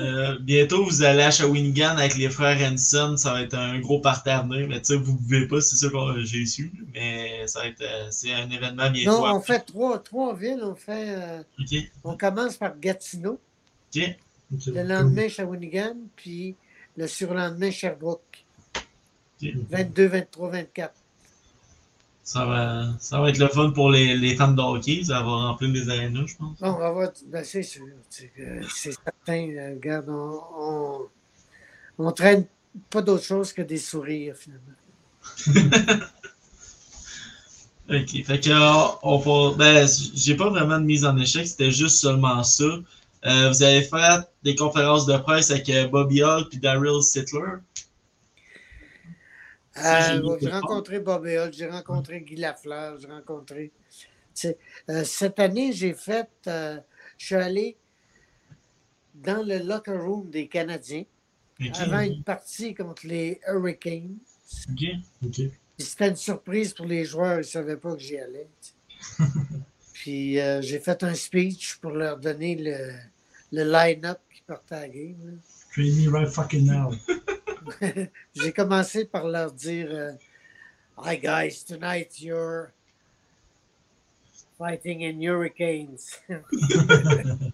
Euh, 0.00 0.38
bientôt, 0.40 0.84
vous 0.84 1.02
allez 1.02 1.22
à 1.22 1.30
Shawinigan 1.30 1.96
avec 1.96 2.16
les 2.16 2.28
frères 2.28 2.58
Hanson. 2.60 3.16
Ça 3.16 3.32
va 3.32 3.42
être 3.42 3.54
un 3.54 3.80
gros 3.80 4.00
parterre 4.00 4.46
mais 4.46 4.68
tu 4.68 4.84
sais, 4.84 4.96
vous 4.96 5.12
ne 5.12 5.16
pouvez 5.16 5.48
pas, 5.48 5.60
c'est 5.62 5.76
ça 5.76 5.88
que 5.88 6.20
j'ai 6.24 6.44
su. 6.44 6.70
Mais 6.92 7.46
ça 7.46 7.60
va 7.60 7.68
être, 7.68 7.82
c'est 8.10 8.32
un 8.32 8.48
événement 8.50 8.90
bientôt. 8.90 9.26
Non, 9.26 9.36
on 9.36 9.40
fait 9.40 9.60
trois, 9.60 9.98
trois 9.98 10.36
villes. 10.36 10.60
On 10.62 10.74
fait, 10.74 11.16
euh, 11.16 11.42
on 12.04 12.16
commence 12.16 12.58
par 12.58 12.78
Gatineau, 12.78 13.40
le 13.94 14.82
lendemain 14.82 15.28
Shawinigan, 15.28 15.96
puis 16.14 16.54
le 16.98 17.06
surlendemain 17.06 17.70
Sherbrooke. 17.70 18.44
OK. 19.42 19.48
22, 19.70 20.06
23, 20.08 20.50
24. 20.50 20.92
Ça 22.24 22.44
va, 22.44 22.88
ça 22.98 23.20
va 23.20 23.30
être 23.30 23.38
le 23.38 23.48
fun 23.48 23.70
pour 23.70 23.90
les, 23.90 24.16
les 24.16 24.34
fans 24.36 24.52
de 24.52 24.60
hockey. 24.60 25.02
Ça 25.04 25.20
va 25.22 25.30
remplir 25.30 25.72
des 25.72 25.88
arénas, 25.88 26.26
je 26.26 26.36
pense. 26.36 26.58
Bon, 26.60 26.68
on 26.68 26.78
va 26.78 26.90
voir, 26.90 27.10
ben, 27.26 27.44
c'est 27.44 27.62
sûr. 27.62 27.86
C'est 28.10 28.32
certain. 28.92 29.48
euh, 29.48 29.74
regarde, 29.74 30.08
on, 30.10 30.40
on, 30.58 31.08
on 31.98 32.12
traîne 32.12 32.44
pas 32.90 33.00
d'autre 33.00 33.24
chose 33.24 33.52
que 33.52 33.62
des 33.62 33.78
sourires, 33.78 34.34
finalement. 34.36 34.74
OK. 37.90 38.24
Fait 38.24 38.40
que, 38.40 38.50
euh, 38.50 38.96
on 39.02 39.16
va, 39.18 39.56
ben, 39.56 39.88
j'ai 40.14 40.36
pas 40.36 40.50
vraiment 40.50 40.78
de 40.78 40.84
mise 40.84 41.06
en 41.06 41.16
échec. 41.16 41.46
C'était 41.46 41.70
juste 41.70 41.98
seulement 41.98 42.42
ça. 42.42 42.64
Euh, 43.26 43.48
vous 43.48 43.62
avez 43.62 43.82
fait 43.82 44.28
des 44.48 44.56
conférences 44.56 45.04
de 45.04 45.16
presse 45.18 45.50
avec 45.50 45.68
euh, 45.68 45.88
Bobby 45.88 46.22
Hall 46.22 46.48
puis 46.48 46.58
Daryl 46.58 47.02
Sittler? 47.02 47.58
Euh, 49.76 50.38
j'ai 50.40 50.48
rencontré 50.48 51.00
Bobby 51.00 51.36
Hull, 51.36 51.52
j'ai 51.52 51.68
rencontré 51.68 52.22
Guy 52.22 52.36
Lafleur, 52.36 52.98
j'ai 52.98 53.08
rencontré. 53.08 53.70
euh, 54.46 55.04
cette 55.04 55.38
année, 55.38 55.72
j'ai 55.74 55.92
fait. 55.92 56.30
euh, 56.46 56.80
je 57.18 57.26
suis 57.26 57.34
allé 57.34 57.76
dans 59.14 59.42
le 59.42 59.58
locker 59.58 59.98
room 59.98 60.30
des 60.30 60.48
Canadiens 60.48 61.04
avant 61.74 62.00
une 62.00 62.22
partie 62.22 62.74
contre 62.74 63.06
les 63.06 63.40
Hurricanes. 63.46 64.16
C'était 65.78 66.08
une 66.08 66.16
surprise 66.16 66.72
pour 66.72 66.86
les 66.86 67.04
joueurs, 67.04 67.34
ils 67.34 67.38
ne 67.38 67.42
savaient 67.42 67.76
pas 67.76 67.92
que 67.94 68.00
j'y 68.00 68.16
allais. 68.18 68.48
Puis 69.92 70.34
j'ai 70.62 70.80
fait 70.80 71.02
un 71.02 71.14
speech 71.14 71.76
pour 71.76 71.90
leur 71.90 72.16
donner 72.18 72.54
le, 72.56 72.94
le 73.52 73.64
line-up 73.64 74.20
qui 74.48 74.52
partait 74.52 74.74
à 74.74 74.80
la 74.80 74.88
game. 74.88 75.40
Trade 75.72 75.96
me 75.96 76.08
right 76.08 76.28
fucking 76.28 76.66
now. 76.66 76.90
J'ai 78.34 78.52
commencé 78.52 79.04
par 79.04 79.28
leur 79.28 79.52
dire 79.52 79.88
euh, 79.90 80.12
Hi 81.04 81.18
guys, 81.18 81.62
tonight 81.66 82.20
you're 82.20 82.72
fighting 84.56 85.02
in 85.02 85.20
hurricanes. 85.20 86.18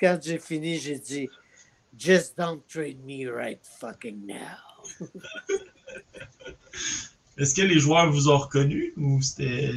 Quand 0.00 0.18
j'ai 0.20 0.38
fini, 0.38 0.78
j'ai 0.78 0.98
dit 0.98 1.28
Just 1.96 2.36
don't 2.36 2.60
trade 2.68 3.04
me 3.04 3.26
right 3.28 3.60
fucking 3.64 4.26
now. 4.26 4.58
Est-ce 7.38 7.54
que 7.54 7.62
les 7.62 7.78
joueurs 7.78 8.10
vous 8.10 8.28
ont 8.28 8.38
reconnu 8.38 8.92
ou 8.96 9.22
c'était. 9.22 9.70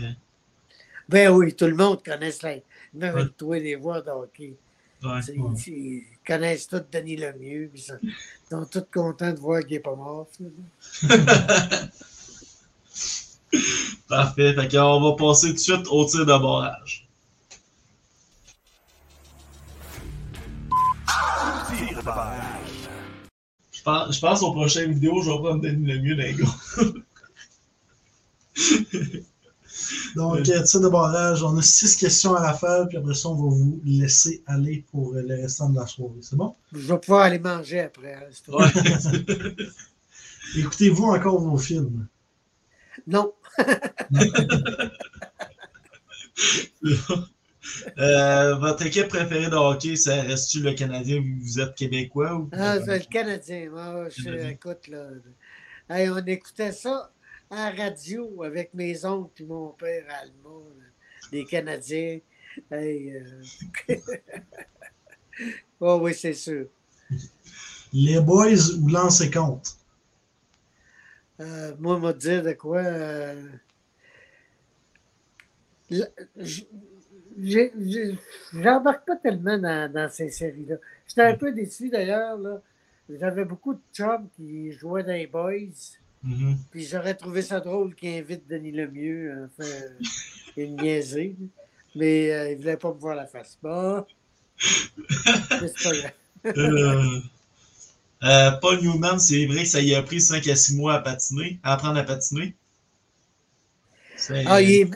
Ben 1.07 1.29
oui, 1.29 1.53
tout 1.53 1.67
le 1.67 1.75
monde 1.75 2.03
connaît 2.03 2.31
ça. 2.31 2.49
Même 2.93 3.15
Ouais. 3.15 3.27
toi, 3.37 3.59
les 3.59 3.75
voix 3.75 4.01
de 4.01 4.09
hockey. 4.09 4.55
Ouais. 5.05 5.21
C'est- 5.21 5.37
ouais. 5.37 5.53
Ils 5.67 6.03
connaissent 6.25 6.67
tous 6.67 6.81
Denis 6.91 7.17
Lemieux, 7.17 7.69
ils 7.73 7.81
sont, 7.81 7.99
ils 8.03 8.13
sont 8.49 8.65
tous 8.65 8.85
contents 8.93 9.31
de 9.33 9.39
voir 9.39 9.61
qu'il 9.61 9.71
n'est 9.71 9.79
pas 9.79 9.95
mort. 9.95 10.27
Parfait. 14.07 14.53
Fait 14.53 14.67
qu'on 14.71 15.01
va 15.01 15.15
passer 15.15 15.47
tout 15.49 15.53
de 15.53 15.59
suite 15.59 15.87
au 15.89 16.05
tir 16.05 16.21
de 16.21 16.25
barrage. 16.25 17.07
Tir 21.77 21.97
de 21.99 22.03
barrage. 22.05 22.39
Je 23.71 23.81
pense, 23.83 24.15
je 24.15 24.19
pense 24.19 24.41
aux 24.43 24.51
prochaines 24.51 24.93
vidéos, 24.93 25.21
je 25.21 25.29
vais 25.29 25.37
prendre 25.37 25.61
Denis 25.61 25.85
Lemieux 25.93 26.15
d'un 26.15 26.31
gars. 26.33 26.55
Donc, 30.15 30.47
euh, 30.49 30.63
tir 30.63 30.79
de 30.81 30.87
barrage, 30.87 31.43
on 31.43 31.57
a 31.57 31.61
six 31.61 31.95
questions 31.97 32.35
à 32.35 32.41
la 32.41 32.53
fin, 32.53 32.85
puis 32.85 32.97
après 32.97 33.13
ça, 33.13 33.29
on 33.29 33.35
va 33.35 33.49
vous 33.53 33.81
laisser 33.85 34.41
aller 34.47 34.85
pour 34.91 35.13
euh, 35.13 35.21
le 35.21 35.35
restant 35.35 35.69
de 35.69 35.75
la 35.79 35.85
soirée. 35.85 36.13
C'est 36.21 36.35
bon? 36.37 36.55
Je 36.71 36.77
vais 36.93 36.97
pouvoir 36.99 37.23
aller 37.23 37.39
manger 37.39 37.81
après. 37.81 38.13
hein. 38.13 38.29
Ouais. 38.47 38.65
Écoutez-vous 40.57 41.03
encore 41.05 41.39
vos 41.41 41.57
films? 41.57 42.07
Non, 43.07 43.33
Euh, 47.97 48.55
votre 48.55 48.85
équipe 48.85 49.07
préférée 49.07 49.49
de 49.49 49.55
hockey, 49.55 49.95
ça 49.95 50.21
reste-tu 50.21 50.61
le 50.61 50.73
Canadien 50.73 51.17
ou 51.19 51.41
vous 51.41 51.59
êtes 51.59 51.73
Québécois? 51.75 52.35
Ou... 52.35 52.49
ah, 52.53 52.77
c'est 52.83 52.99
le 52.99 53.05
Canadien? 53.05 53.69
Moi, 53.71 54.07
je, 54.15 54.23
Canadien. 54.23 54.49
écoute, 54.49 54.87
là, 54.87 55.07
hey, 55.89 56.09
on 56.09 56.17
écoutait 56.25 56.71
ça 56.71 57.11
à 57.49 57.71
la 57.71 57.83
radio 57.85 58.43
avec 58.43 58.73
mes 58.73 59.05
oncles 59.05 59.43
et 59.43 59.45
mon 59.45 59.69
père 59.69 60.05
allemand, 60.21 60.63
les 61.31 61.45
Canadiens. 61.45 62.19
Hey, 62.71 63.13
euh, 63.13 63.97
oh, 65.79 65.99
oui, 66.01 66.13
c'est 66.13 66.33
sûr. 66.33 66.67
Les 67.93 68.19
Boys 68.19 68.73
ou 68.81 68.87
Lancer 68.87 69.29
Compte? 69.29 69.77
Euh, 71.39 71.75
moi, 71.79 71.99
m'a 71.99 72.13
dire 72.13 72.43
de 72.43 72.53
quoi. 72.53 72.79
euh, 72.79 73.49
J'embarque 78.53 79.05
pas 79.05 79.15
tellement 79.17 79.57
dans, 79.57 79.91
dans 79.91 80.09
ces 80.09 80.29
séries-là. 80.29 80.77
J'étais 81.07 81.21
un 81.21 81.35
peu 81.35 81.51
déçu 81.51 81.89
d'ailleurs. 81.89 82.39
J'avais 83.09 83.45
beaucoup 83.45 83.73
de 83.73 83.81
chums 83.93 84.29
qui 84.35 84.71
jouaient 84.71 85.03
dans 85.03 85.11
les 85.13 85.27
Boys. 85.27 85.97
Mhm. 86.25 86.57
Puis 86.71 86.85
j'aurais 86.87 87.13
trouvé 87.15 87.41
ça 87.43 87.59
drôle 87.59 87.93
qu'ils 87.95 88.17
invitent 88.19 88.47
Denis 88.49 88.71
Lemieux 88.71 89.31
à 89.57 89.63
faire 89.63 89.91
une 90.57 90.75
niaiserie. 90.75 91.35
Mais 91.95 92.31
euh, 92.33 92.51
il 92.51 92.57
voulait 92.57 92.77
pas 92.77 92.93
me 92.93 92.99
voir 92.99 93.15
la 93.15 93.25
face. 93.27 93.57
Bon. 93.61 94.05
C'est 94.57 95.83
pas 95.83 95.91
grave. 95.95 96.11
Euh, 96.57 97.19
euh, 98.23 98.51
Paul 98.61 98.81
Newman, 98.81 99.19
c'est 99.19 99.45
vrai 99.45 99.63
que 99.63 99.69
ça 99.69 99.81
y 99.81 99.93
a 99.95 100.01
pris 100.03 100.19
5 100.21 100.47
à 100.47 100.55
6 100.55 100.75
mois 100.75 100.95
à 100.95 100.99
patiner, 100.99 101.59
à 101.63 101.73
apprendre 101.73 101.97
à 101.99 102.03
patiner. 102.03 102.55
Ah, 104.45 104.61
il 104.61 104.71
est- 104.71 104.91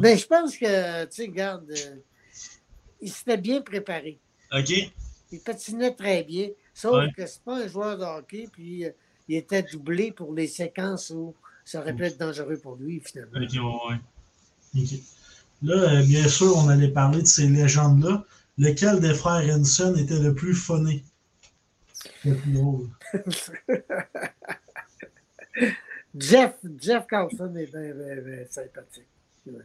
Mais 0.00 0.16
je 0.18 0.26
pense 0.26 0.56
que, 0.56 1.04
tu 1.04 1.10
sais, 1.16 1.22
regarde, 1.26 1.70
euh, 1.70 1.96
il 3.00 3.10
s'était 3.10 3.36
bien 3.38 3.60
préparé. 3.62 4.18
OK. 4.52 4.70
Il 5.32 5.40
patinait 5.40 5.94
très 5.94 6.22
bien. 6.24 6.48
Sauf 6.74 6.94
Ouais. 6.96 7.12
que 7.16 7.26
c'est 7.26 7.42
pas 7.42 7.56
un 7.64 7.68
joueur 7.68 7.96
de 7.98 8.04
hockey, 8.04 8.48
puis 8.52 8.84
euh, 8.84 8.90
il 9.28 9.36
était 9.36 9.62
doublé 9.62 10.12
pour 10.12 10.34
les 10.34 10.46
séquences 10.46 11.10
où 11.10 11.34
ça 11.64 11.80
aurait 11.80 11.94
pu 11.94 12.04
être 12.04 12.18
dangereux 12.18 12.56
pour 12.56 12.76
lui, 12.76 13.00
finalement. 13.00 13.38
OK, 13.38 13.52
ouais, 13.52 13.96
ouais. 14.74 14.82
Ok. 14.82 14.98
Là, 15.62 15.74
euh, 15.74 16.02
bien 16.02 16.26
sûr, 16.28 16.56
on 16.56 16.68
allait 16.68 16.88
parler 16.88 17.22
de 17.22 17.26
ces 17.26 17.46
légendes-là. 17.46 18.24
Lequel 18.58 19.00
des 19.00 19.14
frères 19.14 19.44
Henson 19.54 19.94
était 19.96 20.18
le 20.18 20.34
plus 20.34 20.54
funné? 20.54 21.04
Le 22.24 22.34
plus 22.34 22.52
drôle. 22.52 22.88
Jeff, 26.18 26.56
Jeff 26.80 27.06
Carlson 27.06 27.54
est 27.56 27.66
bien, 27.66 27.94
bien, 27.94 28.16
bien 28.16 28.44
sympathique. 28.48 29.06
Ouais. 29.46 29.60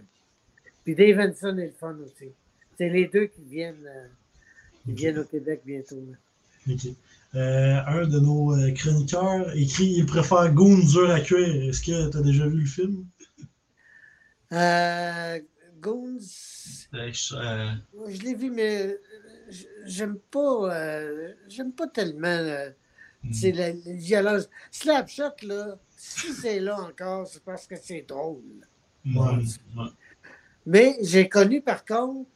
Puis 0.83 0.95
Dave 0.95 1.19
Henson 1.19 1.57
est 1.57 1.67
le 1.67 1.71
fun 1.71 1.95
aussi. 2.05 2.31
C'est 2.77 2.89
les 2.89 3.07
deux 3.07 3.27
qui 3.27 3.41
viennent, 3.43 3.85
euh, 3.85 4.07
qui 4.83 4.91
viennent 4.93 5.19
au 5.19 5.23
Québec 5.23 5.61
bientôt. 5.65 5.95
là. 5.95 6.73
Ok. 6.73 6.87
Euh, 7.35 7.81
un 7.87 8.05
de 8.07 8.19
nos 8.19 8.55
euh, 8.55 8.71
chroniqueurs 8.73 9.55
écrit 9.55 9.87
il 9.97 10.05
préfère 10.05 10.53
Goon 10.53 10.77
dur 10.77 11.09
à 11.09 11.19
cuire. 11.19 11.69
Est-ce 11.69 11.81
que 11.81 12.11
tu 12.11 12.17
as 12.17 12.21
déjà 12.21 12.47
vu 12.47 12.59
le 12.59 12.65
film? 12.67 13.05
Euh, 14.51 15.39
Goons, 15.79 16.19
euh, 16.93 17.11
je 18.07 18.21
l'ai 18.21 18.35
vu, 18.35 18.51
mais 18.51 18.99
j'aime 19.85 20.17
pas, 20.29 20.75
euh, 20.75 21.33
j'aime 21.47 21.71
pas 21.73 21.87
tellement 21.87 22.27
euh, 22.27 22.69
c'est 23.31 23.51
la, 23.51 23.73
la 23.73 23.93
violence. 23.93 24.49
Slapshot, 24.69 25.35
là, 25.43 25.77
si 25.97 26.33
c'est 26.33 26.59
là 26.59 26.79
encore, 26.79 27.27
c'est 27.27 27.43
parce 27.43 27.65
que 27.65 27.75
c'est 27.81 28.03
drôle. 28.07 28.43
mm, 29.05 29.17
ouais. 29.17 29.89
Mais 30.65 30.97
j'ai 31.01 31.27
connu, 31.27 31.61
par 31.61 31.83
contre, 31.83 32.29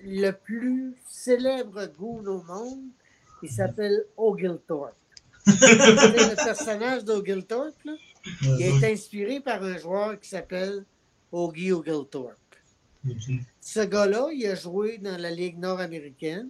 le 0.00 0.30
plus 0.30 0.94
célèbre 1.08 1.86
goon 1.98 2.24
au 2.26 2.42
monde. 2.42 2.88
Il 3.42 3.50
s'appelle 3.50 4.04
Oglethorpe. 4.16 4.94
Le 5.46 6.34
personnage 6.44 7.04
d'Oglethorpe, 7.04 7.74
là, 7.84 7.92
il 8.42 8.62
est 8.62 8.92
inspiré 8.92 9.40
par 9.40 9.62
un 9.62 9.76
joueur 9.76 10.20
qui 10.20 10.28
s'appelle 10.28 10.84
Ogie 11.32 11.72
Oglethorpe. 11.72 12.36
ok. 13.08 13.16
Ce 13.60 13.80
gars-là, 13.80 14.28
il 14.32 14.46
a 14.46 14.54
joué 14.54 14.98
dans 14.98 15.20
la 15.20 15.30
Ligue 15.30 15.58
nord-américaine. 15.58 16.48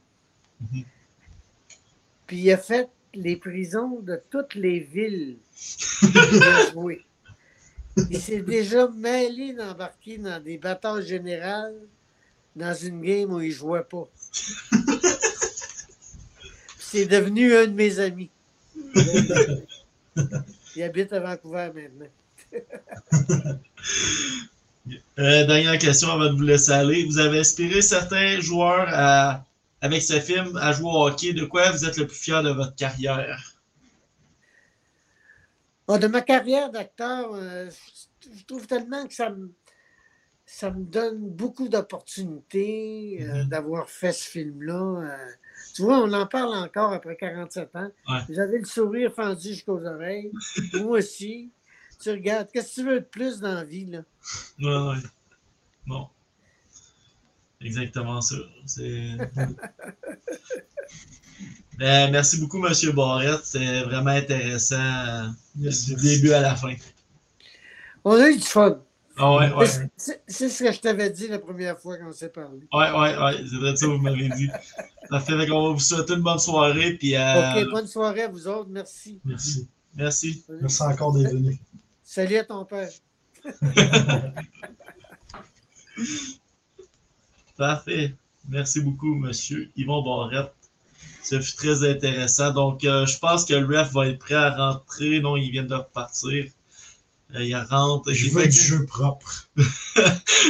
Mhm. 0.61 0.85
Puis 2.27 2.39
il 2.39 2.53
a 2.53 2.59
fait 2.59 2.89
les 3.15 3.37
prisons 3.37 4.01
de 4.01 4.21
toutes 4.31 4.55
les 4.55 4.81
villes 4.81 5.37
où 6.03 6.07
il 6.33 6.43
a 6.43 6.71
joué. 6.73 7.05
Il 8.11 8.21
s'est 8.21 8.43
déjà 8.43 8.89
mêlé 8.89 9.53
d'embarquer 9.53 10.19
dans 10.19 10.43
des 10.43 10.57
batailles 10.59 11.07
générales 11.07 11.77
dans 12.57 12.75
une 12.75 13.01
game 13.01 13.33
où 13.33 13.41
il 13.41 13.49
ne 13.49 13.55
jouait 13.55 13.85
pas. 13.85 14.09
C'est 16.93 17.07
devenu 17.07 17.57
un 17.57 17.69
de 17.69 17.73
mes 17.73 17.99
amis. 18.01 18.29
Il 20.77 20.83
habite 20.83 21.11
à 21.15 21.21
Vancouver 21.21 21.71
maintenant. 21.75 22.07
Euh, 25.19 25.47
dernière 25.47 25.79
question 25.79 26.11
avant 26.11 26.25
de 26.33 26.37
vous 26.37 26.43
laisser 26.43 26.73
aller. 26.73 27.05
Vous 27.05 27.19
avez 27.19 27.39
inspiré 27.39 27.83
certains 27.83 28.41
joueurs 28.41 28.89
à- 28.89 29.45
avec 29.81 30.03
ce 30.03 30.19
film 30.19 30.57
à 30.57 30.73
jouer 30.73 30.91
au 30.91 31.07
hockey. 31.07 31.33
De 31.35 31.45
quoi 31.45 31.71
vous 31.71 31.85
êtes 31.85 31.97
le 31.99 32.07
plus 32.09 32.17
fier 32.17 32.43
de 32.43 32.51
votre 32.51 32.75
carrière? 32.75 33.55
De 35.89 36.07
ma 36.09 36.21
carrière 36.21 36.71
d'acteur, 36.73 37.31
euh, 37.35 37.71
je, 38.37 38.45
trouve 38.45 38.67
tellement 38.67 39.07
que 39.07 39.15
ça 39.15 39.31
me, 39.31 39.53
ça 40.45 40.71
me 40.73 40.83
donne 40.83 41.29
beaucoup 41.31 41.69
d'opportunités 41.69 43.19
euh, 43.21 43.45
Mhm. 43.45 43.49
d'avoir 43.51 43.89
fait 43.89 44.13
ce 44.13 44.29
film-là. 44.29 45.17
Tu 45.75 45.83
vois, 45.83 45.99
on 45.99 46.13
en 46.13 46.27
parle 46.27 46.55
encore 46.55 46.93
après 46.93 47.17
47 47.17 47.77
ans. 47.77 47.91
Ouais. 48.09 48.21
J'avais 48.29 48.59
le 48.59 48.65
sourire 48.65 49.13
fendu 49.15 49.49
jusqu'aux 49.49 49.85
oreilles. 49.85 50.31
Moi 50.75 50.99
aussi. 50.99 51.51
Tu 52.01 52.11
regardes, 52.11 52.49
qu'est-ce 52.53 52.77
que 52.77 52.81
tu 52.81 52.87
veux 52.87 53.01
de 53.01 53.05
plus 53.05 53.41
dans 53.41 53.55
la 53.55 53.65
vie? 53.65 53.87
Là? 53.87 54.03
Ouais, 54.59 54.91
ouais. 54.91 55.03
Bon. 55.87 56.09
Exactement 57.61 58.21
ça. 58.21 58.37
C'est. 58.67 59.11
Ben, 61.79 62.13
merci 62.13 62.39
beaucoup, 62.39 62.65
M. 62.65 62.73
Barrette. 62.95 63.45
C'était 63.45 63.83
vraiment 63.83 64.11
intéressant 64.11 64.77
euh, 64.77 65.29
du 65.55 65.95
début 65.97 66.33
à 66.33 66.41
la 66.41 66.55
fin. 66.55 66.75
On 68.05 68.13
a 68.13 68.29
eu 68.29 68.37
du 68.37 68.47
fun. 68.47 68.79
Ah 69.25 69.37
ouais, 69.37 69.53
ouais. 69.55 69.67
C'est- 69.97 70.21
ce 70.49 70.65
que 70.65 70.73
je 70.73 70.81
t'avais 70.81 71.09
dit 71.09 71.29
la 71.29 71.39
première 71.39 71.79
fois 71.79 71.97
qu'on 71.97 72.11
s'est 72.11 72.29
parlé. 72.29 72.67
Ouais, 72.73 72.91
ouais, 72.91 73.17
ouais. 73.17 73.45
C'est 73.49 73.55
vrai 73.57 73.77
ça 73.77 73.87
que 73.87 73.93
vous 73.93 73.99
m'avez 73.99 74.29
dit. 74.31 74.49
Ça 75.09 75.21
fait 75.21 75.47
qu'on 75.47 75.69
va 75.69 75.75
vous 75.75 75.79
souhaiter 75.79 76.15
une 76.15 76.23
bonne 76.23 76.41
soirée. 76.41 76.95
Puis, 76.95 77.15
euh, 77.15 77.63
OK, 77.63 77.71
bonne 77.71 77.87
soirée 77.87 78.23
à 78.23 78.29
vous 78.29 78.49
autres. 78.49 78.69
Merci. 78.69 79.21
Merci. 79.25 79.69
merci. 79.95 80.45
Merci 80.61 80.83
encore 80.83 81.13
d'être 81.13 81.33
venu. 81.33 81.57
Salut 82.03 82.37
à 82.37 82.45
ton 82.45 82.65
père. 82.65 82.91
Parfait. 87.57 88.17
Merci 88.49 88.81
beaucoup, 88.81 89.15
monsieur 89.15 89.71
Yvon 89.77 90.03
Barrette. 90.03 90.53
Ce 91.23 91.41
fut 91.41 91.55
très 91.55 91.89
intéressant. 91.89 92.51
Donc, 92.51 92.85
euh, 92.85 93.07
je 93.07 93.17
pense 93.21 93.45
que 93.45 93.55
le 93.55 93.67
ref 93.67 93.93
va 93.93 94.09
être 94.09 94.19
prêt 94.19 94.35
à 94.35 94.51
rentrer. 94.51 95.21
Non, 95.21 95.37
il 95.37 95.53
vient 95.53 95.63
de 95.63 95.77
repartir. 95.77 96.47
Euh, 97.35 97.45
il 97.45 97.57
rentre. 97.57 98.13
Je 98.13 98.31
veux 98.31 98.43
fait- 98.43 98.49
du 98.49 98.57
jeu 98.59 98.85
propre. 98.87 99.49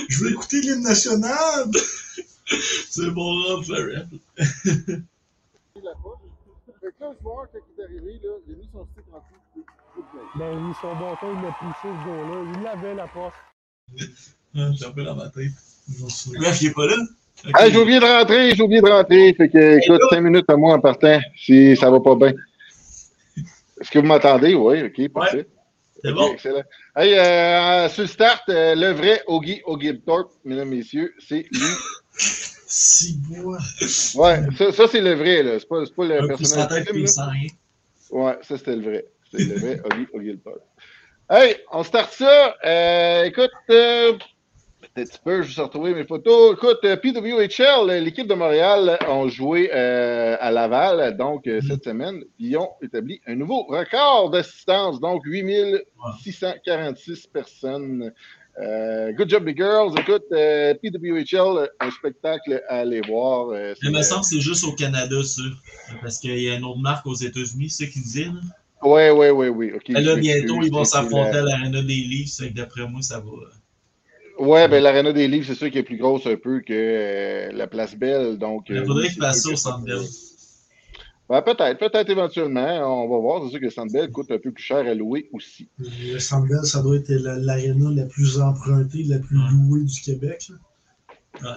Je 0.08 0.24
veux 0.24 0.30
écouter 0.32 0.60
l'hymne 0.60 0.82
national. 0.82 1.70
C'est 2.90 3.10
bon, 3.10 3.38
l'a 5.82 5.92
pas. 5.94 6.20
Fait 6.80 6.88
que 6.92 7.00
là, 7.00 7.10
le 7.12 7.16
joueur, 7.22 7.46
quand 7.52 7.58
il 7.76 7.80
est 7.80 7.84
arrivé, 7.84 8.20
là, 8.22 8.30
il 8.48 8.54
a 8.54 8.56
mis 8.56 8.68
son 8.72 8.86
stick 8.92 9.04
en 9.12 9.18
dessous 9.18 9.40
du. 9.54 10.38
Ben 10.38 10.50
oui, 10.56 10.72
son 10.80 10.92
bâton, 10.94 11.28
il 11.36 11.42
l'a 11.42 11.56
poussé 11.58 11.82
ce 11.82 11.86
gars-là. 12.06 12.52
Il 12.56 12.62
l'avait 12.62 12.94
la 12.94 13.06
porte. 13.08 13.34
Ah, 14.54 14.68
J'ai 14.74 14.84
un 14.84 14.90
peu 14.90 15.02
dans 15.02 15.16
ma 15.16 15.30
tête. 15.30 15.50
Bonsoir. 15.98 16.36
Le 16.38 16.46
ref, 16.46 16.60
il 16.60 16.66
est 16.66 16.74
pas 16.74 16.86
là? 16.86 16.96
Ok. 17.46 17.50
Ah, 17.54 17.70
j'ai 17.70 17.78
oublié 17.78 17.98
de 18.00 18.04
rentrer, 18.04 18.54
j'ai 18.54 18.62
oublié 18.62 18.82
de 18.82 18.86
rentrer. 18.86 19.32
Fait 19.32 19.48
que, 19.48 19.78
écoute, 19.82 20.02
cinq 20.10 20.20
minutes 20.20 20.44
à 20.50 20.56
moi 20.58 20.74
en 20.74 20.78
partant, 20.78 21.18
si 21.34 21.74
ça 21.74 21.90
va 21.90 22.00
pas 22.00 22.14
bien. 22.16 22.34
Est-ce 23.80 23.90
que 23.90 23.98
vous 23.98 24.04
m'entendez? 24.04 24.54
Oui, 24.54 24.82
ok, 24.82 25.08
parfait. 25.08 25.48
C'est 26.04 26.12
bon. 26.12 26.32
Excellent. 26.32 26.62
Hey, 26.96 27.14
euh, 27.14 27.88
sur 27.88 28.02
le 28.02 28.08
start, 28.08 28.42
euh, 28.48 28.74
le 28.74 28.92
vrai 28.92 29.22
Ogie 29.26 29.62
Ogieltorp, 29.64 30.30
mesdames, 30.44 30.68
messieurs, 30.68 31.14
c'est 31.18 31.46
lui. 31.50 31.60
Six 32.16 33.18
bois. 33.18 33.58
Ouais, 34.14 34.42
ça, 34.56 34.72
ça 34.72 34.88
c'est 34.88 35.00
le 35.00 35.14
vrai, 35.14 35.42
là. 35.42 35.58
C'est 35.58 35.68
pas, 35.68 35.84
c'est 35.84 35.94
pas 35.94 36.04
le 36.04 36.26
personnage 36.26 36.84
film, 36.84 37.06
rien. 37.18 37.48
Ouais, 38.10 38.38
ça 38.42 38.58
c'était 38.58 38.76
le 38.76 38.82
vrai. 38.82 39.06
C'était 39.30 39.44
le 39.44 39.60
vrai 39.60 39.80
Ogie 39.84 40.06
Ogieltorp. 40.12 40.60
Hey, 41.30 41.56
on 41.70 41.82
start 41.82 42.12
ça. 42.12 42.56
Euh, 42.64 43.24
écoute, 43.24 43.50
euh, 43.70 44.18
un 44.96 45.04
petit 45.04 45.18
peu, 45.24 45.42
je 45.42 45.56
vais 45.56 45.62
retrouver 45.62 45.94
mes 45.94 46.04
photos. 46.04 46.54
Écoute, 46.54 46.80
euh, 46.84 46.96
PWHL, 46.96 48.04
l'équipe 48.04 48.26
de 48.26 48.34
Montréal 48.34 48.98
ont 49.08 49.28
joué 49.28 49.70
euh, 49.72 50.36
à 50.38 50.50
Laval, 50.50 51.16
donc 51.16 51.46
euh, 51.46 51.62
cette 51.66 51.84
semaine. 51.84 52.22
Ils 52.38 52.58
ont 52.58 52.68
établi 52.82 53.20
un 53.26 53.34
nouveau 53.34 53.62
record 53.64 54.28
d'assistance, 54.30 55.00
donc 55.00 55.24
8646 55.24 57.26
personnes. 57.28 58.12
Euh, 58.60 59.12
good 59.12 59.30
job, 59.30 59.46
les 59.46 59.56
girls. 59.56 59.98
Écoute, 59.98 60.24
euh, 60.32 60.74
PWHL, 60.74 61.70
un 61.80 61.90
spectacle 61.90 62.62
à 62.68 62.80
aller 62.80 63.00
voir. 63.00 63.48
Il 63.82 63.92
me 63.92 64.02
semble 64.02 64.20
que 64.20 64.26
c'est 64.26 64.40
juste 64.40 64.64
au 64.64 64.72
Canada, 64.72 65.16
ça. 65.24 65.40
Parce 66.02 66.18
qu'il 66.18 66.38
y 66.38 66.50
a 66.50 66.56
une 66.56 66.64
autre 66.64 66.80
marque 66.80 67.06
aux 67.06 67.14
États-Unis, 67.14 67.70
c'est 67.70 67.88
qu'ils 67.88 68.02
disaient. 68.02 68.26
Là? 68.26 68.40
Ouais, 68.82 69.10
ouais, 69.10 69.30
ouais, 69.30 69.48
ouais. 69.48 69.72
OK. 69.72 69.84
Mais 69.88 70.02
là, 70.02 70.16
bientôt, 70.16 70.60
ils 70.62 70.70
vont 70.70 70.84
s'affronter 70.84 71.38
à 71.38 71.42
l'Arena 71.42 71.82
des 71.82 71.94
Leafs. 71.94 72.42
D'après 72.52 72.86
moi, 72.86 73.00
ça 73.00 73.20
va. 73.20 73.30
Ouais, 74.38 74.66
ben 74.68 74.82
l'Arena 74.82 75.12
des 75.12 75.28
Livres, 75.28 75.46
c'est 75.46 75.54
sûr 75.54 75.68
qu'elle 75.70 75.80
est 75.80 75.84
plus 75.84 75.98
grosse 75.98 76.26
un 76.26 76.36
peu 76.36 76.60
que 76.60 76.72
euh, 76.72 77.52
la 77.52 77.66
Place 77.66 77.94
Belle. 77.96 78.38
Donc, 78.38 78.66
Il 78.68 78.78
euh, 78.78 78.84
faudrait 78.84 79.08
ça 79.08 79.32
sûr 79.32 79.52
au 79.52 79.56
Centre 79.56 79.80
Bell. 79.84 80.00
Ouais, 81.28 81.42
peut-être, 81.42 81.78
peut-être 81.78 82.10
éventuellement. 82.10 83.04
On 83.04 83.08
va 83.08 83.18
voir. 83.18 83.42
C'est 83.44 83.50
sûr 83.50 83.60
que 83.60 83.64
le 83.66 83.70
Centre 83.70 83.92
Bell 83.92 84.10
coûte 84.10 84.30
un 84.30 84.38
peu 84.38 84.50
plus 84.50 84.62
cher 84.62 84.78
à 84.78 84.94
louer 84.94 85.28
aussi. 85.32 85.68
Le 85.78 86.18
Centre 86.18 86.48
Bell, 86.48 86.64
ça 86.64 86.82
doit 86.82 86.96
être 86.96 87.08
la- 87.10 87.36
l'aréna 87.36 87.90
la 87.90 88.04
plus 88.06 88.40
empruntée, 88.40 89.04
la 89.04 89.18
plus 89.18 89.36
louée 89.36 89.84
du 89.84 90.00
Québec. 90.00 90.46
là. 90.50 90.56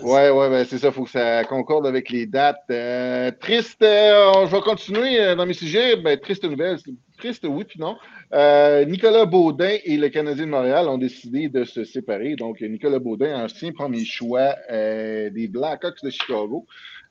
Ouais, 0.02 0.30
ouais, 0.30 0.50
ben 0.50 0.66
c'est 0.70 0.78
ça. 0.78 0.88
Il 0.88 0.94
faut 0.94 1.04
que 1.04 1.10
ça 1.10 1.44
concorde 1.44 1.86
avec 1.86 2.10
les 2.10 2.26
dates. 2.26 2.64
Euh, 2.72 3.30
triste, 3.42 3.82
euh, 3.82 4.46
je 4.48 4.52
vais 4.56 4.62
continuer 4.62 5.36
dans 5.36 5.46
mes 5.46 5.54
sujets. 5.54 5.98
Ben, 5.98 6.18
triste 6.18 6.46
nouvelle. 6.46 6.78
Triste, 7.26 7.46
oui, 7.50 7.64
puis 7.64 7.80
non. 7.80 7.98
Euh, 8.34 8.86
Nicolas 8.86 9.26
Baudin 9.26 9.78
et 9.84 9.98
le 9.98 10.10
Canadien 10.10 10.46
de 10.46 10.52
Montréal 10.52 10.88
ont 10.88 10.98
décidé 11.00 11.50
de 11.50 11.64
se 11.64 11.84
séparer. 11.84 12.36
Donc, 12.36 12.62
Nicolas 12.62 13.00
Baudin, 13.00 13.44
ancien 13.46 13.72
premier 13.72 14.06
choix 14.06 14.56
euh, 14.72 15.30
des 15.32 15.48
Blackhawks 15.48 16.04
de 16.04 16.12
Chicago. 16.12 16.68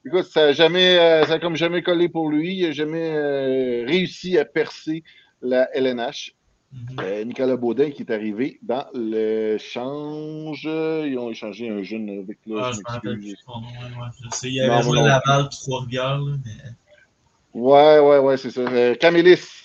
Écoute, 0.06 0.24
ça 0.26 0.44
a 0.46 0.52
jamais, 0.52 0.98
euh, 0.98 1.24
ça 1.24 1.34
a 1.34 1.38
comme 1.40 1.56
jamais 1.56 1.82
collé 1.82 2.08
pour 2.08 2.28
lui. 2.30 2.58
Il 2.58 2.66
n'a 2.66 2.72
jamais 2.72 3.10
euh, 3.12 3.84
réussi 3.88 4.38
à 4.38 4.44
percer 4.44 5.02
la 5.42 5.68
LNH. 5.76 6.34
Mhm. 6.72 7.28
Nicolas 7.28 7.56
Baudin 7.56 7.90
qui 7.90 8.02
est 8.02 8.10
arrivé 8.12 8.58
dans 8.62 8.84
l'échange. 8.94 10.62
Ils 10.64 11.16
ont 11.18 11.30
échangé 11.30 11.70
un 11.70 11.82
jeune 11.82 12.08
avec 12.08 12.38
là, 12.46 12.62
Ah, 12.66 12.70
je 12.72 12.76
je 12.76 12.80
me 12.80 12.84
rappelle 12.88 13.10
m'excuse. 13.16 13.34
plus 13.34 13.44
son 13.46 13.60
nom. 13.60 13.66
ouais, 13.68 14.00
ouais, 14.00 14.08
je 14.22 14.36
sais. 14.36 14.50
Il 14.50 14.60
avait 14.60 14.82
joué 14.82 14.98
non. 14.98 15.06
Laval, 15.06 15.48
Trois-Rivières. 15.50 16.20
Mais... 16.44 17.60
Ouais, 17.60 17.98
ouais, 18.00 18.18
ouais, 18.18 18.36
c'est 18.36 18.50
ça. 18.50 18.62
Camélis. 18.96 19.63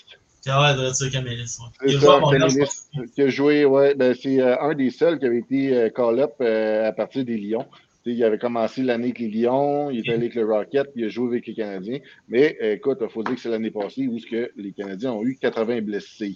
Ah 0.49 0.75
ouais, 0.75 1.09
Camélis. 1.11 1.57
Ouais. 1.59 1.67
C'est 1.79 1.93
Il 1.93 2.01
ça, 2.01 2.19
Camélis, 2.31 2.65
qui 3.13 3.21
a 3.21 3.29
joué, 3.29 3.65
ouais, 3.65 3.95
ben, 3.95 4.15
c'est 4.19 4.41
euh, 4.41 4.59
un 4.61 4.73
des 4.73 4.91
seuls 4.91 5.19
qui 5.19 5.25
avait 5.25 5.39
été 5.39 5.75
euh, 5.75 5.89
call-up 5.89 6.35
euh, 6.41 6.87
à 6.87 6.91
partir 6.91 7.25
des 7.25 7.37
Lions. 7.37 7.65
Il 8.05 8.23
avait 8.23 8.39
commencé 8.39 8.81
l'année 8.81 9.05
avec 9.05 9.19
les 9.19 9.27
Lions, 9.27 9.91
il 9.91 9.99
est 9.99 10.09
allé 10.09 10.21
avec 10.23 10.35
le 10.35 10.45
Rocket, 10.45 10.91
puis 10.93 11.03
il 11.03 11.05
a 11.05 11.09
joué 11.09 11.27
avec 11.27 11.45
les 11.45 11.53
Canadiens. 11.53 11.99
Mais 12.27 12.57
écoute, 12.59 12.97
il 13.01 13.09
faut 13.09 13.23
dire 13.23 13.35
que 13.35 13.41
c'est 13.41 13.49
l'année 13.49 13.69
passée 13.69 14.07
où 14.07 14.17
que 14.19 14.51
les 14.55 14.71
Canadiens 14.71 15.11
ont 15.11 15.23
eu 15.23 15.37
80 15.39 15.81
blessés. 15.81 16.35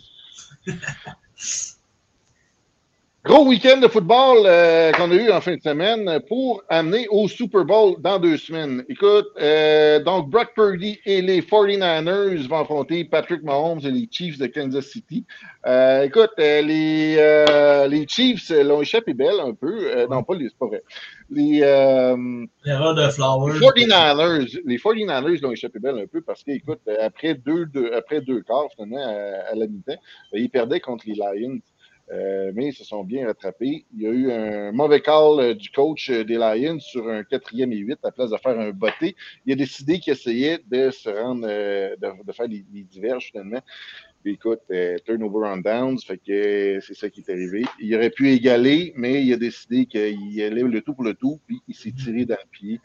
Gros 3.26 3.48
week-end 3.48 3.78
de 3.80 3.88
football 3.88 4.40
euh, 4.46 4.92
qu'on 4.92 5.10
a 5.10 5.16
eu 5.16 5.32
en 5.32 5.40
fin 5.40 5.56
de 5.56 5.62
semaine 5.62 6.20
pour 6.28 6.62
amener 6.68 7.08
au 7.10 7.30
Super 7.30 7.64
Bowl 7.64 7.96
dans 8.02 8.20
deux 8.20 8.36
semaines. 8.36 8.84
Écoute, 8.90 9.28
euh, 9.40 10.04
donc 10.04 10.30
Brock 10.30 10.50
Purdy 10.54 11.00
et 11.06 11.22
les 11.22 11.40
49ers 11.42 12.46
vont 12.50 12.60
affronter 12.60 13.06
Patrick 13.06 13.42
Mahomes 13.44 13.80
et 13.86 13.92
les 13.92 14.10
Chiefs 14.12 14.38
de 14.40 14.48
Kansas 14.48 14.88
City. 14.88 15.26
Euh, 15.66 16.02
écoute, 16.04 16.32
euh, 16.38 16.62
les, 16.64 17.16
euh, 17.18 17.88
les 17.88 18.06
Chiefs 18.10 18.50
l'ont 18.50 18.82
échappé 18.82 19.14
belle 19.14 19.40
un 19.40 19.54
peu. 19.54 19.72
Euh, 19.96 20.06
non, 20.10 20.22
pas 20.24 20.36
les, 20.36 20.50
c'est 20.50 20.58
pas 20.58 20.68
vrai. 20.68 20.84
Les, 21.30 21.62
euh, 21.64 22.46
L'erreur 22.66 22.94
de 22.94 23.08
Flowers. 23.08 23.54
les 23.54 23.86
49ers, 23.86 24.60
les 24.66 24.78
49ers 24.78 25.42
l'ont 25.42 25.52
échappé 25.54 25.80
belle 25.80 25.98
un 25.98 26.08
peu 26.08 26.22
parce 26.22 26.44
qu'écoute, 26.44 26.82
après 27.02 27.36
deux, 27.36 27.68
deux, 27.68 27.94
après 27.94 28.20
deux 28.20 28.42
quarts, 28.42 28.68
finalement, 28.76 29.02
à, 29.02 29.52
à 29.52 29.56
la 29.56 29.66
mi-temps, 29.68 29.96
ben, 30.34 30.42
ils 30.42 30.50
perdaient 30.50 30.82
contre 30.82 31.06
les 31.08 31.16
Lions. 31.16 31.60
Euh, 32.14 32.52
mais 32.54 32.68
ils 32.68 32.74
se 32.74 32.84
sont 32.84 33.04
bien 33.04 33.26
rattrapés. 33.26 33.86
Il 33.96 34.02
y 34.02 34.08
a 34.08 34.12
eu 34.12 34.32
un 34.32 34.72
mauvais 34.72 35.02
call 35.02 35.40
euh, 35.40 35.54
du 35.56 35.70
coach 35.72 36.10
euh, 36.10 36.24
des 36.24 36.36
Lions 36.36 36.80
sur 36.80 37.08
un 37.10 37.24
quatrième 37.24 37.72
et 37.74 37.78
huit 37.78 37.98
à 38.04 38.12
place 38.12 38.30
de 38.30 38.38
faire 38.38 38.60
un 38.60 38.70
botté. 38.70 39.16
Il 39.46 39.54
a 39.54 39.56
décidé 39.56 40.00
qu'il 40.00 40.14
essayait 40.14 40.60
de 40.70 40.92
se 40.92 41.10
rendre, 41.10 41.48
de, 41.48 42.32
faire 42.34 42.48
les, 42.48 42.64
les 42.72 42.84
diverges 42.84 43.30
finalement. 43.32 43.62
Puis 44.24 44.34
écoute, 44.36 44.62
euh, 44.72 44.98
turnover 45.06 45.48
on 45.50 45.58
downs, 45.58 46.00
fait 46.00 46.18
que 46.18 46.80
c'est 46.80 46.94
ça 46.94 47.10
qui 47.10 47.20
est 47.20 47.30
arrivé. 47.30 47.64
Il 47.82 47.94
aurait 47.96 48.10
pu 48.10 48.30
égaler, 48.32 48.94
mais 48.96 49.22
il 49.24 49.34
a 49.34 49.38
décidé 49.38 49.86
qu'il 49.86 50.42
allait 50.42 50.62
le 50.64 50.82
tout 50.82 50.94
pour 50.94 51.04
le 51.04 51.14
tout, 51.14 51.42
puis 51.46 51.60
il 51.68 51.76
s'est 51.76 51.92
tiré 51.92 52.24
dans 52.24 52.36
le 52.42 52.50
pied. 52.50 52.80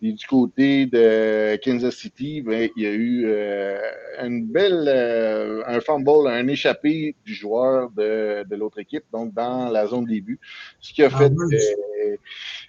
Puis 0.00 0.14
du 0.14 0.26
côté 0.26 0.86
de 0.86 1.56
Kansas 1.62 1.94
City, 1.94 2.40
ben, 2.40 2.70
il 2.76 2.82
y 2.82 2.86
a 2.86 2.92
eu 2.92 3.24
euh, 3.26 3.78
une 4.22 4.46
belle, 4.46 4.86
euh, 4.88 5.62
un 5.66 5.80
fumble, 5.80 6.26
un 6.26 6.48
échappé 6.48 7.14
du 7.24 7.34
joueur 7.34 7.90
de, 7.90 8.44
de 8.48 8.56
l'autre 8.56 8.78
équipe, 8.78 9.04
donc 9.12 9.34
dans 9.34 9.68
la 9.68 9.86
zone 9.86 10.06
début. 10.06 10.38
Ce 10.80 10.94
qui 10.94 11.02
a 11.02 11.10
fait, 11.10 11.28
Burns. 11.28 11.52
euh, 11.52 12.16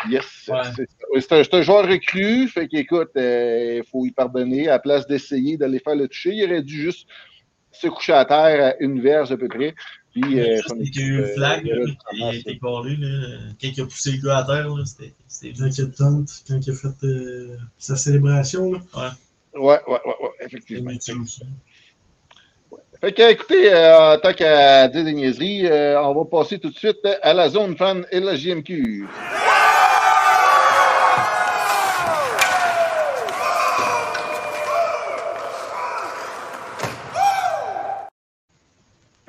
yes, 0.10 0.50
Ouais. 0.50 0.58
c'est 0.76 0.88
oui, 1.14 1.22
c'est 1.22 1.32
un, 1.34 1.44
c'est 1.44 1.54
un 1.54 1.62
joueur 1.62 1.88
recru, 1.88 2.48
fait 2.50 2.68
qu'écoute, 2.68 3.12
il 3.16 3.84
faut 3.90 4.06
y 4.06 4.12
pardonner. 4.12 4.68
À 4.68 4.72
la 4.72 4.80
place 4.80 5.08
d'essayer 5.08 5.56
d'aller 5.56 5.80
faire 5.80 5.96
le 5.96 6.08
toucher, 6.08 6.32
il 6.34 6.44
aurait 6.46 6.62
dû 6.64 6.82
juste 6.82 7.08
se 7.72 7.88
coucher 7.88 8.14
à 8.14 8.26
terre 8.26 8.74
à 8.74 8.76
une 8.80 9.02
verge 9.02 9.32
à 9.32 9.38
peu 9.38 9.48
près. 9.48 9.76
Puis, 10.12 10.40
euh, 10.40 10.60
qu'il 10.92 11.02
y 11.02 11.04
a 11.04 11.08
eu 11.08 11.18
le 11.18 11.26
flag, 11.28 11.70
euh, 11.70 11.86
là, 11.86 11.94
il 12.14 12.24
a 12.24 12.36
été. 12.36 12.60
Quand 12.60 12.84
il 12.84 13.82
a 13.82 13.86
poussé 13.86 14.12
le 14.14 14.26
gars 14.26 14.38
à 14.40 14.44
terre, 14.44 14.70
là, 14.70 14.84
c'était. 14.86 15.14
c'était 15.28 15.54
Quand 15.58 15.78
il 15.78 15.84
a 15.84 15.88
taunt, 15.88 16.26
quand 16.48 16.60
il 16.66 16.72
a 16.72 16.74
fait 16.74 17.06
euh, 17.06 17.58
sa 17.78 17.96
célébration. 17.96 18.74
Là. 18.74 18.80
Ouais, 19.54 19.62
ouais, 19.62 19.80
ouais, 19.88 20.00
ouais, 20.06 20.30
effectivement. 20.46 20.92
Fait 23.02 23.14
que, 23.14 23.32
écoutez, 23.32 23.74
euh, 23.74 24.18
tant 24.18 24.34
qu'à 24.34 24.90
dire 24.90 25.06
des 25.06 25.14
niaiseries, 25.14 25.68
euh, 25.68 26.02
on 26.02 26.14
va 26.14 26.26
passer 26.26 26.60
tout 26.60 26.70
de 26.70 26.76
suite 26.76 27.00
à 27.22 27.34
la 27.34 27.48
zone 27.48 27.78
fan 27.78 28.06
et 28.12 28.20
la 28.20 28.36
JMQ. 28.36 29.08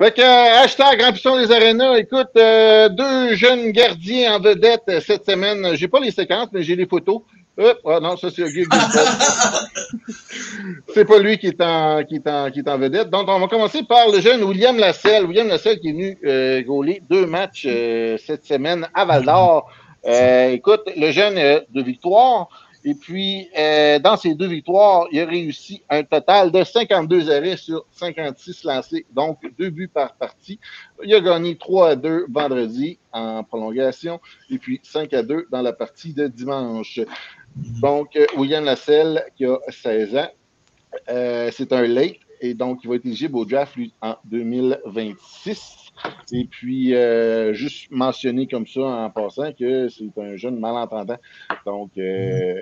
Fait 0.01 0.15
que, 0.15 0.21
euh, 0.21 0.63
hashtag 0.63 0.99
les 1.37 1.51
arénas. 1.51 1.97
Écoute, 1.97 2.29
euh, 2.35 2.89
deux 2.89 3.35
jeunes 3.35 3.71
gardiens 3.71 4.35
en 4.35 4.39
vedette 4.39 4.89
cette 5.05 5.27
semaine. 5.27 5.75
J'ai 5.75 5.87
pas 5.87 5.99
les 5.99 6.09
séquences, 6.09 6.47
mais 6.51 6.63
j'ai 6.63 6.75
les 6.75 6.87
photos. 6.87 7.21
Hop, 7.55 7.77
ah 7.85 7.99
non, 8.01 8.17
ça 8.17 8.29
c'est 8.35 8.43
C'est 10.95 11.05
pas 11.05 11.19
lui 11.19 11.37
qui 11.37 11.45
est, 11.47 11.61
en, 11.61 12.03
qui, 12.03 12.15
est 12.15 12.27
en, 12.27 12.49
qui 12.49 12.59
est 12.59 12.67
en 12.67 12.79
vedette. 12.79 13.11
Donc, 13.11 13.25
on 13.27 13.39
va 13.39 13.47
commencer 13.47 13.83
par 13.83 14.09
le 14.09 14.19
jeune 14.21 14.43
William 14.43 14.75
Lasselle. 14.75 15.25
William 15.25 15.47
Lasselle 15.47 15.79
qui 15.79 15.89
est 15.89 15.93
venu 15.93 16.17
euh, 16.25 16.63
gauler 16.63 17.03
deux 17.07 17.27
matchs 17.27 17.67
euh, 17.67 18.17
cette 18.25 18.43
semaine 18.43 18.87
à 18.95 19.05
Val 19.05 19.23
d'Or. 19.23 19.69
Euh, 20.07 20.49
écoute, 20.49 20.81
le 20.97 21.11
jeune 21.11 21.37
a 21.37 21.59
deux 21.69 21.83
victoires. 21.83 22.49
Et 22.83 22.95
puis, 22.95 23.47
euh, 23.57 23.99
dans 23.99 24.17
ces 24.17 24.33
deux 24.33 24.47
victoires, 24.47 25.05
il 25.11 25.19
a 25.19 25.25
réussi 25.25 25.83
un 25.89 26.03
total 26.03 26.51
de 26.51 26.63
52 26.63 27.29
arrêts 27.29 27.57
sur 27.57 27.85
56 27.91 28.63
lancés, 28.63 29.05
donc 29.13 29.37
deux 29.57 29.69
buts 29.69 29.87
par 29.87 30.15
partie. 30.15 30.59
Il 31.03 31.13
a 31.13 31.19
gagné 31.19 31.55
3 31.57 31.89
à 31.89 31.95
2 31.95 32.25
vendredi 32.29 32.97
en 33.11 33.43
prolongation 33.43 34.19
et 34.49 34.57
puis 34.57 34.79
5 34.83 35.13
à 35.13 35.21
2 35.21 35.47
dans 35.51 35.61
la 35.61 35.73
partie 35.73 36.13
de 36.13 36.27
dimanche. 36.27 36.99
Donc, 37.81 38.15
euh, 38.15 38.25
William 38.35 38.65
Lasselle, 38.65 39.25
qui 39.35 39.45
a 39.45 39.57
16 39.69 40.15
ans, 40.15 40.29
euh, 41.09 41.49
c'est 41.51 41.71
un 41.73 41.85
late. 41.85 42.17
Et 42.41 42.53
donc 42.55 42.79
il 42.83 42.89
va 42.89 42.95
être 42.95 43.05
éligible 43.05 43.37
au 43.37 43.45
draft 43.45 43.75
lui, 43.75 43.93
en 44.01 44.15
2026. 44.25 45.77
Et 46.33 46.45
puis, 46.45 46.95
euh, 46.95 47.53
juste 47.53 47.91
mentionner 47.91 48.47
comme 48.47 48.65
ça 48.65 48.81
en 48.81 49.09
passant 49.09 49.51
que 49.51 49.89
c'est 49.89 50.17
un 50.17 50.35
jeune 50.35 50.59
malentendant. 50.59 51.17
Donc, 51.65 51.91
euh, 51.97 52.55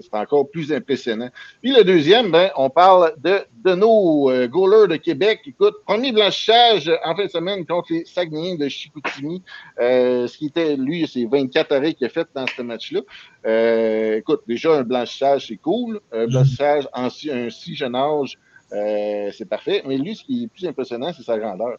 c'est 0.00 0.14
encore 0.14 0.48
plus 0.50 0.72
impressionnant. 0.72 1.30
Puis 1.62 1.72
le 1.72 1.82
deuxième, 1.82 2.30
ben, 2.30 2.50
on 2.56 2.70
parle 2.70 3.14
de, 3.18 3.40
de 3.64 3.74
nos 3.74 4.30
euh, 4.30 4.46
goalers 4.46 4.88
de 4.88 4.96
Québec. 4.96 5.40
Écoute, 5.46 5.76
premier 5.86 6.12
blanchissage 6.12 6.90
en 7.04 7.16
fin 7.16 7.24
de 7.24 7.30
semaine 7.30 7.66
contre 7.66 7.92
les 7.92 8.04
Saguenayens 8.04 8.56
de 8.56 8.68
Chicoutimi. 8.68 9.42
Euh, 9.80 10.26
ce 10.26 10.36
qui 10.36 10.46
était, 10.46 10.76
lui, 10.76 11.08
c'est 11.08 11.24
24 11.24 11.72
arrêts 11.72 11.94
qu'il 11.94 12.06
a 12.06 12.10
fait 12.10 12.28
dans 12.34 12.46
ce 12.46 12.62
match-là. 12.62 13.00
Euh, 13.46 14.18
écoute, 14.18 14.42
déjà, 14.46 14.74
un 14.76 14.82
blanchissage, 14.82 15.48
c'est 15.48 15.56
cool. 15.56 16.00
Un 16.12 16.26
blanchissage 16.26 16.86
un 16.92 17.08
si 17.08 17.74
jeune 17.74 17.96
âge, 17.96 18.38
euh, 18.72 19.30
c'est 19.36 19.48
parfait. 19.48 19.82
Mais 19.86 19.98
lui, 19.98 20.16
ce 20.16 20.24
qui 20.24 20.44
est 20.44 20.48
plus 20.48 20.66
impressionnant, 20.66 21.12
c'est 21.12 21.22
sa 21.22 21.38
grandeur. 21.38 21.78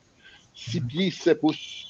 6 0.54 0.82
pieds, 0.82 1.12
7 1.12 1.40
pouces. 1.40 1.88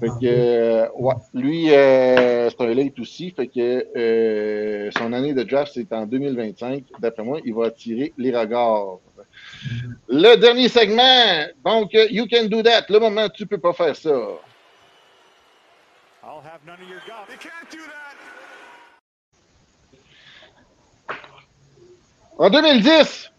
Fait 0.00 0.08
que, 0.08 0.24
euh, 0.24 0.88
ouais, 0.94 1.14
lui, 1.34 1.74
euh, 1.74 2.48
c'est 2.48 2.60
un 2.60 2.74
late 2.74 2.98
aussi. 2.98 3.30
Fait 3.32 3.48
que 3.48 3.86
euh, 3.96 4.90
son 4.96 5.12
année 5.12 5.34
de 5.34 5.42
draft, 5.42 5.72
c'est 5.74 5.92
en 5.92 6.06
2025. 6.06 6.84
D'après 6.98 7.22
moi, 7.22 7.40
il 7.44 7.54
va 7.54 7.66
attirer 7.66 8.14
les 8.16 8.34
regards. 8.36 8.98
Le 10.08 10.36
dernier 10.36 10.68
segment, 10.68 11.46
donc, 11.64 11.92
You 11.92 12.26
Can 12.30 12.46
Do 12.46 12.62
That. 12.62 12.86
Le 12.88 12.98
moment, 12.98 13.28
tu 13.28 13.46
peux 13.46 13.58
pas 13.58 13.74
faire 13.74 13.94
ça. 13.94 14.10
I'll 16.24 16.40
have 16.40 16.64
none 16.64 16.80
of 16.80 16.88
your 16.88 17.00
golf. 17.06 17.28
You 17.28 17.36
can't 17.38 17.70
do 17.70 17.78
that. 17.78 18.16
En 22.38 22.48
2010, 22.48 23.31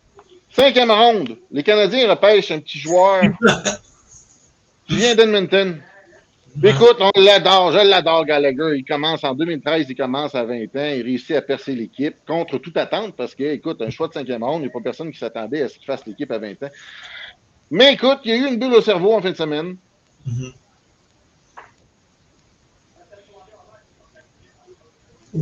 cinquième 0.54 0.92
ronde, 0.92 1.38
les 1.52 1.64
Canadiens 1.64 2.10
repêchent 2.10 2.52
un 2.52 2.60
petit 2.60 2.80
joueur 2.80 3.24
qui 4.88 4.96
vient 4.96 5.16
d'Edmonton. 5.16 5.82
Écoute, 6.64 6.98
on 7.00 7.12
l'adore, 7.20 7.72
je 7.72 7.80
l'adore, 7.80 8.26
Gallagher. 8.26 8.78
Il 8.78 8.86
commence 8.86 9.24
en 9.24 9.34
2013, 9.34 9.88
il 9.90 9.96
commence 9.96 10.36
à 10.36 10.44
20 10.44 10.56
ans, 10.56 10.68
il 10.76 11.02
réussit 11.02 11.36
à 11.36 11.42
percer 11.42 11.74
l'équipe 11.74 12.16
contre 12.28 12.60
toute 12.60 12.78
attente 12.78 13.16
parce 13.16 13.34
que, 13.34 13.44
écoute, 13.44 13.82
un 13.82 13.90
choix 13.90 14.08
de 14.08 14.14
cinquième 14.14 14.44
ronde, 14.44 14.62
il 14.62 14.66
n'y 14.66 14.70
a 14.70 14.72
pas 14.72 14.82
personne 14.82 15.12
qui 15.12 15.18
s'attendait 15.18 15.64
à 15.64 15.70
ce 15.70 15.80
qu'il 15.80 15.88
fasse 15.88 16.06
l'équipe 16.06 16.32
à 16.32 16.38
20 16.38 16.64
ans. 16.64 16.70
Mais 17.72 17.94
écoute, 17.94 18.20
il 18.24 18.30
y 18.30 18.34
a 18.34 18.38
eu 18.38 18.48
une 18.48 18.60
bulle 18.60 18.76
au 18.76 18.82
cerveau 18.82 19.14
en 19.14 19.22
fin 19.22 19.32
de 19.32 19.36
semaine. 19.36 19.78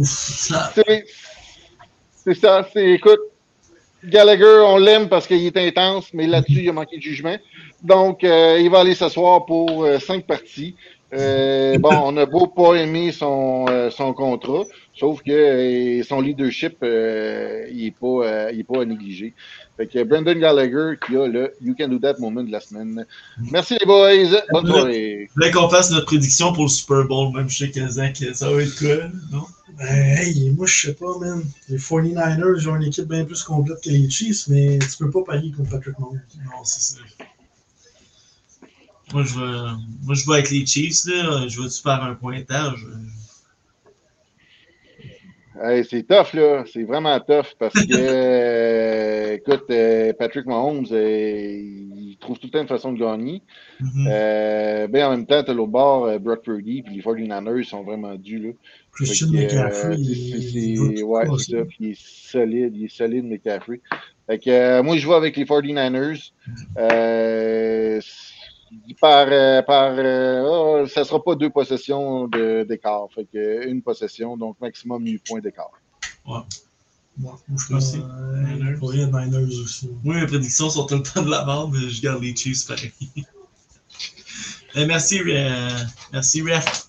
C'est 0.04 1.06
c'est 2.24 2.36
ça, 2.36 2.68
c'est, 2.72 2.92
écoute, 2.92 3.20
Gallagher, 4.04 4.64
on 4.66 4.78
l'aime 4.78 5.10
parce 5.10 5.28
qu'il 5.28 5.46
est 5.46 5.58
intense, 5.58 6.14
mais 6.14 6.26
là-dessus, 6.26 6.62
il 6.64 6.70
a 6.70 6.74
manqué 6.74 6.98
de 6.98 7.02
jugement. 7.02 7.38
Donc, 7.84 8.24
euh, 8.24 8.60
il 8.60 8.70
va 8.70 8.80
aller 8.80 8.96
s'asseoir 8.96 9.46
pour 9.46 9.84
euh, 9.84 10.00
cinq 10.00 10.26
parties. 10.26 10.76
Euh, 11.14 11.78
bon, 11.78 11.92
on 12.06 12.16
a 12.18 12.26
beau 12.26 12.48
pas 12.48 12.76
aimer 12.76 13.12
son, 13.12 13.66
euh, 13.70 13.90
son 13.90 14.14
contrat, 14.14 14.64
sauf 14.98 15.22
que 15.22 15.32
euh, 15.32 16.04
son 16.04 16.22
leadership, 16.22 16.78
euh, 16.84 17.66
il 17.70 17.88
est 17.88 17.92
pas, 17.92 18.08
euh, 18.08 18.52
il 18.54 18.62
est 18.62 18.64
pas 18.64 18.82
à 18.82 18.86
négliger. 18.86 19.34
Fait 19.76 19.88
que 19.88 20.04
Brendan 20.04 20.40
Gallagher 20.40 20.94
qui 21.06 21.18
a 21.18 21.28
le 21.28 21.54
You 21.62 21.76
Can 21.78 21.90
Do 21.90 22.00
That 22.00 22.16
moment 22.20 22.44
de 22.44 22.52
la 22.52 22.62
semaine. 22.62 23.06
Merci 23.52 23.76
les 23.80 23.86
boys, 23.86 24.42
bonne 24.52 24.68
soirée. 24.68 25.28
Je 25.30 25.34
voulais 25.34 25.52
qu'on 25.52 25.70
fasse 25.70 25.92
notre 25.92 26.06
prédiction 26.06 26.54
pour 26.54 26.64
le 26.64 26.70
Super 26.70 27.04
Bowl, 27.06 27.34
même 27.36 27.50
je 27.50 27.58
sais 27.58 27.72
que 27.72 27.86
Zach, 27.88 28.18
ça 28.34 28.50
va 28.50 28.62
être 28.62 28.78
quoi, 28.78 29.08
non? 29.32 29.44
Ben, 29.78 30.18
hey, 30.18 30.52
moi, 30.52 30.68
je 30.68 30.88
sais 30.88 30.94
pas, 30.94 31.18
man. 31.20 31.44
Les 31.70 31.78
49ers 31.78 32.68
ont 32.68 32.76
une 32.76 32.84
équipe 32.84 33.08
bien 33.08 33.26
plus 33.26 33.44
complète 33.44 33.82
que 33.82 33.90
les 33.90 34.10
Chiefs, 34.10 34.48
mais 34.48 34.80
tu 34.80 34.98
peux 34.98 35.10
pas 35.10 35.24
parier 35.24 35.52
contre 35.52 35.72
Patrick 35.72 35.98
Mahomes. 36.00 36.22
Non, 36.46 36.64
c'est 36.64 36.82
ça. 36.82 37.00
Moi, 39.14 39.24
je 39.24 39.40
vais, 39.40 39.72
moi, 40.04 40.16
je 40.16 40.26
vais 40.26 40.34
avec 40.36 40.52
les 40.52 40.66
Chiefs, 40.66 41.06
là. 41.06 41.48
Je 41.48 41.62
vais-tu 41.62 41.82
faire 41.82 42.04
un 42.04 42.16
pointage? 42.16 42.86
Hey, 45.62 45.86
c'est 45.86 46.04
tough, 46.04 46.34
là. 46.34 46.64
C'est 46.72 46.84
vraiment 46.84 47.20
tough 47.20 47.54
parce 47.60 47.74
que, 47.76 47.82
euh, 47.94 49.34
écoute, 49.36 49.66
euh, 49.70 50.14
Patrick 50.14 50.46
Mahomes, 50.46 50.86
euh, 50.92 51.60
il 51.62 52.18
trouve 52.20 52.40
tout 52.40 52.48
le 52.48 52.52
temps 52.52 52.62
une 52.62 52.68
façon 52.68 52.94
de 52.94 53.00
gagner. 53.00 53.44
Ben, 54.90 55.06
en 55.08 55.12
même 55.12 55.26
temps, 55.26 55.44
t'as 55.44 55.54
l'autre 55.54 55.72
bord, 55.72 56.20
Brock 56.20 56.44
Purdy, 56.44 56.82
puis 56.82 56.96
les 56.96 57.02
49ers 57.02 57.64
sont 57.64 57.84
vraiment 57.84 58.16
dus, 58.16 58.40
là. 58.40 58.50
Christian 58.94 59.28
que, 59.32 59.36
McCaffrey, 59.38 59.98
c'est- 60.96 61.04
ouais, 61.04 61.26
ça. 61.38 61.66
Puis 61.66 61.78
il 61.80 61.90
est 61.92 62.00
solide, 62.02 62.76
il 62.76 62.86
est 62.86 62.96
solide, 62.96 63.26
McCaffrey. 63.26 63.82
Fait 64.28 64.40
que, 64.40 64.82
moi, 64.82 64.98
je 64.98 65.08
vais 65.08 65.16
avec 65.16 65.36
les 65.36 65.46
49ers. 65.46 66.32
Par, 69.00 69.28
euh, 69.30 69.62
par, 69.64 69.94
euh, 69.98 70.44
oh, 70.84 70.88
ça 70.88 71.04
sera 71.04 71.22
pas 71.24 71.36
deux 71.36 71.50
possessions 71.50 72.28
de- 72.28 72.64
d'écart. 72.64 73.08
Fait 73.14 73.26
que, 73.26 73.68
une 73.68 73.82
possession, 73.82 74.38
donc 74.38 74.60
maximum 74.62 75.04
8 75.06 75.22
points 75.28 75.42
d'écart. 75.42 75.72
Bon, 76.26 76.44
moi, 77.18 77.38
je 77.50 77.74
pense, 77.74 77.94
Niners? 77.96 78.80
pour 78.80 78.94
les 78.94 79.06
Niners 79.06 79.60
aussi. 79.62 79.90
Moi, 80.04 80.16
mes 80.22 80.26
prédictions 80.28 80.70
sont 80.70 80.86
tout 80.86 80.96
le 80.96 81.04
temps 81.04 81.22
de 81.22 81.30
la 81.30 81.44
merde, 81.46 81.72
mais 81.74 81.90
je 81.90 82.02
garde 82.02 82.24
les 82.24 82.36
Chiefs 82.36 82.66
pareil. 82.68 82.92
Eh, 84.74 84.86
merci, 84.86 85.20
euh, 85.20 85.70
merci, 86.14 86.42
Ref. 86.42 86.88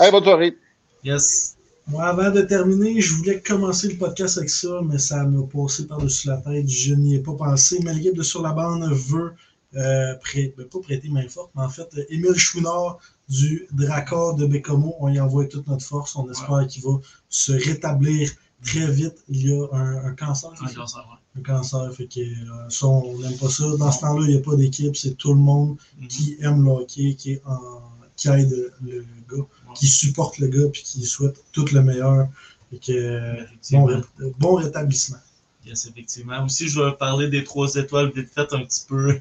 Hey, 0.00 0.10
bonne 0.10 0.24
soirée. 0.24 0.56
Yes. 1.04 1.56
Moi, 1.86 2.02
avant 2.04 2.30
de 2.32 2.40
terminer, 2.42 3.00
je 3.00 3.14
voulais 3.14 3.40
commencer 3.40 3.86
le 3.88 3.98
podcast 3.98 4.36
avec 4.38 4.50
ça, 4.50 4.80
mais 4.82 4.98
ça 4.98 5.22
m'a 5.24 5.46
passé 5.46 5.86
par-dessus 5.86 6.26
la 6.26 6.38
tête. 6.38 6.68
Je 6.68 6.92
n'y 6.94 7.14
ai 7.14 7.20
pas 7.20 7.34
pensé. 7.34 7.78
Mais 7.84 7.94
l'équipe 7.94 8.16
de 8.16 8.24
Sur 8.24 8.42
la 8.42 8.52
bande 8.52 8.82
veut 8.92 9.32
euh, 9.76 10.14
ben, 10.34 10.66
pas 10.68 10.80
prêter 10.80 11.08
main 11.08 11.28
forte, 11.28 11.50
mais 11.54 11.62
en 11.62 11.68
fait, 11.68 11.88
euh, 11.96 12.04
Émile 12.10 12.34
Chouinard 12.34 12.98
du 13.28 13.66
Dracor 13.72 14.34
de 14.34 14.46
Bécomo, 14.46 14.96
on 15.00 15.08
y 15.08 15.20
envoie 15.20 15.46
toute 15.46 15.66
notre 15.68 15.84
force. 15.84 16.16
On 16.16 16.28
espère 16.30 16.66
qu'il 16.66 16.82
va 16.82 16.98
se 17.28 17.52
rétablir 17.52 18.30
très 18.64 18.90
vite. 18.90 19.14
Il 19.28 19.48
y 19.48 19.52
a 19.52 19.66
un, 19.72 20.04
un 20.06 20.14
cancer. 20.14 20.50
Encore 20.60 20.88
ça, 20.88 20.98
ouais. 20.98 21.40
Un 21.40 21.42
cancer, 21.42 21.92
fait 21.94 22.06
que 22.06 22.20
euh, 22.20 22.68
ça, 22.70 22.86
on 22.86 23.16
n'aime 23.18 23.36
pas 23.38 23.48
ça. 23.48 23.64
Dans 23.76 23.92
ce 23.92 24.00
temps-là, 24.00 24.24
il 24.26 24.32
n'y 24.34 24.38
a 24.38 24.42
pas 24.42 24.56
d'équipe, 24.56 24.96
c'est 24.96 25.14
tout 25.16 25.32
le 25.32 25.38
monde 25.40 25.76
Mhm. 26.00 26.08
qui 26.08 26.36
aime 26.40 26.64
le 26.64 26.70
hockey, 26.70 27.14
qui, 27.14 27.32
est 27.32 27.42
en- 27.46 27.82
qui 28.16 28.28
aide 28.28 28.72
le 28.82 29.04
gars, 29.30 29.44
qui 29.76 29.86
supporte 29.86 30.38
le 30.38 30.48
gars, 30.48 30.68
puis 30.72 30.82
qui 30.82 31.04
souhaite 31.06 31.42
tout 31.52 31.66
le 31.72 31.82
meilleur. 31.82 32.28
Fait 32.70 32.78
que, 32.78 33.46
bon, 33.70 33.84
ré- 33.84 34.02
bon 34.38 34.54
rétablissement. 34.56 35.18
Yes, 35.64 35.86
effectivement. 35.86 36.44
Aussi, 36.44 36.68
je 36.68 36.80
vais 36.80 36.92
parler 36.96 37.28
des 37.28 37.44
trois 37.44 37.74
étoiles 37.76 38.10
vite 38.14 38.30
fait 38.34 38.52
un 38.52 38.64
petit 38.64 38.84
peu. 38.88 39.18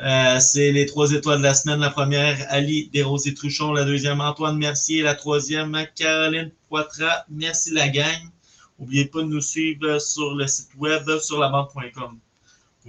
Euh, 0.00 0.40
c'est 0.40 0.72
les 0.72 0.86
trois 0.86 1.12
étoiles 1.12 1.38
de 1.38 1.42
la 1.42 1.54
semaine. 1.54 1.80
La 1.80 1.90
première, 1.90 2.46
Ali 2.48 2.88
Desrosiers-Truchon. 2.92 3.72
La 3.72 3.84
deuxième, 3.84 4.20
Antoine 4.20 4.56
Mercier. 4.56 5.02
La 5.02 5.14
troisième, 5.14 5.86
Caroline 5.94 6.50
Poitras. 6.68 7.24
Merci 7.28 7.72
la 7.72 7.88
gang. 7.88 8.30
N'oubliez 8.78 9.04
pas 9.04 9.20
de 9.20 9.26
nous 9.26 9.40
suivre 9.40 9.98
sur 9.98 10.34
le 10.34 10.46
site 10.46 10.70
web 10.78 11.08
sur 11.20 11.38
labande.com. 11.38 12.18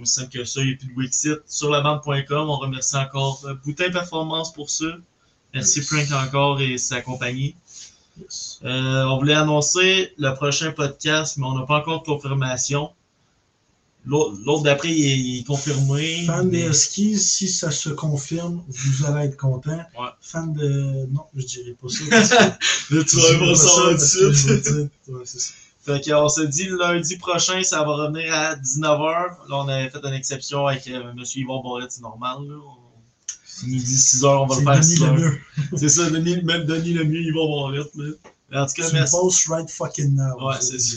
Aussi 0.00 0.12
simple 0.12 0.30
que 0.30 0.44
ça, 0.44 0.60
il 0.60 0.68
n'y 0.68 0.72
a 0.72 0.76
plus 0.76 0.88
de 0.88 0.94
Wixit. 0.94 1.38
Sur 1.46 1.70
labande.com, 1.70 2.50
on 2.50 2.56
remercie 2.56 2.96
encore 2.96 3.44
euh, 3.44 3.54
Boutin 3.64 3.90
Performance 3.90 4.52
pour 4.52 4.70
ça. 4.70 4.86
Merci 5.52 5.82
Frank 5.82 6.10
encore 6.10 6.60
et 6.60 6.78
sa 6.78 7.00
compagnie. 7.00 7.54
Euh, 8.64 9.04
on 9.04 9.18
voulait 9.18 9.34
annoncer 9.34 10.12
le 10.18 10.32
prochain 10.34 10.72
podcast, 10.72 11.36
mais 11.36 11.46
on 11.46 11.56
n'a 11.58 11.66
pas 11.66 11.78
encore 11.78 12.00
de 12.00 12.06
confirmation. 12.06 12.90
L'autre 14.06 14.62
d'après, 14.62 14.90
il, 14.92 15.04
est- 15.06 15.18
il 15.18 15.40
est 15.40 15.44
confirmé. 15.44 16.24
Fan 16.26 16.50
des 16.50 16.66
Huskies, 16.68 17.18
si 17.18 17.48
ça 17.48 17.70
se 17.70 17.88
confirme, 17.88 18.62
vous 18.68 19.06
allez 19.06 19.28
être 19.28 19.36
content. 19.38 19.78
Ouais. 19.98 20.08
Fan 20.20 20.52
de. 20.52 21.06
Non, 21.12 21.22
je 21.34 21.46
dirais 21.46 21.74
pas 21.80 21.88
ça. 21.88 22.04
que- 22.88 22.94
Là, 22.94 23.04
tu 23.04 23.16
vas 23.16 23.38
pas 23.38 23.54
ça 23.54 23.70
tout 23.88 24.28
de 24.30 24.34
suite. 24.34 24.46
vais 24.46 24.60
dire- 24.60 24.88
ouais, 25.08 25.22
c'est 25.24 25.40
ça. 25.40 25.52
Fait 25.86 26.00
qu'on 26.02 26.28
se 26.30 26.40
dit 26.42 26.66
lundi 26.78 27.16
prochain, 27.18 27.62
ça 27.62 27.78
va 27.84 27.94
revenir 28.06 28.32
à 28.32 28.56
19h. 28.56 29.00
Là, 29.48 29.56
on 29.56 29.68
avait 29.68 29.90
fait 29.90 30.00
une 30.02 30.14
exception 30.14 30.66
avec 30.66 30.86
euh, 30.88 31.10
M. 31.10 31.22
Yvon 31.36 31.62
Barrette, 31.62 31.92
c'est 31.92 32.00
normal. 32.00 32.38
Là. 32.48 32.54
On... 32.56 32.84
Il 33.66 33.72
nous 33.74 33.78
dit 33.82 33.94
6h, 33.96 34.26
on 34.26 34.46
va 34.46 34.56
le 34.56 34.62
faire 34.62 34.70
à 34.72 34.80
Denis 34.80 34.94
6h. 34.96 35.14
Lemieux. 35.14 35.40
C'est 35.76 35.88
ça, 35.90 36.10
Denis, 36.10 36.42
même 36.42 36.64
Denis 36.64 36.92
Lemieux, 36.94 37.20
Yvon 37.22 37.70
Barrette. 37.70 37.94
Là. 37.96 38.12
Mais 38.50 38.58
En 38.58 38.66
tout 38.66 38.72
cas, 38.74 38.88
Tu 38.88 38.94
merci. 38.94 39.14
postes 39.16 39.46
right 39.48 39.70
fucking 39.70 40.14
now. 40.14 40.46
Ouais, 40.48 40.56
c'est 40.60 40.78
ça. 40.80 40.96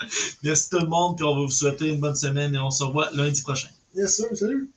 Merci 0.42 0.70
tout 0.70 0.78
le 0.78 0.86
monde, 0.86 1.16
puis 1.16 1.24
on 1.24 1.34
va 1.34 1.42
vous 1.42 1.50
souhaiter 1.50 1.88
une 1.88 2.00
bonne 2.00 2.16
semaine 2.16 2.54
et 2.54 2.58
on 2.58 2.70
se 2.70 2.84
revoit 2.84 3.10
lundi 3.12 3.42
prochain. 3.42 3.68
Yes, 3.94 4.16
sir. 4.16 4.26
Salut. 4.34 4.70